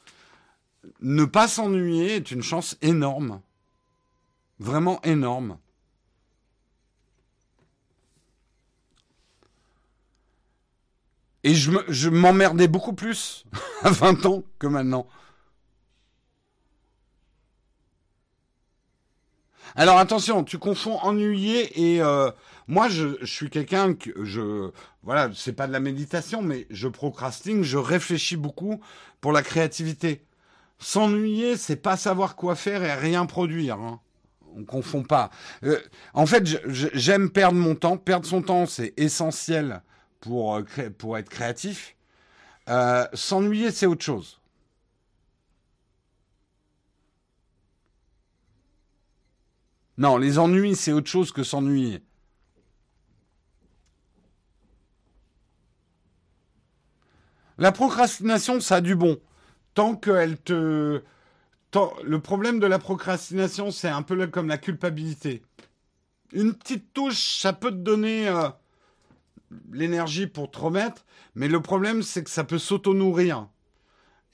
[1.02, 3.42] Ne pas s'ennuyer est une chance énorme.
[4.60, 5.58] Vraiment énorme.
[11.44, 13.46] Et je m'emmerdais beaucoup plus
[13.84, 15.08] à 20 ans que maintenant.
[19.78, 22.32] Alors attention, tu confonds ennuyé et euh,
[22.68, 24.72] moi je, je, suis quelqu'un que je
[25.04, 28.80] voilà, c'est pas de la méditation mais je procrastine, je réfléchis beaucoup
[29.20, 30.25] pour la créativité.
[30.80, 33.80] S'ennuyer, c'est pas savoir quoi faire et rien produire.
[33.80, 34.00] Hein.
[34.58, 35.32] On confond pas.
[35.64, 35.80] Euh,
[36.14, 37.98] en fait, j'aime perdre mon temps.
[37.98, 39.82] Perdre son temps, c'est essentiel
[40.22, 40.64] pour, euh,
[41.18, 41.96] être créatif.
[42.70, 44.40] Euh, S'ennuyer, c'est autre chose.
[49.98, 52.02] Non, les ennuis, c'est autre chose que s'ennuyer.
[57.58, 59.18] La procrastination, ça a du bon.
[59.76, 61.02] Tant qu'elle te...
[62.04, 65.44] Le problème de la procrastination, c'est un peu comme la culpabilité.
[66.32, 68.48] Une petite touche, ça peut te donner euh,
[69.74, 73.48] l'énergie pour te remettre, mais le problème, c'est que ça peut s'auto-nourrir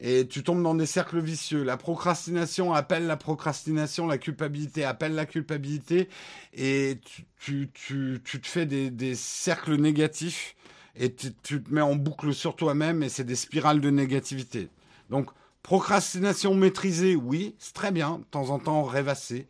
[0.02, 1.64] et tu tombes dans des cercles vicieux.
[1.64, 6.10] La procrastination appelle la procrastination, la culpabilité appelle la culpabilité,
[6.54, 7.00] et
[7.40, 10.56] tu, te fais des, cercles négatifs
[10.96, 14.70] et tu, te mets en boucle sur toi-même et c'est des spirales de négativité.
[15.12, 15.30] Donc,
[15.62, 19.48] procrastination maîtrisée, oui, c'est très bien, de temps en temps rêvasser,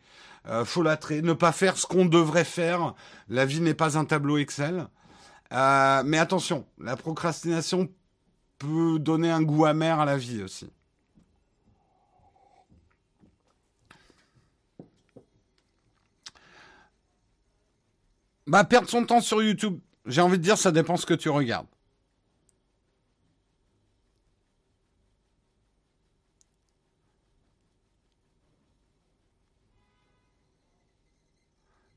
[0.48, 2.94] euh, folâtrer, ne pas faire ce qu'on devrait faire.
[3.28, 4.88] La vie n'est pas un tableau Excel.
[5.52, 7.88] Euh, mais attention, la procrastination
[8.58, 10.68] peut donner un goût amer à la vie aussi.
[18.48, 21.30] Bah, perdre son temps sur YouTube, j'ai envie de dire, ça dépend ce que tu
[21.30, 21.68] regardes.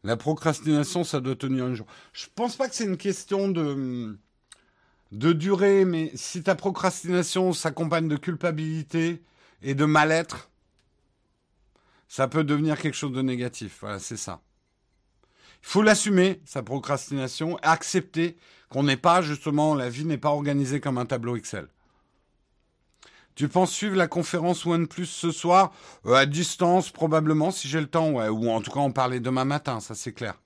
[0.06, 1.88] La procrastination, ça doit tenir un jour.
[2.14, 4.18] Je pense pas que c'est une question de
[5.12, 9.24] de durée, mais si ta procrastination s'accompagne de culpabilité
[9.62, 10.50] et de mal-être,
[12.08, 13.78] ça peut devenir quelque chose de négatif.
[13.82, 14.42] Voilà, c'est ça.
[15.64, 18.38] Il faut l'assumer, sa procrastination, accepter
[18.70, 21.68] qu'on n'est pas, justement, la vie n'est pas organisée comme un tableau Excel.
[23.36, 25.74] Tu penses suivre la conférence OnePlus ce soir
[26.06, 28.12] euh, À distance, probablement, si j'ai le temps.
[28.12, 30.40] Ou en tout cas, en parler demain matin, ça c'est clair.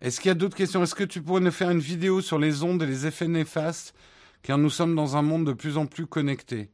[0.00, 0.82] Est-ce qu'il y a d'autres questions?
[0.82, 3.94] Est-ce que tu pourrais nous faire une vidéo sur les ondes et les effets néfastes?
[4.42, 6.70] Car nous sommes dans un monde de plus en plus connecté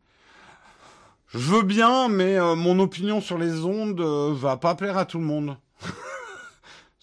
[1.28, 5.04] Je veux bien, mais euh, mon opinion sur les ondes euh, va pas plaire à
[5.04, 5.56] tout le monde.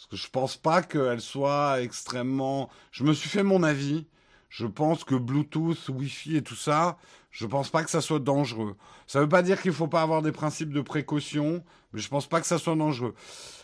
[0.09, 2.69] Parce que je pense pas qu'elle soit extrêmement.
[2.91, 4.05] Je me suis fait mon avis.
[4.49, 6.97] Je pense que Bluetooth, Wi-Fi et tout ça,
[7.31, 8.77] je pense pas que ça soit dangereux.
[9.05, 12.27] Ça veut pas dire qu'il faut pas avoir des principes de précaution, mais je pense
[12.27, 13.13] pas que ça soit dangereux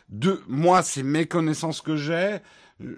[0.09, 2.37] de moi, c'est mes connaissances que j'ai.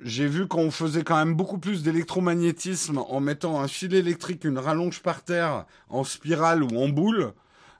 [0.03, 4.57] J'ai vu qu'on faisait quand même beaucoup plus d'électromagnétisme en mettant un fil électrique, une
[4.57, 7.33] rallonge par terre, en spirale ou en boule.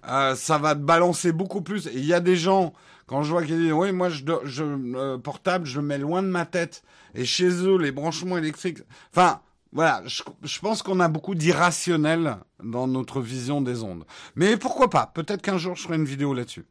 [0.08, 1.88] Euh, ça va balancer beaucoup plus.
[1.88, 2.74] Et il y a des gens,
[3.08, 4.24] quand je vois qu'ils disent, oui, moi, je,
[4.64, 6.84] euh, portable, je mets loin de ma tête.
[7.14, 8.80] Et chez eux, les branchements électriques.
[9.12, 9.42] Enfin,
[9.72, 14.06] voilà, je, je pense qu'on a beaucoup d'irrationnel dans notre vision des ondes.
[14.36, 15.08] Mais pourquoi pas?
[15.08, 16.66] Peut-être qu'un jour, je ferai une vidéo là-dessus.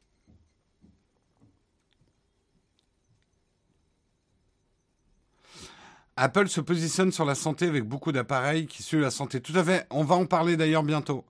[6.17, 9.41] Apple se positionne sur la santé avec beaucoup d'appareils qui suivent la santé.
[9.41, 9.87] Tout à fait.
[9.91, 11.25] On va en parler d'ailleurs bientôt.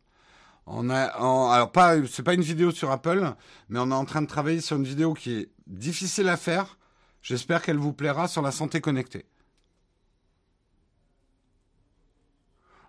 [0.67, 3.35] On a, alors pas, c'est pas une vidéo sur Apple,
[3.69, 6.79] mais on est en train de travailler sur une vidéo qui est difficile à faire,
[7.25, 9.25] J'espère qu'elle vous plaira sur la santé connectée.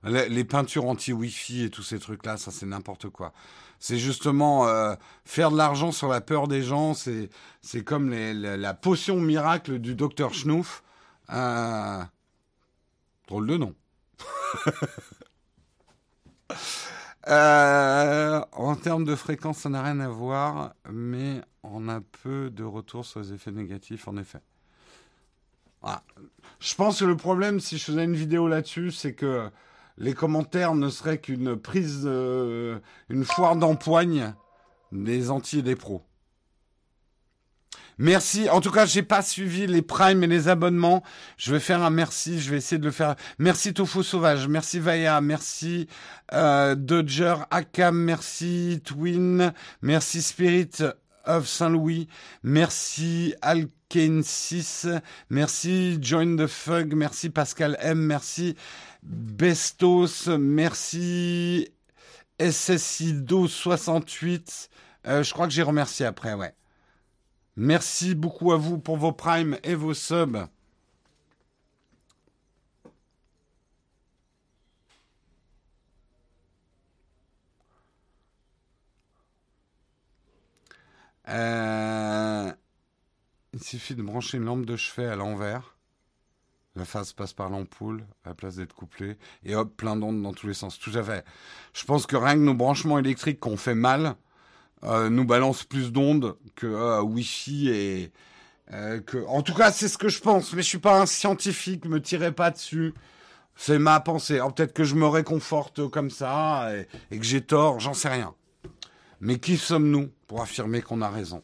[0.03, 3.33] Les, peintures anti-Wi-Fi et tous ces trucs-là, ça c'est n'importe quoi.
[3.79, 4.93] C'est justement euh,
[5.23, 6.93] faire de l'argent sur la peur des gens.
[6.93, 7.29] C'est
[7.61, 10.83] c'est comme la, potion miracle du docteur Schnouf.
[11.31, 12.03] Euh,
[13.27, 13.73] drôle de nom.
[17.27, 22.63] Euh, en termes de fréquence, ça n'a rien à voir, mais on a peu de
[22.63, 24.39] retours sur les effets négatifs, en effet.
[26.59, 29.49] Je pense que le problème, si je faisais une vidéo là-dessus, c'est que
[29.97, 34.33] les commentaires ne seraient qu'une prise, une foire d'empoigne
[34.91, 36.03] des anti et des pros.
[37.97, 38.49] Merci.
[38.49, 41.03] En tout cas, j'ai pas suivi les primes et les abonnements.
[41.37, 42.39] Je vais faire un merci.
[42.39, 43.15] Je vais essayer de le faire.
[43.39, 44.47] Merci Tofu Sauvage.
[44.47, 45.21] Merci Vaya.
[45.21, 45.87] Merci
[46.33, 47.97] euh, Dodger Akam.
[47.97, 49.53] Merci Twin.
[49.81, 50.83] Merci Spirit
[51.25, 52.07] of Saint-Louis.
[52.43, 54.87] Merci Alkane 6.
[55.29, 56.93] Merci Join the Fug.
[56.95, 57.99] Merci Pascal M.
[57.99, 58.55] Merci
[59.05, 61.69] Bestos, merci.
[62.39, 64.69] SSIDO 68.
[65.07, 66.53] Euh, je crois que j'ai remercié après, ouais.
[67.57, 70.47] Merci beaucoup à vous pour vos primes et vos subs.
[81.27, 82.51] Euh,
[83.53, 85.75] il suffit de brancher une lampe de chevet à l'envers.
[86.75, 89.17] La phase passe par l'ampoule à la place d'être couplée.
[89.43, 90.77] Et hop, plein d'ondes dans tous les sens.
[90.77, 91.25] Tout à fait.
[91.73, 94.17] Je pense que rien que nos branchements électriques qu'on fait mal
[94.83, 98.11] euh, nous balancent plus d'ondes que euh, Wi-Fi et
[98.73, 99.25] euh, que.
[99.27, 100.53] En tout cas, c'est ce que je pense.
[100.53, 101.85] Mais je suis pas un scientifique.
[101.85, 102.93] Me tirez pas dessus.
[103.55, 104.39] C'est ma pensée.
[104.55, 107.79] Peut-être que je me réconforte comme ça et, et que j'ai tort.
[107.79, 108.33] J'en sais rien.
[109.21, 111.41] Mais qui sommes-nous pour affirmer qu'on a raison?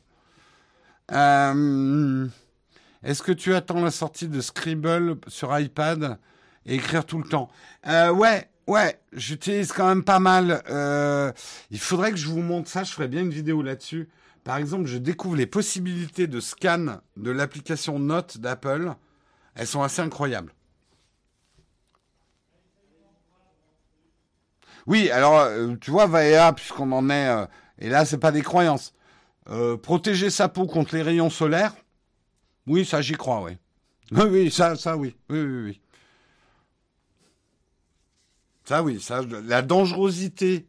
[3.04, 6.20] Est-ce que tu attends la sortie de Scribble sur iPad
[6.66, 7.50] et écrire tout le temps?
[7.86, 10.64] Ouais, ouais, j'utilise quand même pas mal.
[10.70, 11.32] Euh,
[11.72, 14.10] il faudrait que je vous montre ça, je ferais bien une vidéo là-dessus.
[14.44, 18.94] Par exemple, je découvre les possibilités de scan de l'application Note d'Apple.
[19.56, 20.54] Elles sont assez incroyables.
[24.88, 27.28] Oui, alors, euh, tu vois, Vaea, puisqu'on en est...
[27.28, 27.46] Euh,
[27.78, 28.94] et là, c'est pas des croyances.
[29.82, 31.74] Protéger sa peau contre les rayons solaires,
[32.68, 33.58] oui, ça j'y crois, oui.
[34.12, 34.96] Oui, oui, ça, ça.
[34.96, 35.82] Oui, oui, oui.
[38.66, 40.68] Ça, oui, ça, la dangerosité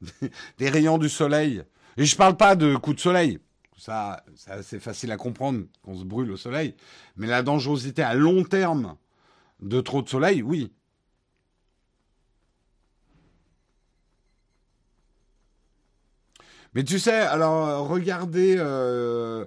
[0.58, 1.62] des rayons du soleil.
[1.96, 3.38] Et je parle pas de coups de soleil.
[3.76, 4.24] Ça,
[4.62, 6.76] c'est facile à comprendre qu'on se brûle au soleil.
[7.16, 8.96] Mais la dangerosité à long terme
[9.60, 10.72] de trop de soleil, oui.
[16.74, 19.44] Mais tu sais, alors regardez, euh,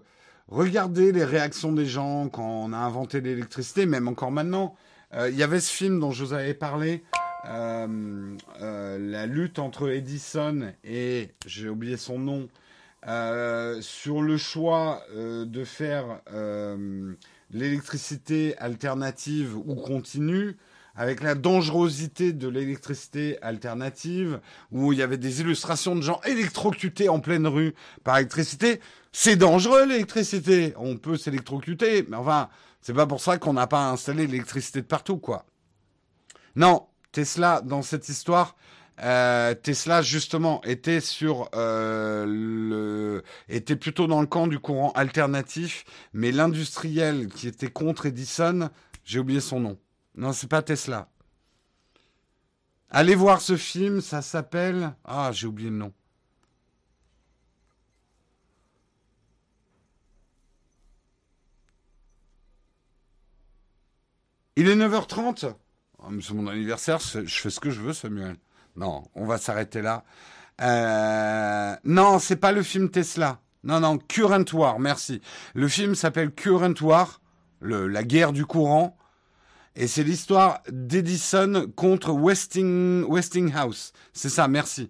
[0.51, 4.75] les réactions des gens quand on a inventé l'électricité, même encore maintenant.
[5.13, 7.03] Euh, il y avait ce film dont je vous avais parlé,
[7.45, 12.47] la lutte entre Edison et, j'ai oublié son nom,
[13.81, 16.21] sur le choix de faire
[17.51, 20.57] l'électricité alternative ou continue
[20.97, 24.39] avec la dangerosité de l'électricité alternative,
[24.71, 27.73] où il y avait des illustrations de gens électrocutés en pleine rue
[28.05, 28.79] par électricité.
[29.11, 30.73] C'est dangereux l'électricité.
[30.77, 32.47] On peut s'électrocuter, mais enfin,
[32.81, 35.45] c'est pas pour ça qu'on n'a pas installé l'électricité de partout, quoi.
[36.55, 38.57] Non, Tesla, dans cette histoire,
[39.01, 45.85] euh, Tesla justement était sur euh, le était plutôt dans le camp du courant alternatif,
[46.11, 48.69] mais l'industriel qui était contre Edison,
[49.05, 49.79] j'ai oublié son nom.
[50.15, 51.07] Non, c'est pas Tesla.
[52.89, 54.93] Allez voir ce film, ça s'appelle.
[55.05, 55.93] Ah, j'ai oublié le nom.
[64.57, 65.55] Il est 9h30
[66.21, 68.35] C'est mon anniversaire, je fais ce que je veux, Samuel.
[68.75, 70.03] Non, on va s'arrêter là.
[70.61, 73.39] Euh, non, c'est pas le film Tesla.
[73.63, 75.21] Non, non, Current War, merci.
[75.53, 77.21] Le film s'appelle Current War,
[77.61, 78.97] la guerre du courant.
[79.75, 83.91] Et c'est l'histoire d'Edison contre Westinghouse.
[84.13, 84.89] C'est ça, merci.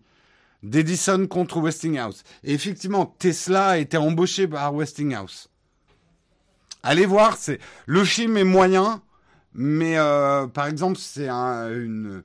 [0.62, 2.24] D'Edison contre Westinghouse.
[2.44, 5.50] Et effectivement, Tesla a été embauché par Westinghouse.
[6.84, 9.02] Allez voir, c'est le film est moyen,
[9.56, 12.24] mais euh, par exemple, c'est une,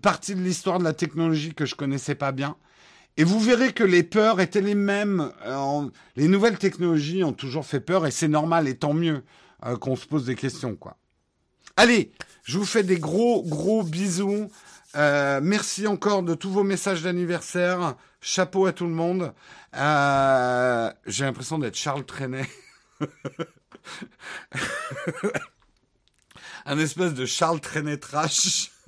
[0.00, 2.56] partie de l'histoire de la technologie que je connaissais pas bien.
[3.18, 5.30] Et vous verrez que les peurs étaient les mêmes.
[5.44, 9.22] Euh, les nouvelles technologies ont toujours fait peur et c'est normal et tant mieux
[9.66, 10.78] euh, qu'on se pose des questions.
[11.76, 12.12] Allez,
[12.44, 14.48] je vous fais des gros, gros bisous.
[14.94, 17.94] Merci encore de tous vos messages d'anniversaire.
[18.22, 19.34] Chapeau à tout le monde.
[21.06, 22.48] J'ai l'impression d'être Charles Trenet.
[26.66, 28.70] un espèce de Charles Trenet trash.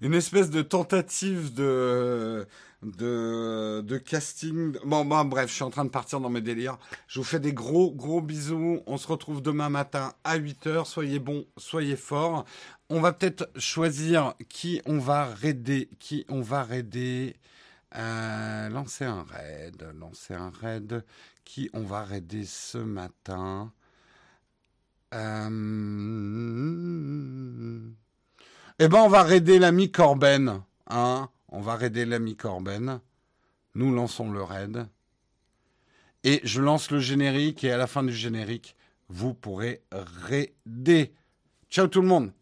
[0.00, 2.46] Une espèce de tentative de,
[2.82, 4.76] de, de casting.
[4.84, 6.78] Bon, bon, bref, je suis en train de partir dans mes délires.
[7.06, 8.82] Je vous fais des gros, gros bisous.
[8.86, 10.84] On se retrouve demain matin à 8h.
[10.84, 12.44] Soyez bons, soyez forts.
[12.88, 17.36] On va peut-être choisir qui on va raider, qui on va raider.
[17.94, 21.04] Euh, lancer un raid, lancer un raid.
[21.44, 23.72] Qui on va raider ce matin?
[25.12, 25.48] Euh...
[28.78, 30.62] Eh ben, on va raider l'ami Corben.
[30.88, 33.00] Hein on va raider l'ami Corben.
[33.74, 34.86] Nous lançons le raid.
[36.24, 38.76] Et je lance le générique et à la fin du générique,
[39.08, 41.12] vous pourrez raider.
[41.68, 42.32] Ciao tout le monde